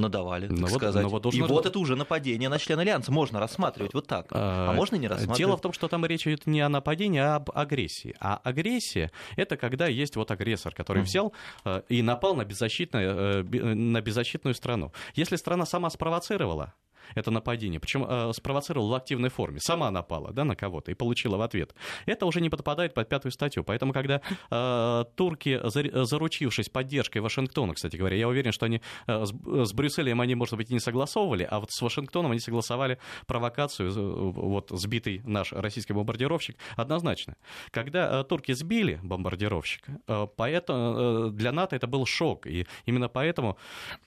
надавали, 0.00 0.46
но 0.48 0.62
так 0.62 0.70
вот, 0.70 0.76
сказать. 0.76 1.02
Но 1.02 1.08
вот 1.08 1.22
должен... 1.22 1.44
И 1.44 1.48
вот 1.48 1.66
это 1.66 1.78
уже 1.78 1.96
нападение 1.96 2.48
на 2.48 2.58
члена 2.58 2.82
Альянса. 2.82 3.12
Можно 3.12 3.40
рассматривать 3.40 3.94
вот 3.94 4.06
так. 4.06 4.26
А, 4.32 4.70
а 4.70 4.72
можно 4.72 4.96
не 4.96 5.08
рассматривать? 5.08 5.38
Дело 5.38 5.56
в 5.56 5.60
том, 5.60 5.72
что 5.72 5.88
там 5.88 6.04
речь 6.06 6.26
идет 6.26 6.46
не 6.46 6.60
о 6.60 6.68
нападении, 6.68 7.20
а 7.20 7.36
об 7.36 7.50
агрессии. 7.54 8.16
А 8.20 8.40
агрессия— 8.42 9.10
это 9.36 9.56
когда 9.56 9.86
есть 9.86 10.16
вот 10.16 10.30
агрессор, 10.30 10.74
который 10.74 11.02
взял 11.02 11.32
э, 11.64 11.82
и 11.88 12.02
напал 12.02 12.34
на, 12.34 12.44
беззащитную, 12.44 13.44
э, 13.44 13.74
на 13.74 14.00
беззащитную 14.00 14.54
страну. 14.54 14.92
Если 15.14 15.36
страна 15.36 15.66
сама 15.66 15.90
спровоцировала, 15.90 16.74
это 17.14 17.30
нападение, 17.30 17.80
причем 17.80 18.04
э, 18.08 18.32
спровоцировала 18.32 18.90
в 18.90 18.94
активной 18.94 19.30
форме, 19.30 19.60
сама 19.60 19.90
напала 19.90 20.32
да, 20.32 20.44
на 20.44 20.56
кого-то 20.56 20.90
и 20.90 20.94
получила 20.94 21.36
в 21.36 21.42
ответ. 21.42 21.74
Это 22.06 22.26
уже 22.26 22.40
не 22.40 22.50
подпадает 22.50 22.94
под 22.94 23.08
пятую 23.08 23.32
статью. 23.32 23.64
Поэтому, 23.64 23.92
когда 23.92 24.20
э, 24.50 25.04
турки, 25.14 25.60
заручившись 25.64 26.68
поддержкой 26.68 27.18
Вашингтона, 27.18 27.74
кстати 27.74 27.96
говоря, 27.96 28.16
я 28.16 28.28
уверен, 28.28 28.52
что 28.52 28.66
они 28.66 28.80
э, 29.06 29.24
с, 29.24 29.30
с 29.30 29.72
Брюсселем 29.72 30.20
они, 30.20 30.34
может 30.34 30.56
быть, 30.56 30.70
не 30.70 30.80
согласовывали, 30.80 31.46
а 31.50 31.60
вот 31.60 31.70
с 31.70 31.82
Вашингтоном 31.82 32.32
они 32.32 32.40
согласовали 32.40 32.98
провокацию, 33.26 34.32
вот 34.32 34.70
сбитый 34.70 35.22
наш 35.24 35.52
российский 35.52 35.92
бомбардировщик, 35.92 36.56
однозначно. 36.76 37.36
Когда 37.70 38.20
э, 38.20 38.24
турки 38.24 38.52
сбили 38.52 39.00
бомбардировщик, 39.02 39.84
э, 40.06 40.26
поэтому 40.36 41.28
э, 41.28 41.30
для 41.30 41.52
НАТО 41.52 41.76
это 41.76 41.86
был 41.86 42.06
шок, 42.06 42.46
и 42.46 42.66
именно 42.86 43.08
поэтому 43.08 43.56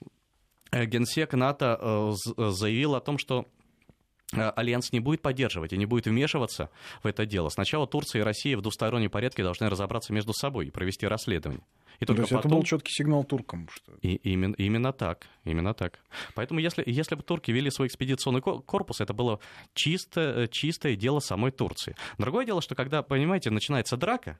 Э, 0.01 0.09
генсек 0.73 1.33
НАТО 1.33 1.77
э, 1.79 2.13
э, 2.37 2.49
заявил 2.51 2.95
о 2.95 3.01
том, 3.01 3.17
что 3.17 3.47
Альянс 4.31 4.91
не 4.91 4.99
будет 4.99 5.21
поддерживать 5.21 5.73
и 5.73 5.77
не 5.77 5.85
будет 5.85 6.05
вмешиваться 6.05 6.69
в 7.03 7.07
это 7.07 7.25
дело. 7.25 7.49
Сначала 7.49 7.85
Турция 7.85 8.21
и 8.21 8.23
Россия 8.23 8.57
в 8.57 8.61
двустороннем 8.61 9.11
порядке 9.11 9.43
должны 9.43 9.69
разобраться 9.69 10.11
между 10.11 10.33
собой 10.33 10.67
и 10.67 10.71
провести 10.71 11.05
расследование. 11.05 11.63
И 12.03 12.05
только 12.05 12.21
То 12.21 12.21
есть 12.21 12.31
потом... 12.33 12.51
это 12.51 12.57
был 12.57 12.63
четкий 12.63 12.91
сигнал 12.91 13.23
туркам. 13.23 13.69
Что... 13.73 13.93
И, 14.01 14.15
именно, 14.15 14.55
именно 14.57 14.91
так, 14.91 15.27
именно 15.45 15.73
так. 15.73 15.99
Поэтому 16.35 16.59
если, 16.59 16.83
если 16.85 17.15
бы 17.15 17.23
турки 17.23 17.51
вели 17.51 17.71
свой 17.71 17.87
экспедиционный 17.87 18.41
корпус, 18.41 18.99
это 18.99 19.13
было 19.13 19.39
чисто, 19.73 20.47
чистое 20.51 20.95
дело 20.95 21.19
самой 21.19 21.51
Турции. 21.51 21.95
Другое 22.17 22.45
дело, 22.45 22.61
что 22.61 22.75
когда, 22.75 23.03
понимаете, 23.03 23.49
начинается 23.49 23.95
драка, 23.95 24.39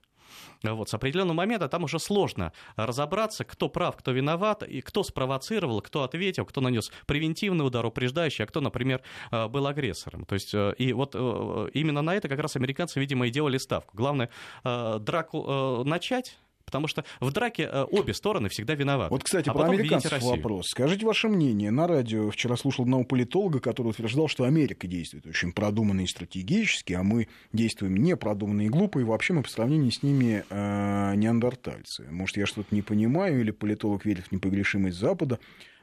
вот, 0.64 0.90
с 0.90 0.94
определенного 0.94 1.36
момента 1.36 1.68
там 1.68 1.84
уже 1.84 2.00
сложно 2.00 2.54
разобраться, 2.76 3.44
кто 3.44 3.70
прав, 3.70 3.98
кто 3.98 4.12
виноват, 4.12 4.64
и 4.64 4.82
кто 4.82 5.04
спровоцировал, 5.04 5.82
кто 5.82 6.04
ответил, 6.04 6.46
кто 6.46 6.62
нанес 6.62 6.92
превентивный 7.06 7.66
удар, 7.66 7.86
упреждающий, 7.86 8.44
а 8.44 8.48
кто, 8.48 8.62
например, 8.62 9.02
э, 9.32 9.48
был 9.48 9.68
агрессором. 9.68 10.26
То 10.26 10.34
есть, 10.34 10.54
э, 10.54 10.74
и 10.78 10.94
вот 10.94 11.16
э, 11.16 11.70
именно 11.74 12.02
на 12.02 12.16
это 12.16 12.30
как 12.30 12.40
раз 12.40 12.56
американцы, 12.56 13.00
видимо, 13.00 13.28
и 13.28 13.30
делали 13.30 13.58
ставку. 13.58 13.96
Главное, 13.96 14.30
драку 14.64 15.84
начать, 15.84 16.38
Потому 16.74 16.88
что 16.88 17.06
в 17.20 17.32
драке 17.32 17.70
э, 17.72 17.86
обе 17.92 18.16
стороны 18.16 18.50
всегда 18.50 18.74
виноваты. 18.74 19.12
Вот, 19.14 19.24
кстати, 19.24 19.48
а 19.48 19.54
про 19.54 19.66
американцев 19.66 20.20
вопрос. 20.24 20.70
Скажите 20.70 21.06
ваше 21.06 21.30
мнение. 21.30 21.70
На 21.70 21.86
радио 21.86 22.32
вчера 22.32 22.58
слушал 22.58 22.84
одного 22.86 23.04
политолога, 23.04 23.60
который 23.60 23.90
утверждал, 23.90 24.28
что 24.28 24.46
Америка 24.46 24.88
действует 24.88 25.28
очень 25.28 25.52
продуманно 25.52 26.02
и 26.02 26.08
стратегически, 26.08 26.94
а 26.94 27.04
мы 27.04 27.28
действуем 27.52 27.98
непродуманно 27.98 28.62
и 28.62 28.70
глупо, 28.70 29.00
и 29.00 29.04
вообще 29.04 29.34
мы 29.34 29.44
по 29.44 29.50
сравнению 29.50 29.92
с 29.92 30.02
ними 30.02 30.44
э, 30.50 31.14
неандертальцы. 31.16 32.08
Может, 32.10 32.38
я 32.38 32.48
что-то 32.48 32.74
не 32.74 32.82
понимаю, 32.82 33.40
или 33.42 33.52
политолог 33.52 34.04
верит 34.04 34.26
в 34.26 34.32
непогрешимость 34.32 34.98
Запада. 34.98 35.40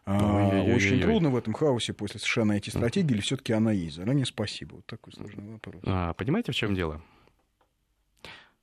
А, 0.07 0.65
очень 0.65 1.01
трудно 1.01 1.31
в 1.31 1.37
этом 1.37 1.53
хаосе 1.53 1.93
после 1.93 2.19
США 2.19 2.45
найти 2.45 2.71
стратегию, 2.71 3.15
или 3.15 3.21
все-таки 3.21 3.53
она 3.53 3.71
есть? 3.71 3.95
Заранее 3.95 4.27
спасибо. 4.27 4.77
Вот 4.77 4.87
такой 4.87 5.13
сложный 5.13 5.53
вопрос. 5.53 5.77
А, 5.85 6.15
понимаете, 6.15 6.51
в 6.51 6.57
чем 6.57 6.75
дело? 6.75 7.01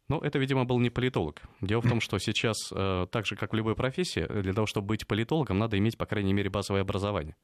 Ну, 0.10 0.20
это, 0.20 0.40
видимо, 0.40 0.64
был 0.64 0.80
не 0.80 0.90
политолог. 0.90 1.42
Дело 1.60 1.82
в 1.82 1.90
том, 1.90 2.00
что 2.00 2.18
сейчас, 2.18 2.72
э, 2.72 3.08
так 3.12 3.26
же, 3.26 3.36
как 3.36 3.52
в 3.52 3.56
любой 3.56 3.76
профессии, 3.76 4.26
для 4.42 4.54
того, 4.54 4.66
чтобы 4.66 4.88
быть 4.88 5.06
политологом, 5.06 5.58
надо 5.58 5.78
иметь, 5.78 5.98
по 5.98 6.06
крайней 6.06 6.34
мере, 6.34 6.50
базовое 6.50 6.82
образование. 6.82 7.36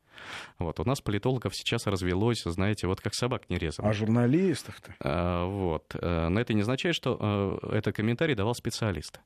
Вот. 0.60 0.80
У 0.80 0.86
нас 0.86 1.02
политологов 1.02 1.56
сейчас 1.56 1.88
развелось, 1.88 2.44
знаете, 2.44 2.88
вот 2.88 3.02
как 3.02 3.16
собак 3.16 3.50
не 3.50 3.58
резано. 3.58 3.90
А 3.90 3.94
журналистов-то? 3.94 4.96
А, 5.02 5.46
вот. 5.46 5.94
Э, 5.96 6.30
но 6.30 6.40
это 6.40 6.54
не 6.54 6.62
означает, 6.62 6.96
что 6.96 7.60
э, 7.64 7.78
этот 7.78 7.98
комментарий 7.98 8.36
давал 8.36 8.56
специалист. 8.56 9.20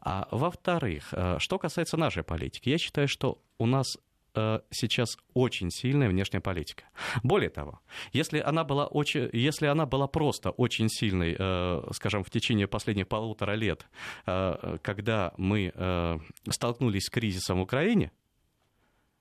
А 0.00 0.28
во-вторых, 0.30 1.12
что 1.38 1.58
касается 1.58 1.96
нашей 1.96 2.22
политики, 2.22 2.68
я 2.68 2.78
считаю, 2.78 3.08
что 3.08 3.40
у 3.58 3.66
нас 3.66 3.96
Э, 3.96 4.05
сейчас 4.70 5.16
очень 5.34 5.70
сильная 5.70 6.08
внешняя 6.08 6.40
политика. 6.40 6.84
Более 7.22 7.50
того, 7.50 7.80
если 8.12 8.38
она 8.38 8.64
была, 8.64 8.86
очень, 8.86 9.28
если 9.32 9.66
она 9.66 9.86
была 9.86 10.06
просто 10.06 10.50
очень 10.50 10.88
сильной, 10.88 11.36
э, 11.38 11.82
скажем, 11.92 12.22
в 12.22 12.30
течение 12.30 12.66
последних 12.66 13.08
полутора 13.08 13.52
лет, 13.52 13.86
э, 14.26 14.78
когда 14.82 15.32
мы 15.36 15.72
столкнулись 16.48 17.04
с 17.04 17.10
кризисом 17.10 17.58
в 17.58 17.62
Украине, 17.62 18.10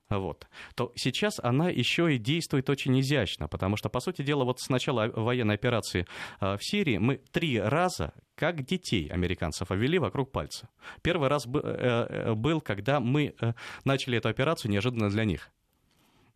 вот, 0.10 0.48
то 0.76 0.92
сейчас 0.96 1.40
она 1.42 1.70
еще 1.70 2.14
и 2.14 2.18
действует 2.18 2.70
очень 2.70 3.00
изящно, 3.00 3.48
потому 3.48 3.76
что, 3.76 3.90
по 3.90 4.00
сути 4.00 4.22
дела, 4.22 4.44
вот 4.44 4.60
с 4.60 4.70
начала 4.70 5.08
военной 5.08 5.56
операции 5.56 6.06
в 6.40 6.60
Сирии 6.62 6.98
мы 6.98 7.18
три 7.32 7.60
раза 7.60 8.14
как 8.36 8.64
детей 8.64 9.08
американцев 9.08 9.72
обвели 9.72 9.98
вокруг 9.98 10.32
пальца. 10.32 10.70
Первый 11.02 11.30
раз 11.30 11.48
э, 11.48 11.50
э, 11.54 12.34
был, 12.34 12.62
когда 12.62 13.00
мы 13.00 13.34
э, 13.40 13.54
начали 13.84 14.18
эту 14.18 14.30
операцию 14.30 14.72
неожиданно 14.72 15.10
для 15.10 15.26
них. 15.26 15.50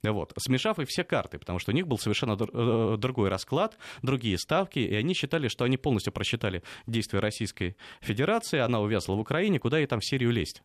Вот, 0.02 0.32
смешав 0.38 0.80
их 0.80 0.88
все 0.88 1.04
карты, 1.04 1.40
потому 1.40 1.60
что 1.60 1.72
у 1.72 1.76
них 1.76 1.86
был 1.86 1.98
совершенно 1.98 2.38
другой 2.38 3.28
расклад, 3.28 3.78
другие 4.02 4.38
ставки, 4.38 4.80
и 4.80 4.96
они 4.96 5.14
считали, 5.14 5.50
что 5.50 5.66
они 5.66 5.76
полностью 5.76 6.14
просчитали 6.14 6.64
действия 6.88 7.20
Российской 7.20 7.76
Федерации, 8.00 8.60
она 8.60 8.80
увязла 8.80 9.16
в 9.16 9.20
Украине, 9.20 9.60
куда 9.60 9.78
ей 9.78 9.88
там 9.88 10.00
в 10.00 10.06
Сирию 10.06 10.32
лезть. 10.32 10.64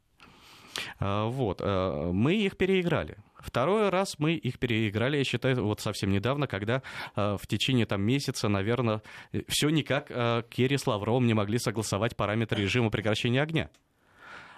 А, 0.98 1.26
вот, 1.26 1.60
мы 1.60 2.34
их 2.34 2.56
переиграли. 2.56 3.16
Второй 3.44 3.90
раз 3.90 4.18
мы 4.18 4.32
их 4.32 4.58
переиграли, 4.58 5.18
я 5.18 5.24
считаю, 5.24 5.62
вот 5.64 5.80
совсем 5.80 6.10
недавно, 6.10 6.46
когда 6.46 6.82
э, 7.14 7.36
в 7.38 7.46
течение 7.46 7.84
там, 7.84 8.00
месяца, 8.00 8.48
наверное, 8.48 9.02
все 9.48 9.68
никак 9.68 10.06
э, 10.08 10.44
Керри 10.48 10.78
с 10.78 10.86
Лавровым 10.86 11.26
не 11.26 11.34
могли 11.34 11.58
согласовать 11.58 12.16
параметры 12.16 12.62
режима 12.62 12.88
прекращения 12.90 13.42
огня. 13.42 13.68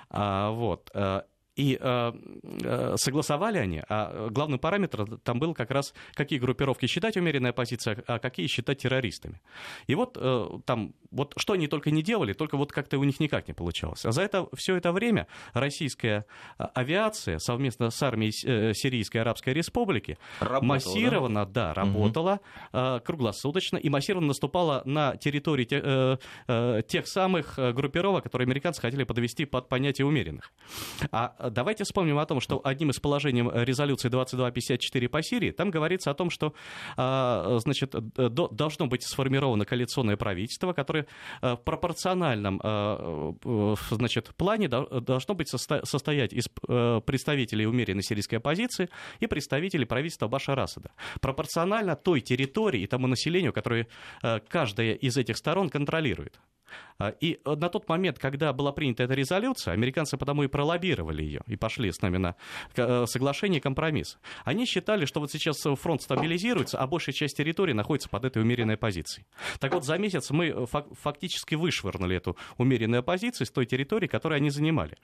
А, 0.08 0.50
вот. 0.50 0.90
Э, 1.56 1.62
и 1.66 1.78
э, 1.80 2.94
согласовали 2.96 3.58
они, 3.58 3.82
а 3.88 4.28
главный 4.30 4.58
параметр 4.58 5.18
там 5.18 5.38
был 5.38 5.54
как 5.54 5.70
раз, 5.70 5.94
какие 6.14 6.38
группировки 6.38 6.86
считать 6.86 7.16
умеренной 7.16 7.50
оппозицией, 7.50 7.98
а 8.06 8.18
какие 8.18 8.46
считать 8.46 8.78
террористами. 8.78 9.40
И 9.86 9.94
вот 9.94 10.18
там, 10.66 10.94
вот 11.10 11.34
что 11.36 11.54
они 11.54 11.66
только 11.66 11.90
не 11.90 12.02
делали, 12.02 12.32
только 12.32 12.56
вот 12.56 12.72
как-то 12.72 12.98
у 12.98 13.04
них 13.04 13.20
никак 13.20 13.48
не 13.48 13.54
получалось. 13.54 14.04
А 14.04 14.12
за 14.12 14.22
это 14.22 14.48
все 14.54 14.76
это 14.76 14.92
время 14.92 15.26
российская 15.52 16.26
авиация 16.58 17.38
совместно 17.38 17.90
с 17.90 18.02
армией 18.02 18.32
Сирийской 18.74 19.18
Арабской 19.18 19.54
Республики 19.54 20.18
работала, 20.40 20.68
массированно, 20.68 21.46
да, 21.46 21.68
да 21.68 21.74
работала 21.74 22.40
угу. 22.72 23.00
круглосуточно 23.04 23.76
и 23.76 23.88
массированно 23.88 24.28
наступала 24.28 24.82
на 24.84 25.16
территории 25.16 25.64
тех, 25.64 26.86
тех 26.86 27.06
самых 27.06 27.58
группировок, 27.74 28.24
которые 28.24 28.46
американцы 28.46 28.80
хотели 28.80 29.04
подвести 29.04 29.44
под 29.44 29.68
понятие 29.68 30.06
умеренных. 30.06 30.52
А 31.10 31.34
давайте 31.50 31.84
вспомним 31.84 32.18
о 32.18 32.26
том, 32.26 32.40
что 32.40 32.60
одним 32.64 32.90
из 32.90 33.00
положений 33.00 33.50
резолюции 33.64 34.08
2254 34.08 35.08
по 35.08 35.22
Сирии, 35.22 35.50
там 35.50 35.70
говорится 35.70 36.10
о 36.10 36.14
том, 36.14 36.30
что 36.30 36.54
а, 36.96 37.58
значит, 37.58 37.94
должно 38.16 38.86
быть 38.86 39.02
сформировано 39.02 39.64
коалиционное 39.64 40.16
правительство, 40.16 40.72
которое 40.72 41.06
в 41.40 41.56
пропорциональном 41.56 42.60
значит, 43.90 44.34
плане 44.36 44.68
должно 44.68 45.34
быть 45.34 45.48
состоять 45.48 46.32
из 46.32 46.46
э, 46.68 47.00
представителей 47.04 47.66
умеренной 47.66 48.02
сирийской 48.02 48.36
оппозиции 48.36 48.88
и 49.20 49.26
представителей 49.26 49.84
правительства 49.84 50.28
Башара 50.28 50.62
Асада. 50.62 50.90
Пропорционально 51.20 51.96
той 51.96 52.20
территории 52.20 52.82
и 52.82 52.86
тому 52.86 53.06
населению, 53.06 53.52
которое 53.52 53.86
э, 54.22 54.40
каждая 54.48 54.94
из 54.94 55.16
этих 55.16 55.36
сторон 55.36 55.68
контролирует. 55.68 56.38
А, 56.98 57.10
и 57.20 57.38
э, 57.44 57.54
на 57.54 57.68
тот 57.68 57.88
момент, 57.88 58.18
когда 58.18 58.52
была 58.52 58.72
принята 58.72 59.04
эта 59.04 59.14
резолюция, 59.14 59.72
американцы 59.72 60.16
потому 60.16 60.42
и 60.42 60.48
пролоббировали 60.48 61.22
ее 61.22 61.40
и 61.46 61.56
пошли 61.56 61.92
с 61.92 62.02
нами 62.02 62.16
на 62.18 62.36
э, 62.76 63.04
соглашение 63.06 63.60
компромисс. 63.60 64.18
Они 64.44 64.66
считали, 64.66 65.04
что 65.04 65.20
вот 65.20 65.30
сейчас 65.30 65.62
фронт 65.78 66.02
стабилизируется, 66.02 66.78
а 66.78 66.86
большая 66.86 67.14
часть 67.14 67.36
территории 67.36 67.72
находится 67.72 68.08
под 68.08 68.24
этой 68.24 68.42
умеренной 68.42 68.76
позицией. 68.76 69.26
Так 69.60 69.74
вот, 69.74 69.84
за 69.84 69.98
месяц 69.98 70.30
мы 70.30 70.46
э, 70.46 70.66
фактически 70.66 71.54
вышвырнули 71.54 72.16
эту 72.16 72.36
умеренную 72.58 73.02
позицию 73.02 73.46
с 73.46 73.50
той 73.50 73.66
территории, 73.66 74.06
которую 74.06 74.36
они 74.36 74.50
занимали. 74.50 74.96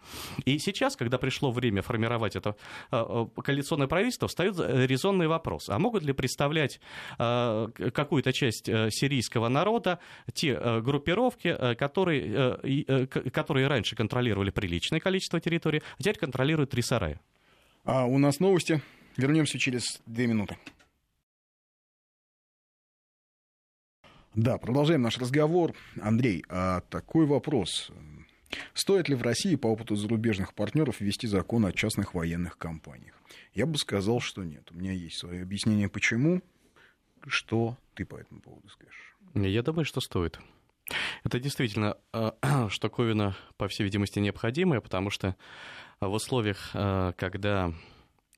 И 0.44 0.58
сейчас, 0.58 0.96
когда 0.96 1.18
пришло 1.18 1.50
время 1.50 1.82
формировать 1.82 2.36
это 2.36 2.56
коалиционное 2.90 3.86
правительство, 3.86 4.28
встает 4.28 4.56
резонный 4.58 5.26
вопрос. 5.26 5.68
А 5.68 5.78
могут 5.78 6.02
ли 6.02 6.12
представлять 6.12 6.80
какую-то 7.18 8.32
часть 8.32 8.66
сирийского 8.66 9.48
народа 9.48 9.98
те 10.32 10.80
группировки, 10.80 11.56
Э, 11.62 11.74
которые, 11.82 12.22
э, 12.62 12.84
э, 12.86 13.06
которые 13.06 13.66
раньше 13.66 13.96
контролировали 13.96 14.50
приличное 14.50 15.00
количество 15.00 15.40
территории, 15.40 15.82
а 15.98 16.02
теперь 16.02 16.16
контролируют 16.16 16.70
три 16.70 16.80
сарая. 16.80 17.20
А 17.84 18.04
у 18.06 18.18
нас 18.18 18.38
новости. 18.38 18.80
Вернемся 19.16 19.58
через 19.58 20.00
две 20.06 20.28
минуты. 20.28 20.56
Да, 24.36 24.58
продолжаем 24.58 25.02
наш 25.02 25.18
разговор. 25.18 25.74
Андрей, 26.00 26.44
а 26.48 26.82
такой 26.82 27.26
вопрос. 27.26 27.90
Стоит 28.74 29.08
ли 29.08 29.16
в 29.16 29.22
России 29.22 29.56
по 29.56 29.66
опыту 29.66 29.96
зарубежных 29.96 30.54
партнеров 30.54 31.00
ввести 31.00 31.26
закон 31.26 31.66
о 31.66 31.72
частных 31.72 32.14
военных 32.14 32.58
компаниях? 32.58 33.20
Я 33.54 33.66
бы 33.66 33.76
сказал, 33.76 34.20
что 34.20 34.44
нет. 34.44 34.70
У 34.70 34.76
меня 34.76 34.92
есть 34.92 35.18
свое 35.18 35.42
объяснение, 35.42 35.88
почему. 35.88 36.42
Что 37.26 37.76
ты 37.94 38.04
по 38.04 38.14
этому 38.14 38.40
поводу 38.40 38.68
скажешь? 38.68 39.16
Я 39.34 39.62
думаю, 39.62 39.84
что 39.84 40.00
стоит. 40.00 40.38
Это 41.24 41.38
действительно 41.38 41.96
э, 42.12 42.32
штуковина, 42.68 43.36
по 43.56 43.68
всей 43.68 43.84
видимости, 43.84 44.18
необходимая, 44.18 44.80
потому 44.80 45.10
что 45.10 45.36
в 46.00 46.12
условиях, 46.12 46.70
э, 46.74 47.12
когда 47.16 47.72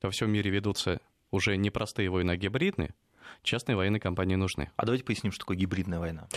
во 0.01 0.11
всем 0.11 0.31
мире 0.31 0.51
ведутся 0.51 1.01
уже 1.31 1.57
не 1.57 1.69
простые 1.69 2.09
войны, 2.09 2.31
а 2.31 2.37
гибридные, 2.37 2.93
частные 3.43 3.75
военные 3.75 3.99
компании 3.99 4.35
нужны. 4.35 4.71
А 4.75 4.85
давайте 4.85 5.03
поясним, 5.03 5.31
что 5.31 5.41
такое 5.41 5.57
гибридная 5.57 5.99
война. 5.99 6.27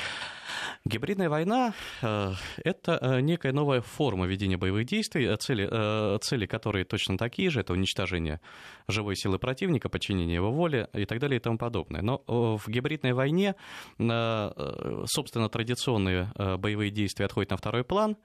Гибридная 0.85 1.29
война 1.29 1.75
э,— 2.03 2.33
это 2.65 2.99
э, 3.01 3.21
некая 3.21 3.53
новая 3.53 3.81
форма 3.81 4.27
ведения 4.27 4.57
боевых 4.57 4.87
действий, 4.87 5.27
э, 5.27 5.37
цели, 5.37 6.19
цели 6.21 6.47
которые 6.47 6.85
точно 6.85 7.19
такие 7.19 7.51
же, 7.51 7.61
это 7.61 7.73
уничтожение 7.73 8.41
живой 8.87 9.17
силы 9.17 9.39
противника, 9.39 9.89
подчинение 9.89 10.37
его 10.37 10.51
воле 10.51 10.89
и 10.95 11.05
так 11.05 11.19
далее 11.19 11.39
и 11.39 11.41
тому 11.41 11.59
подобное. 11.59 12.01
Но 12.01 12.23
в 12.27 12.69
гибридной 12.69 13.13
войне, 13.13 13.55
собственно, 13.99 15.49
традиционные 15.49 16.33
боевые 16.59 16.91
действия 16.91 17.27
отходят 17.27 17.51
на 17.51 17.57
второй 17.57 17.85
план, 17.85 18.17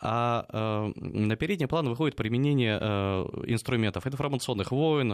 а 0.00 0.90
на 0.96 1.36
передний 1.36 1.66
план 1.66 1.88
выходит 1.88 2.16
применение 2.16 2.78
инструментов 3.46 4.06
информационных 4.06 4.70
войн, 4.70 5.08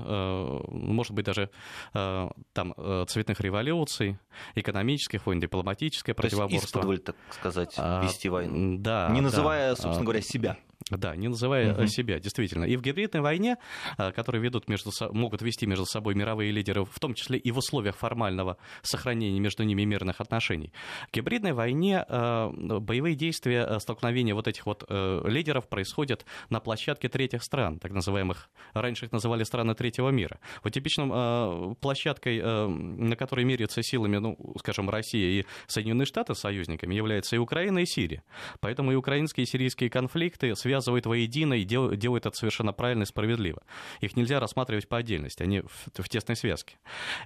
может 0.68 1.12
быть, 1.12 1.24
даже 1.24 1.51
там 1.93 2.74
цветных 3.09 3.41
революций, 3.41 4.18
экономических 4.55 5.27
войн, 5.27 5.41
дипломатическое 5.41 6.14
противоборство. 6.14 6.83
То 6.83 6.93
есть, 6.93 7.05
так 7.05 7.16
сказать, 7.31 7.74
а, 7.77 8.05
вести 8.05 8.29
войну. 8.29 8.79
Да. 8.79 9.09
Не 9.11 9.20
называя, 9.20 9.70
да, 9.70 9.77
собственно 9.77 10.05
говоря, 10.05 10.20
себя. 10.20 10.57
Да, 10.91 11.16
не 11.16 11.26
называя 11.26 11.74
угу. 11.74 11.87
себя, 11.89 12.20
действительно. 12.20 12.64
И 12.64 12.76
в 12.76 12.80
гибридной 12.80 13.20
войне, 13.20 13.57
э, 13.99 14.12
которую 14.12 14.43
ведут 14.43 14.68
между, 14.68 14.93
могут 15.11 15.43
вести 15.43 15.66
между 15.66 15.84
собой 15.84 16.14
мировые 16.14 16.53
лидеры, 16.53 16.84
в 16.84 17.01
том 17.01 17.14
числе 17.14 17.39
и 17.39 17.51
в 17.51 17.59
условиях 17.59 17.97
формального 17.97 18.57
сохранения 18.82 19.41
между 19.41 19.64
ними 19.64 19.82
мирных 19.82 20.20
отношений, 20.20 20.72
в 21.09 21.12
гибридной 21.12 21.55
войне 21.55 22.05
э, 22.09 22.51
боевые 22.80 23.16
действия, 23.16 23.80
столкновения 23.80 24.34
вот 24.34 24.47
этих 24.47 24.64
вот 24.66 24.84
лидеров 24.89 25.68
происходят 25.68 26.24
на 26.51 26.61
площадке 26.61 27.09
третьих 27.09 27.43
стран, 27.43 27.78
так 27.78 27.93
называемых, 27.93 28.49
раньше 28.72 29.07
их 29.07 29.12
называли 29.12 29.43
страны 29.43 29.74
третьего 29.74 30.11
мира. 30.11 30.39
Вот 30.62 30.72
типичным 30.72 31.74
площадкой, 31.76 32.68
на 32.68 33.16
которой 33.16 33.45
меряются 33.45 33.82
силами, 33.82 34.18
ну, 34.18 34.37
скажем, 34.59 34.89
Россия 34.91 35.41
и 35.41 35.47
Соединенные 35.66 36.07
Штаты 36.07 36.34
союзниками, 36.34 36.95
является 36.95 37.37
и 37.37 37.39
Украина, 37.39 37.80
и 37.80 37.87
Сирия. 37.87 38.22
Поэтому 38.61 38.93
и 38.93 38.95
украинские 38.95 39.45
и 39.45 39.47
сирийские 39.47 39.91
конфликты 39.91 40.55
связаны 40.55 40.76
связывают 40.77 41.07
воедино 41.07 41.55
и 41.55 41.64
дел, 41.64 41.91
делают 41.93 42.27
это 42.27 42.37
совершенно 42.37 42.72
правильно 42.72 43.05
и 43.05 43.07
справедливо. 43.07 43.62
Их 44.01 44.16
нельзя 44.16 44.41
рассматривать 44.41 44.89
по 44.89 44.99
отдельности, 44.99 45.43
они 45.43 45.61
в, 45.61 46.03
в 46.03 46.09
тесной 46.09 46.37
связке. 46.37 46.77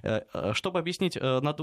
Э, 0.03 0.21
э, 0.33 0.53
чтобы 0.53 0.79
объяснить 0.79 1.17
э, 1.17 1.39
на, 1.41 1.53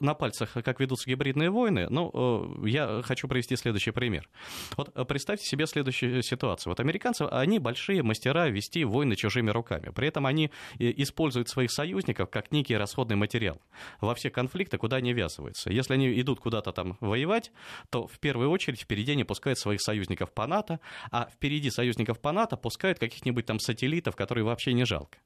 на 0.00 0.14
пальцах, 0.14 0.52
как 0.52 0.80
ведутся 0.80 1.08
гибридные 1.10 1.50
войны, 1.50 1.86
ну, 1.90 2.64
я 2.64 3.02
хочу 3.04 3.28
привести 3.28 3.56
следующий 3.56 3.90
пример. 3.90 4.28
Вот 4.76 4.94
представьте 5.06 5.46
себе 5.46 5.66
следующую 5.66 6.22
ситуацию. 6.22 6.70
Вот 6.70 6.80
американцы, 6.80 7.22
они 7.22 7.58
большие 7.58 8.02
мастера 8.02 8.48
вести 8.48 8.84
войны 8.84 9.14
чужими 9.14 9.50
руками. 9.50 9.90
При 9.94 10.08
этом 10.08 10.26
они 10.26 10.50
используют 10.78 11.48
своих 11.48 11.70
союзников 11.70 12.30
как 12.30 12.52
некий 12.52 12.76
расходный 12.76 13.16
материал 13.16 13.60
во 14.00 14.14
все 14.14 14.30
конфликты, 14.30 14.78
куда 14.78 14.96
они 14.96 15.12
ввязываются. 15.12 15.70
Если 15.70 15.94
они 15.94 16.20
идут 16.20 16.40
куда-то 16.40 16.72
там 16.72 16.96
воевать, 17.00 17.52
то 17.90 18.06
в 18.06 18.18
первую 18.18 18.50
очередь 18.50 18.80
впереди 18.80 19.12
они 19.12 19.24
пускают 19.24 19.58
своих 19.58 19.82
союзников 19.82 20.32
по 20.32 20.46
НАТО, 20.46 20.80
впереди 21.26 21.70
союзников 21.70 22.20
по 22.20 22.32
НАТО 22.32 22.56
пускают 22.56 22.98
каких-нибудь 22.98 23.46
там 23.46 23.58
сателлитов, 23.58 24.16
которые 24.16 24.44
вообще 24.44 24.72
не 24.72 24.84
жалко. 24.84 25.18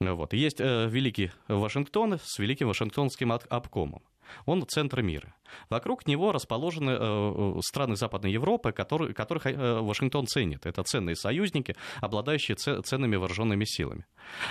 Вот. 0.00 0.32
Есть 0.32 0.60
э, 0.60 0.88
великий 0.88 1.30
Вашингтон 1.48 2.18
с 2.18 2.38
великим 2.38 2.68
Вашингтонским 2.68 3.32
обкомом. 3.32 4.02
Он 4.46 4.66
центр 4.66 5.02
мира. 5.02 5.34
Вокруг 5.70 6.06
него 6.06 6.32
расположены 6.32 6.90
э, 6.90 6.96
э, 7.00 7.60
страны 7.62 7.96
Западной 7.96 8.32
Европы, 8.32 8.72
которые, 8.72 9.14
которых 9.14 9.46
э, 9.46 9.80
Вашингтон 9.80 10.26
ценит. 10.26 10.66
Это 10.66 10.82
ценные 10.82 11.16
союзники, 11.16 11.76
обладающие 12.00 12.56
ценными 12.56 13.16
вооруженными 13.16 13.64
силами. 13.64 14.04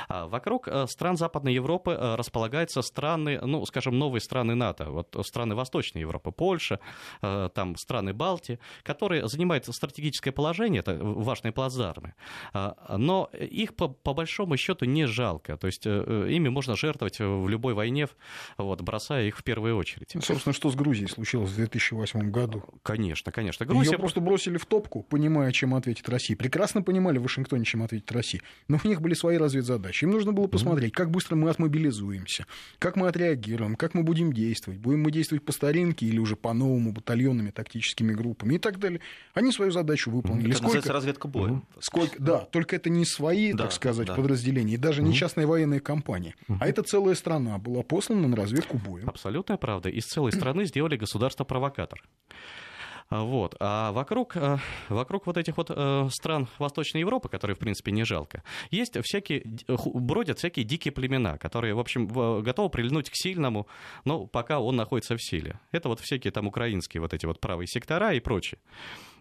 А 0.09 0.27
вокруг 0.27 0.67
стран 0.87 1.17
Западной 1.17 1.53
Европы 1.53 1.95
располагаются 1.95 2.81
страны, 2.81 3.39
ну, 3.41 3.65
скажем, 3.65 3.97
новые 3.97 4.21
страны 4.21 4.55
НАТО, 4.55 4.91
вот 4.91 5.15
страны 5.25 5.55
Восточной 5.55 6.01
Европы, 6.01 6.31
Польша, 6.31 6.79
там 7.21 7.75
страны 7.77 8.13
Балтии, 8.13 8.59
которые 8.83 9.27
занимают 9.27 9.65
стратегическое 9.65 10.31
положение, 10.31 10.79
это 10.79 10.97
важные 11.01 11.51
плацдармы, 11.51 12.15
но 12.53 13.29
их 13.33 13.75
по, 13.75 13.87
по 13.87 14.13
большому 14.13 14.57
счету 14.57 14.85
не 14.85 15.05
жалко, 15.05 15.57
то 15.57 15.67
есть 15.67 15.85
ими 15.85 16.49
можно 16.49 16.75
жертвовать 16.75 17.19
в 17.19 17.47
любой 17.47 17.73
войне, 17.73 18.07
вот, 18.57 18.81
бросая 18.81 19.27
их 19.27 19.37
в 19.37 19.43
первую 19.43 19.60
очередь. 19.69 20.11
Ну, 20.15 20.21
собственно, 20.21 20.53
что 20.53 20.69
с 20.69 20.75
Грузией 20.75 21.07
случилось 21.07 21.51
в 21.51 21.55
2008 21.55 22.31
году. 22.31 22.63
Конечно, 22.83 23.31
конечно. 23.31 23.65
Грузия... 23.65 23.91
Ее 23.91 23.99
просто 23.99 24.21
бросили 24.21 24.57
в 24.57 24.65
топку, 24.65 25.03
понимая, 25.03 25.51
чем 25.51 25.75
ответит 25.75 26.09
Россия. 26.09 26.35
Прекрасно 26.35 26.81
понимали 26.81 27.17
в 27.17 27.23
Вашингтоне, 27.23 27.65
чем 27.65 27.83
ответит 27.83 28.11
Россия. 28.11 28.41
Но 28.67 28.79
у 28.83 28.87
них 28.87 29.01
были 29.01 29.13
свои 29.13 29.37
разведзадачи. 29.37 30.05
Им 30.05 30.11
нужно 30.11 30.33
было 30.33 30.47
посмотреть, 30.47 30.93
как 30.93 31.11
быстро 31.11 31.35
мы 31.35 31.49
отмобилизуемся, 31.49 32.45
как 32.79 32.95
мы 32.95 33.07
отреагируем, 33.07 33.75
как 33.75 33.93
мы 33.93 34.03
будем 34.03 34.33
действовать. 34.33 34.79
Будем 34.79 35.03
мы 35.03 35.11
действовать 35.11 35.43
по 35.43 35.51
старинке 35.51 36.05
или 36.05 36.17
уже 36.17 36.35
по-новому, 36.35 36.91
батальонными, 36.91 37.51
тактическими 37.51 38.13
группами 38.13 38.55
и 38.55 38.57
так 38.57 38.79
далее. 38.79 39.01
Они 39.33 39.51
свою 39.51 39.71
задачу 39.71 40.11
выполнили. 40.11 40.51
Это 40.51 40.67
сколько... 40.67 40.93
разведка 40.93 41.27
боя. 41.27 41.61
Сколько... 41.79 42.21
Да, 42.21 42.39
только 42.39 42.75
это 42.75 42.89
не 42.89 43.05
свои, 43.05 43.53
да, 43.53 43.65
так 43.65 43.73
сказать, 43.73 44.07
да. 44.07 44.15
подразделения, 44.15 44.73
и 44.73 44.77
даже 44.77 45.01
не 45.03 45.13
частные 45.13 45.45
военные 45.47 45.79
компании. 45.79 46.35
А 46.59 46.67
это 46.67 46.83
целая 46.83 47.15
страна 47.15 47.57
была 47.57 47.83
послана 47.83 48.27
на 48.27 48.35
разведку 48.35 48.77
боя. 48.77 49.05
Абсолютная 49.51 49.57
правда. 49.57 49.89
Из 49.89 50.05
целой 50.05 50.31
страны 50.31 50.65
сделали 50.65 50.97
государство-провокатор. 50.97 52.01
А, 53.09 53.23
вот. 53.23 53.55
А 53.59 53.91
вокруг, 53.91 54.37
э, 54.37 54.57
вокруг 54.89 55.27
вот 55.27 55.37
этих 55.37 55.57
вот 55.57 55.69
э, 55.69 56.07
стран 56.11 56.47
Восточной 56.59 57.01
Европы, 57.01 57.27
которые, 57.27 57.55
в 57.55 57.59
принципе, 57.59 57.91
не 57.91 58.05
жалко, 58.05 58.43
есть 58.71 58.97
всякие, 59.03 59.43
бродят 59.93 60.37
всякие 60.37 60.63
дикие 60.65 60.93
племена, 60.93 61.37
которые, 61.37 61.73
в 61.73 61.79
общем, 61.79 62.07
готовы 62.41 62.69
прильнуть 62.69 63.09
к 63.09 63.13
сильному, 63.15 63.67
но 64.05 64.27
пока 64.27 64.59
он 64.59 64.77
находится 64.77 65.15
в 65.15 65.21
силе. 65.21 65.59
Это 65.73 65.89
вот 65.89 65.99
всякие 65.99 66.31
там 66.31 66.47
украинские 66.47 67.01
вот 67.01 67.13
эти 67.13 67.25
вот 67.25 67.41
правые 67.41 67.67
сектора 67.67 68.13
и 68.13 68.21
прочее. 68.21 68.59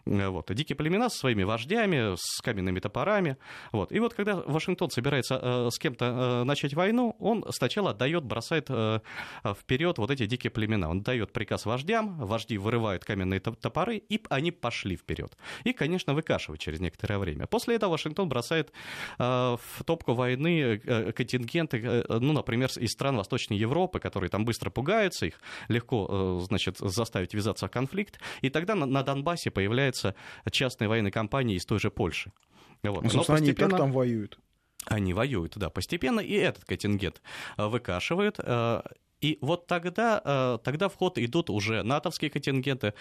Э, 0.07 0.28
вот. 0.28 0.53
Дикие 0.53 0.76
племена 0.76 1.09
со 1.09 1.18
своими 1.18 1.42
вождями, 1.42 2.14
с 2.16 2.40
каменными 2.40 2.80
топорами. 2.80 3.36
Вот. 3.72 3.92
И 3.92 3.98
вот 4.01 4.14
когда 4.14 4.36
Вашингтон 4.36 4.90
собирается 4.90 5.38
э, 5.40 5.68
с 5.70 5.78
кем-то 5.78 6.05
э, 6.05 6.44
начать 6.44 6.74
войну, 6.74 7.16
он 7.18 7.44
сначала 7.51 7.90
отдает, 7.90 8.24
бросает 8.24 8.70
вперед 8.70 9.98
вот 9.98 10.11
эти 10.11 10.26
дикие 10.26 10.51
племена. 10.51 10.88
Он 10.90 11.03
дает 11.03 11.32
приказ 11.32 11.66
вождям, 11.66 12.18
вожди 12.18 12.59
вырывают 12.59 13.05
каменные 13.05 13.40
топоры, 13.40 13.96
и 13.96 14.20
они 14.28 14.51
пошли 14.51 14.96
вперед. 14.96 15.36
И, 15.64 15.72
конечно, 15.72 16.14
выкашивают 16.14 16.61
через 16.61 16.80
некоторое 16.80 17.18
время. 17.18 17.46
После 17.46 17.76
этого 17.76 17.92
Вашингтон 17.92 18.28
бросает 18.28 18.72
в 19.18 19.61
топку 19.84 20.14
войны 20.14 20.78
контингенты, 20.78 22.05
ну, 22.09 22.32
например, 22.32 22.70
из 22.76 22.90
стран 22.90 23.16
Восточной 23.16 23.57
Европы, 23.57 23.98
которые 23.98 24.30
там 24.30 24.44
быстро 24.44 24.70
пугаются, 24.70 25.26
их 25.26 25.40
легко, 25.68 26.40
значит, 26.40 26.78
заставить 26.78 27.34
ввязаться 27.34 27.66
в 27.66 27.70
конфликт. 27.70 28.20
И 28.42 28.51
тогда 28.51 28.74
на 28.74 29.03
Донбассе 29.03 29.51
появляется 29.51 29.89
являются 29.91 30.14
частной 30.51 30.88
военной 30.88 31.11
компанией 31.11 31.59
из 31.59 31.66
той 31.66 31.78
же 31.78 31.91
Польши. 31.91 32.32
Вот. 32.82 33.03
Ну, 33.03 33.11
собственно, 33.11 33.38
постепенно... 33.38 33.41
они 33.41 33.51
и 33.51 33.55
так 33.55 33.78
там 33.78 33.93
воюют. 33.93 34.38
Они 34.86 35.12
воюют, 35.12 35.59
да, 35.59 35.68
постепенно, 35.68 36.20
и 36.20 36.32
этот 36.32 36.64
контингент 36.64 37.20
э, 37.59 37.66
выкашивают. 37.66 38.36
Э, 38.38 38.80
и 39.20 39.38
вот 39.43 39.66
тогда, 39.66 40.22
э, 40.24 40.59
тогда 40.64 40.88
в 40.88 40.95
ход 40.95 41.18
идут 41.18 41.51
уже 41.51 41.82
натовские 41.82 42.30
контингенты, 42.30 42.95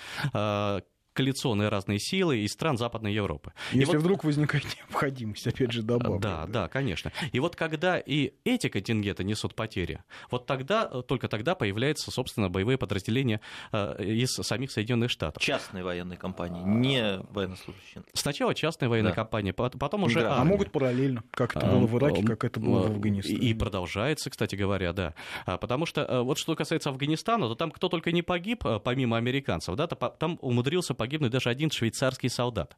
коалиционные 1.20 1.68
разные 1.68 2.00
силы 2.00 2.38
из 2.38 2.54
стран 2.54 2.78
Западной 2.78 3.14
Европы. 3.14 3.52
Если 3.74 3.98
вот... 3.98 3.98
вдруг 3.98 4.24
возникает 4.24 4.64
необходимость, 4.78 5.46
опять 5.46 5.74
же, 5.74 5.82
добавлю. 5.82 6.18
Да, 6.22 6.46
да, 6.48 6.70
конечно. 6.70 7.12
И 7.34 7.42
вот 7.42 7.58
когда 7.58 8.00
и 8.00 8.32
эти 8.46 8.70
контингенты 8.70 9.26
несут 9.26 9.54
потери, 9.54 10.02
вот 10.32 10.46
тогда, 10.46 10.86
только 10.86 11.28
тогда 11.28 11.56
появляются, 11.56 12.10
собственно, 12.10 12.50
боевые 12.50 12.78
подразделения 12.78 13.42
э, 13.74 14.02
из 14.02 14.30
самих 14.30 14.72
Соединенных 14.72 15.12
Штатов. 15.12 15.44
Частные 15.44 15.84
военные 15.84 16.18
компании, 16.18 16.64
не 16.64 17.20
военнослужащие. 17.32 18.04
Сначала 18.14 18.56
частные 18.56 18.88
военные 18.88 19.12
да. 19.12 19.16
компании, 19.16 19.52
потом 19.52 20.04
уже 20.04 20.22
да. 20.22 20.38
А 20.38 20.46
могут 20.46 20.72
параллельно, 20.72 21.22
как 21.32 21.58
это 21.58 21.66
было 21.66 21.86
в 21.86 21.98
Ираке, 21.98 22.24
как 22.24 22.46
это 22.46 22.62
было 22.62 22.84
в 22.84 22.92
Афганистане. 22.92 23.40
И 23.40 23.54
продолжается, 23.54 24.30
кстати 24.30 24.56
говоря, 24.56 24.94
да. 24.94 25.16
А, 25.46 25.58
потому 25.58 25.86
что 25.86 26.02
э, 26.02 26.22
вот 26.22 26.38
что 26.38 26.56
касается 26.56 26.90
Афганистана, 26.90 27.50
то 27.50 27.56
там 27.56 27.72
кто 27.72 27.90
только 27.90 28.14
не 28.14 28.22
погиб, 28.22 28.66
э, 28.66 28.80
помимо 28.82 29.18
американцев, 29.18 29.76
да, 29.76 29.88
там 29.88 30.40
умудрился 30.42 30.94
погибнуть 30.94 31.09
погибнуть 31.10 31.32
даже 31.32 31.50
один 31.50 31.72
швейцарский 31.72 32.30
солдат. 32.30 32.78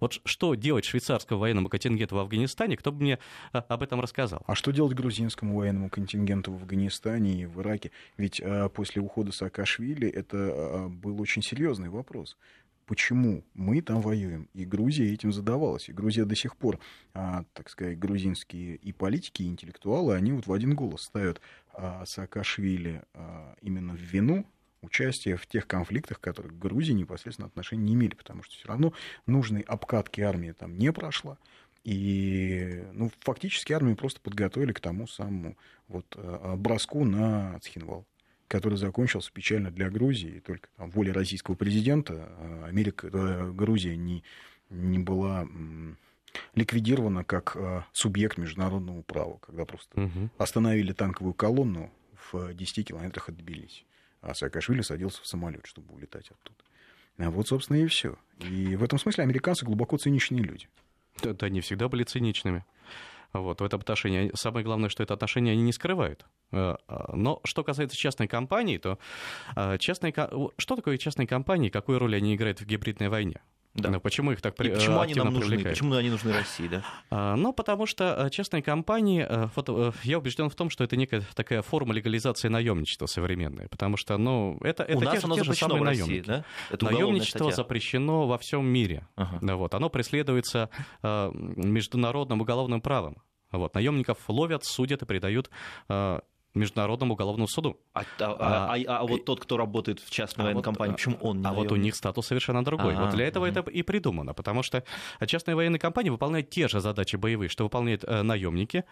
Вот 0.00 0.20
что 0.24 0.54
делать 0.54 0.86
швейцарскому 0.86 1.40
военному 1.40 1.68
контингенту 1.68 2.14
в 2.14 2.18
Афганистане, 2.20 2.78
кто 2.78 2.92
бы 2.92 3.02
мне 3.02 3.18
а, 3.52 3.58
об 3.58 3.82
этом 3.82 4.00
рассказал? 4.00 4.42
А 4.46 4.54
что 4.54 4.70
делать 4.70 4.94
грузинскому 4.94 5.54
военному 5.56 5.90
контингенту 5.90 6.52
в 6.52 6.54
Афганистане 6.54 7.42
и 7.42 7.46
в 7.46 7.60
Ираке? 7.60 7.90
Ведь 8.16 8.40
а, 8.40 8.70
после 8.70 9.02
ухода 9.02 9.32
Саакашвили 9.32 10.08
это 10.08 10.36
а, 10.38 10.88
был 10.88 11.20
очень 11.20 11.42
серьезный 11.42 11.90
вопрос. 11.90 12.38
Почему 12.86 13.44
мы 13.52 13.82
там 13.82 14.00
воюем? 14.00 14.48
И 14.54 14.64
Грузия 14.64 15.12
этим 15.12 15.30
задавалась. 15.30 15.90
И 15.90 15.92
Грузия 15.92 16.24
до 16.24 16.36
сих 16.36 16.56
пор, 16.56 16.78
а, 17.12 17.44
так 17.52 17.68
сказать, 17.68 17.98
грузинские 17.98 18.76
и 18.76 18.92
политики, 18.92 19.42
и 19.42 19.46
интеллектуалы, 19.46 20.14
они 20.14 20.32
вот 20.32 20.46
в 20.46 20.52
один 20.54 20.74
голос 20.74 21.02
ставят 21.02 21.42
а, 21.74 22.06
Саакашвили 22.06 23.02
а, 23.12 23.56
именно 23.60 23.92
в 23.92 24.00
вину 24.00 24.46
участие 24.82 25.36
в 25.36 25.46
тех 25.46 25.66
конфликтах, 25.66 26.20
которые 26.20 26.52
к 26.52 26.58
Грузии 26.58 26.92
непосредственно 26.92 27.48
отношения 27.48 27.84
не 27.84 27.94
имели, 27.94 28.14
потому 28.14 28.42
что 28.42 28.54
все 28.54 28.68
равно 28.68 28.92
нужной 29.26 29.62
обкатки 29.62 30.20
армии 30.20 30.52
там 30.52 30.78
не 30.78 30.92
прошла. 30.92 31.38
И 31.84 32.84
ну, 32.92 33.10
фактически 33.20 33.72
армию 33.72 33.96
просто 33.96 34.20
подготовили 34.20 34.72
к 34.72 34.80
тому 34.80 35.06
самому 35.06 35.56
вот, 35.88 36.06
э, 36.16 36.54
броску 36.56 37.04
на 37.04 37.58
Цхинвал 37.60 38.06
который 38.46 38.78
закончился 38.78 39.30
печально 39.30 39.70
для 39.70 39.90
Грузии, 39.90 40.36
и 40.36 40.40
только 40.40 40.70
там, 40.78 40.90
воля 40.90 41.12
российского 41.12 41.54
президента 41.54 42.14
э, 42.14 42.64
Америка, 42.64 43.06
э, 43.12 43.52
Грузия 43.52 43.94
не, 43.94 44.24
не 44.70 44.98
была 44.98 45.46
ликвидирована 46.54 47.24
как 47.24 47.58
субъект 47.92 48.38
международного 48.38 49.02
права, 49.02 49.38
когда 49.38 49.66
просто 49.66 50.00
угу. 50.00 50.30
остановили 50.38 50.92
танковую 50.92 51.34
колонну 51.34 51.90
в 52.32 52.54
10 52.54 52.88
километрах 52.88 53.28
от 53.28 53.36
Тбилиси 53.36 53.84
а 54.28 54.34
Саакашвили 54.34 54.82
садился 54.82 55.22
в 55.22 55.26
самолет, 55.26 55.66
чтобы 55.66 55.94
улетать 55.94 56.30
оттуда. 56.30 56.58
А 57.18 57.30
вот, 57.30 57.48
собственно, 57.48 57.78
и 57.78 57.86
все. 57.86 58.16
И 58.40 58.76
в 58.76 58.84
этом 58.84 58.98
смысле 58.98 59.24
американцы 59.24 59.64
глубоко 59.64 59.96
циничные 59.96 60.42
люди. 60.42 60.68
Да, 61.22 61.32
да 61.32 61.46
они 61.46 61.60
всегда 61.60 61.88
были 61.88 62.04
циничными. 62.04 62.64
Вот, 63.32 63.60
в 63.60 63.64
этом 63.64 63.80
отношении. 63.80 64.30
Самое 64.34 64.64
главное, 64.64 64.88
что 64.88 65.02
это 65.02 65.14
отношение 65.14 65.52
они 65.52 65.62
не 65.62 65.72
скрывают. 65.72 66.24
Э, 66.52 66.76
а, 66.86 67.14
но 67.14 67.40
что 67.44 67.62
касается 67.64 67.96
частной 67.96 68.28
компании, 68.28 68.78
то 68.78 68.98
э, 69.56 69.78
частные, 69.78 70.14
что 70.56 70.76
такое 70.76 70.96
частные 70.96 71.26
компании, 71.26 71.68
какую 71.68 71.98
роль 71.98 72.16
они 72.16 72.34
играют 72.34 72.60
в 72.60 72.66
гибридной 72.66 73.08
войне? 73.08 73.40
Да. 73.78 73.90
Но 73.90 74.00
почему 74.00 74.32
их 74.32 74.40
так 74.40 74.56
при... 74.56 74.70
почему 74.70 75.00
они 75.00 75.14
нам 75.14 75.32
нужны? 75.32 75.58
Почему 75.58 75.94
они 75.94 76.10
нужны 76.10 76.32
России, 76.32 76.68
да? 76.68 76.82
А, 77.10 77.36
ну, 77.36 77.52
потому 77.52 77.86
что 77.86 78.26
э, 78.26 78.30
частные 78.30 78.62
компании, 78.62 79.24
э, 79.28 79.48
вот, 79.54 79.68
э, 79.68 79.92
я 80.02 80.18
убежден 80.18 80.50
в 80.50 80.54
том, 80.54 80.68
что 80.70 80.84
это 80.84 80.96
некая 80.96 81.22
такая 81.34 81.62
форма 81.62 81.94
легализации 81.94 82.48
наемничества 82.48 83.06
современная, 83.06 83.68
потому 83.68 83.96
что, 83.96 84.16
ну, 84.18 84.58
это, 84.62 84.82
это 84.82 84.96
У 84.96 85.00
те, 85.00 85.06
нас 85.06 85.38
те 85.38 85.44
же 85.44 85.54
самые 85.54 85.84
России, 85.84 86.02
наемники. 86.02 86.26
Да? 86.26 86.44
Это 86.70 86.84
Наемничество 86.86 87.52
запрещено 87.52 88.26
во 88.26 88.38
всем 88.38 88.66
мире. 88.66 89.06
Ага. 89.16 89.38
Да, 89.42 89.56
вот, 89.56 89.74
оно 89.74 89.88
преследуется 89.88 90.70
международным 91.02 92.40
уголовным 92.40 92.80
правом. 92.80 93.22
Вот, 93.50 93.74
наемников 93.74 94.18
ловят, 94.28 94.64
судят 94.64 95.02
и 95.02 95.06
предают 95.06 95.50
Международному 96.58 97.14
уголовному 97.14 97.48
суду. 97.48 97.78
А, 97.94 98.00
а, 98.00 98.04
а, 98.20 98.74
а, 98.74 98.98
а 98.98 99.06
вот 99.06 99.24
тот, 99.24 99.40
кто 99.40 99.56
работает 99.56 100.00
в 100.00 100.10
частной 100.10 100.42
а 100.42 100.46
военной 100.46 100.58
вот, 100.58 100.64
компании, 100.64 100.92
почему 100.92 101.16
он 101.20 101.40
не 101.40 101.46
А 101.46 101.52
вот 101.52 101.72
у 101.72 101.76
них 101.76 101.94
статус 101.94 102.26
совершенно 102.26 102.64
другой. 102.64 102.94
А-а-а. 102.94 103.06
Вот 103.06 103.14
для 103.14 103.26
этого 103.26 103.46
угу. 103.46 103.58
это 103.58 103.70
и 103.70 103.82
придумано, 103.82 104.34
потому 104.34 104.62
что 104.62 104.84
частные 105.26 105.54
военные 105.54 105.78
компании 105.78 106.10
выполняют 106.10 106.50
те 106.50 106.68
же 106.68 106.80
задачи 106.80 107.16
боевые, 107.16 107.48
что 107.48 107.64
выполняют 107.64 108.04
э, 108.04 108.22
наемники, 108.22 108.84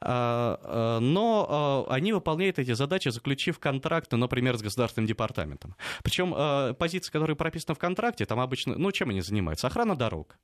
э, 0.00 0.56
э, 0.62 0.98
но 1.00 1.86
э, 1.88 1.92
они 1.92 2.12
выполняют 2.12 2.58
эти 2.58 2.72
задачи, 2.72 3.08
заключив 3.08 3.58
контракты, 3.58 4.16
например, 4.16 4.56
с 4.56 4.62
государственным 4.62 5.06
департаментом. 5.06 5.74
Причем 6.02 6.34
э, 6.36 6.74
позиции, 6.74 7.10
которые 7.10 7.36
прописаны 7.36 7.74
в 7.74 7.78
контракте, 7.78 8.26
там 8.26 8.40
обычно, 8.40 8.76
ну, 8.76 8.92
чем 8.92 9.10
они 9.10 9.20
занимаются? 9.20 9.66
Охрана 9.66 9.96
дорог, 9.96 10.38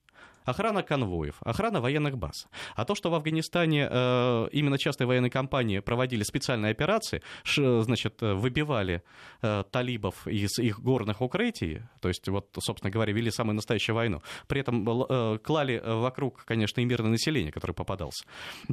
охрана 0.44 0.82
конвоев, 0.82 1.36
охрана 1.44 1.80
военных 1.80 2.16
баз. 2.16 2.48
А 2.74 2.84
то, 2.84 2.94
что 2.94 3.10
в 3.10 3.14
Афганистане 3.14 3.88
э, 3.90 4.48
именно 4.52 4.78
частные 4.78 5.06
военные 5.06 5.30
компании 5.30 5.80
проводили 5.80 6.22
специальные 6.22 6.69
операции, 6.72 7.22
ш, 7.42 7.82
значит, 7.82 8.20
выбивали 8.20 9.02
э, 9.42 9.64
талибов 9.70 10.26
из 10.26 10.58
их 10.58 10.80
горных 10.80 11.20
укрытий, 11.20 11.82
то 12.00 12.08
есть, 12.08 12.28
вот, 12.28 12.48
собственно 12.58 12.90
говоря, 12.90 13.12
вели 13.12 13.30
самую 13.30 13.56
настоящую 13.56 13.96
войну, 13.96 14.22
при 14.46 14.60
этом 14.60 14.88
э, 14.88 15.38
клали 15.38 15.80
вокруг, 15.84 16.44
конечно, 16.44 16.80
и 16.80 16.84
мирное 16.84 17.10
население, 17.10 17.52
которое 17.52 17.74
попадалось. 17.74 18.24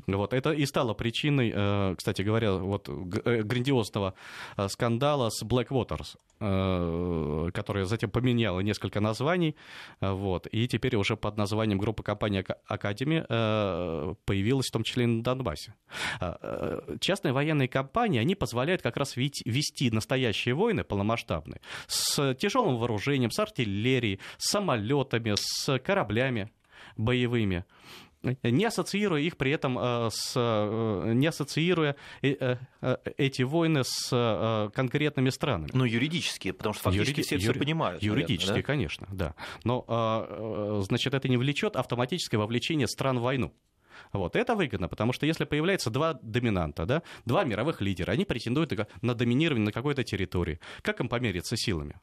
Вот, 0.08 0.34
это 0.34 0.52
и 0.52 0.66
стало 0.66 0.94
причиной, 0.94 1.52
э, 1.54 1.96
кстати 1.98 2.22
говоря, 2.22 2.54
вот, 2.54 2.90
э, 2.90 3.42
грандиозного 3.44 4.14
э, 4.58 4.68
скандала 4.70 5.30
с 5.30 5.44
Black 5.44 5.68
Waters, 5.68 6.18
э, 6.40 7.52
которая 7.52 7.86
затем 7.86 8.10
поменяла 8.10 8.60
несколько 8.62 9.00
названий, 9.00 9.56
э, 10.02 10.12
вот, 10.12 10.48
и 10.52 10.68
теперь 10.68 10.96
уже 10.96 11.16
под 11.16 11.38
названием 11.38 11.78
группы 11.80 12.04
компании 12.04 12.46
Академи 12.68 13.26
э, 13.28 14.16
появилась 14.26 14.68
в 14.68 14.72
том 14.72 14.84
числе 14.84 15.04
и 15.04 15.08
на 15.08 15.24
Донбассе. 15.24 15.74
Э, 16.20 16.36
э, 16.42 16.98
частные 17.00 17.34
военные 17.34 17.68
компании, 17.78 18.20
они 18.20 18.36
позволяют 18.36 18.82
как 18.82 18.98
раз 18.98 19.16
вести 19.16 19.92
настоящие 19.92 20.56
войны 20.56 20.84
полномасштабные 20.84 21.62
с 21.88 22.34
тяжелым 22.36 22.78
вооружением, 22.78 23.32
с 23.32 23.40
артиллерией, 23.40 24.20
с 24.38 24.52
самолетами, 24.52 25.36
с 25.36 25.80
кораблями 25.80 26.50
боевыми 26.96 27.66
не 28.44 28.66
ассоциируя 28.66 29.22
их 29.22 29.38
при 29.38 29.52
этом 29.52 29.78
э, 29.80 30.10
с, 30.12 30.34
э, 30.36 31.12
не 31.14 31.28
ассоциируя 31.28 31.96
э, 32.22 32.58
эти 33.18 33.44
войны 33.44 33.84
с 33.84 34.72
конкретными 34.74 35.30
странами. 35.30 35.70
Ну, 35.74 35.86
юридически, 35.86 36.52
потому 36.52 36.74
что 36.74 36.84
фактически 36.84 37.12
Юриди... 37.12 37.22
все 37.22 37.36
юри... 37.36 37.52
все 37.52 37.60
понимают. 37.60 38.04
Юридически, 38.04 38.50
наверное, 38.50 38.64
да? 38.64 38.68
конечно, 38.68 39.08
да. 39.12 39.36
Но, 39.64 40.82
значит, 40.88 41.14
это 41.14 41.30
не 41.30 41.38
влечет 41.38 41.76
автоматическое 41.76 42.40
вовлечение 42.40 42.88
стран 42.88 43.20
в 43.20 43.22
войну. 43.22 43.54
Вот. 44.14 44.36
Это 44.36 44.56
выгодно, 44.56 44.88
потому 44.88 45.14
что 45.14 45.26
если 45.26 45.46
появляется 45.46 45.90
два 45.90 46.14
доминанта, 46.22 46.86
да, 46.86 47.04
два 47.26 47.44
мировых 47.44 47.82
лидера, 47.82 48.12
они 48.12 48.26
претендуют 48.26 48.74
на 49.02 49.14
доминирование 49.14 49.66
на 49.66 49.72
какой-то 49.72 50.04
территории. 50.04 50.60
Как 50.82 51.00
им 51.00 51.10
помериться 51.10 51.58
силами? 51.58 52.00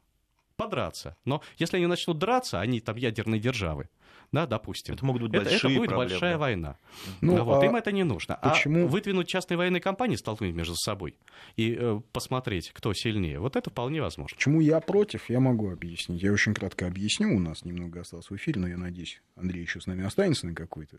подраться. 0.57 1.17
Но 1.25 1.43
если 1.59 1.79
они 1.79 1.87
начнут 1.87 2.19
драться, 2.19 2.61
они 2.61 2.81
там 2.81 2.97
ядерные 2.97 3.41
державы, 3.41 3.89
да, 4.35 4.47
допустим. 4.47 4.95
Это 4.95 5.05
могут 5.05 5.23
быть 5.23 5.33
это, 5.35 5.45
большие 5.45 5.59
это 5.59 5.69
будет 5.69 5.89
проблемы, 5.91 6.11
большая 6.11 6.33
да. 6.33 6.39
война. 6.39 6.79
Ну, 7.21 7.37
Ну, 7.37 7.45
вот, 7.45 7.63
а 7.63 7.67
им 7.67 7.77
это 7.77 7.93
не 7.93 8.05
нужно. 8.05 8.39
почему- 8.43 8.85
А 8.85 8.89
выдвинуть 8.89 9.29
частные 9.29 9.57
военные 9.57 9.81
компании, 9.81 10.17
столкнуть 10.17 10.55
между 10.55 10.75
собой 10.77 11.17
и 11.57 11.77
э, 11.79 12.01
посмотреть, 12.13 12.71
кто 12.73 12.93
сильнее, 12.93 13.39
вот 13.39 13.57
это 13.57 13.71
вполне 13.71 14.03
возможно. 14.03 14.35
Почему 14.37 14.61
я 14.61 14.81
против, 14.81 15.31
я 15.31 15.41
могу 15.41 15.71
объяснить. 15.71 16.23
Я 16.23 16.33
очень 16.33 16.55
кратко 16.55 16.87
объясню. 16.87 17.35
У 17.35 17.39
нас 17.39 17.65
немного 17.65 18.01
осталось 18.01 18.29
в 18.29 18.37
эфире, 18.37 18.61
но 18.61 18.69
я 18.69 18.77
надеюсь, 18.77 19.23
Андрей 19.37 19.63
еще 19.63 19.81
с 19.81 19.87
нами 19.87 20.05
останется 20.05 20.47
на 20.47 20.55
какое-то 20.55 20.99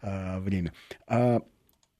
а, 0.00 0.40
время. 0.40 0.72
А, 1.06 1.40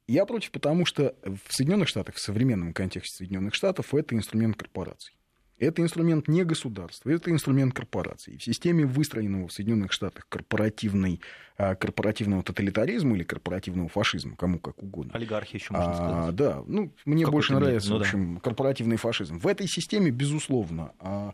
я 0.08 0.26
против, 0.26 0.50
потому 0.50 0.84
что 0.84 1.14
в 1.22 1.38
Соединенных 1.48 1.88
Штатах, 1.88 2.16
в 2.16 2.20
современном 2.20 2.72
контексте 2.72 3.16
Соединенных 3.18 3.54
Штатов, 3.54 3.94
это 3.94 4.14
инструмент 4.14 4.56
корпораций. 4.56 5.14
Это 5.62 5.80
инструмент 5.80 6.26
не 6.26 6.42
государства, 6.42 7.08
это 7.10 7.30
инструмент 7.30 7.72
корпораций. 7.72 8.36
В 8.36 8.42
системе 8.42 8.84
выстроенного 8.84 9.46
в 9.46 9.52
Соединенных 9.52 9.92
Штатах 9.92 10.26
корпоративной, 10.28 11.20
а, 11.56 11.76
корпоративного 11.76 12.42
тоталитаризма 12.42 13.14
или 13.14 13.22
корпоративного 13.22 13.88
фашизма, 13.88 14.34
кому 14.34 14.58
как 14.58 14.82
угодно, 14.82 15.12
Олигархи 15.14 15.54
еще 15.56 15.72
можно 15.72 15.92
а, 15.92 15.94
сказать. 15.94 16.34
да, 16.34 16.64
ну, 16.66 16.92
мне 17.04 17.24
В 17.24 17.30
больше 17.30 17.54
нравится, 17.54 17.90
ну 17.90 17.96
в 17.96 17.98
да. 18.00 18.04
общем, 18.06 18.38
корпоративный 18.38 18.96
фашизм. 18.96 19.38
В 19.38 19.46
этой 19.46 19.68
системе, 19.68 20.10
безусловно, 20.10 20.94
а, 20.98 21.32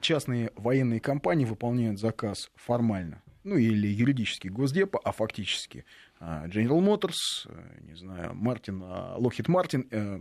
частные 0.00 0.50
военные 0.56 1.00
компании 1.00 1.44
выполняют 1.44 2.00
заказ 2.00 2.50
формально, 2.56 3.22
ну, 3.44 3.56
или 3.56 3.86
юридически 3.86 4.48
Госдепа, 4.48 4.98
а 5.04 5.12
фактически 5.12 5.84
а, 6.11 6.11
General 6.22 6.80
Motors, 6.80 7.16
э, 7.46 7.80
не 7.82 7.94
знаю, 7.96 8.30
Мартин, 8.34 8.80
а, 8.84 9.16
Lockheed 9.18 9.46
Martin, 9.48 9.86
э, 9.90 10.20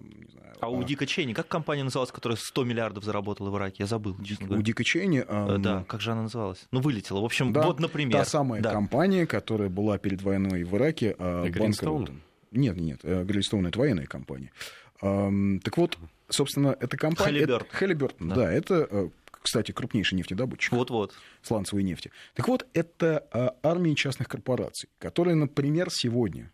А 0.59 0.69
у 0.69 0.83
Дика 0.83 1.05
Чейни, 1.05 1.33
как 1.33 1.47
компания 1.47 1.83
называлась, 1.83 2.11
которая 2.11 2.37
100 2.37 2.63
миллиардов 2.63 3.03
заработала 3.03 3.49
в 3.51 3.57
Ираке? 3.57 3.77
Я 3.79 3.85
забыл, 3.87 4.15
честно 4.23 4.57
у. 4.57 4.61
Дика 4.61 4.83
Чейни, 4.83 5.23
а, 5.27 5.55
Э, 5.55 5.57
Да, 5.59 5.83
как 5.87 6.01
же 6.01 6.11
она 6.11 6.23
называлась? 6.23 6.65
Ну, 6.71 6.81
вылетела. 6.81 7.21
В 7.21 7.25
общем, 7.25 7.53
Да, 7.53 7.63
вот, 7.63 7.79
например. 7.79 8.17
та 8.17 8.25
самая 8.25 8.61
да. 8.61 8.71
компания, 8.71 9.25
которая 9.27 9.69
была 9.69 9.97
перед 9.99 10.21
войной 10.23 10.63
в 10.63 10.75
Ираке, 10.75 11.15
а, 11.19 11.47
Гринстоун? 11.47 11.97
банкротом. 12.05 12.21
Нет, 12.51 12.77
нет, 12.77 12.99
Гринстоун 13.03 13.67
это 13.67 13.77
военная 13.79 14.05
компания. 14.07 14.51
Так 14.99 15.77
вот, 15.77 15.97
собственно, 16.29 16.75
эта 16.79 16.97
компания... 16.97 17.39
Это- 17.39 17.65
Halliburton, 17.79 18.27
Да. 18.29 18.35
да, 18.35 18.51
это, 18.51 19.09
кстати, 19.41 19.71
крупнейший 19.71 20.17
нефтедобытчик 20.17 20.73
Вот-вот. 20.73 21.13
сланцевой 21.41 21.83
нефти. 21.83 22.11
Так 22.33 22.47
вот, 22.47 22.67
это 22.73 23.27
а, 23.31 23.55
армии 23.63 23.93
частных 23.93 24.27
корпораций, 24.27 24.89
которые, 24.99 25.35
например, 25.35 25.89
сегодня 25.89 26.51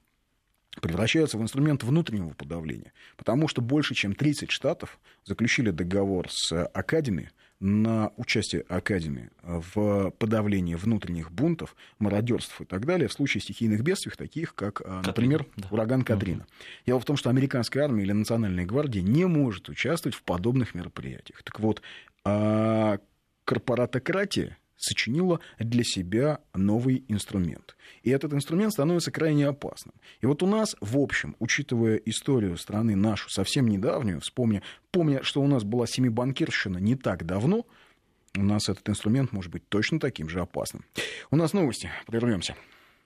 превращаются 0.81 1.37
в 1.37 1.41
инструмент 1.41 1.83
внутреннего 1.83 2.33
подавления, 2.33 2.93
потому 3.15 3.47
что 3.47 3.61
больше 3.61 3.95
чем 3.95 4.13
30 4.13 4.51
штатов 4.51 4.99
заключили 5.23 5.71
договор 5.71 6.27
с 6.29 6.65
Академи 6.67 7.31
на 7.59 8.11
участие 8.17 8.61
Академи 8.69 9.29
в 9.41 10.11
подавлении 10.11 10.75
внутренних 10.75 11.31
бунтов, 11.31 11.75
мародерств 11.97 12.61
и 12.61 12.65
так 12.65 12.85
далее 12.85 13.07
в 13.07 13.13
случае 13.13 13.41
стихийных 13.41 13.81
бедствий, 13.81 14.11
таких 14.15 14.53
как, 14.53 14.81
а, 14.85 15.01
например, 15.05 15.45
да. 15.55 15.67
ураган 15.71 16.03
Катрина. 16.03 16.45
Дело 16.85 16.99
в 16.99 17.05
том, 17.05 17.17
что 17.17 17.29
американская 17.29 17.83
армия 17.85 18.03
или 18.03 18.11
национальная 18.11 18.65
гвардия 18.65 19.01
не 19.01 19.25
может 19.25 19.69
участвовать 19.69 20.15
в 20.15 20.23
подобных 20.23 20.75
мероприятиях. 20.75 21.41
Так 21.43 21.59
вот, 21.59 21.81
а, 22.23 22.99
корпоратократия 23.45 24.57
сочинила 24.77 25.39
для 25.59 25.83
себя 25.83 26.39
новый 26.53 27.03
инструмент. 27.07 27.75
И 28.03 28.09
этот 28.09 28.33
инструмент 28.33 28.73
становится 28.73 29.11
крайне 29.11 29.47
опасным. 29.47 29.95
И 30.21 30.25
вот 30.25 30.43
у 30.43 30.47
нас, 30.47 30.75
в 30.79 30.97
общем, 30.97 31.35
учитывая 31.39 31.97
историю 31.97 32.57
страны 32.57 32.95
нашу, 32.95 33.29
совсем 33.29 33.67
недавнюю, 33.67 34.21
вспомня, 34.21 34.61
помня, 34.91 35.23
что 35.23 35.41
у 35.41 35.47
нас 35.47 35.63
была 35.63 35.87
семибанкирщина 35.87 36.77
не 36.77 36.95
так 36.95 37.25
давно, 37.25 37.65
у 38.35 38.43
нас 38.43 38.69
этот 38.69 38.87
инструмент 38.87 39.31
может 39.31 39.51
быть 39.51 39.67
точно 39.67 39.99
таким 39.99 40.29
же 40.29 40.39
опасным. 40.39 40.85
У 41.31 41.35
нас 41.35 41.53
новости. 41.53 41.89
Прервемся. 42.05 42.55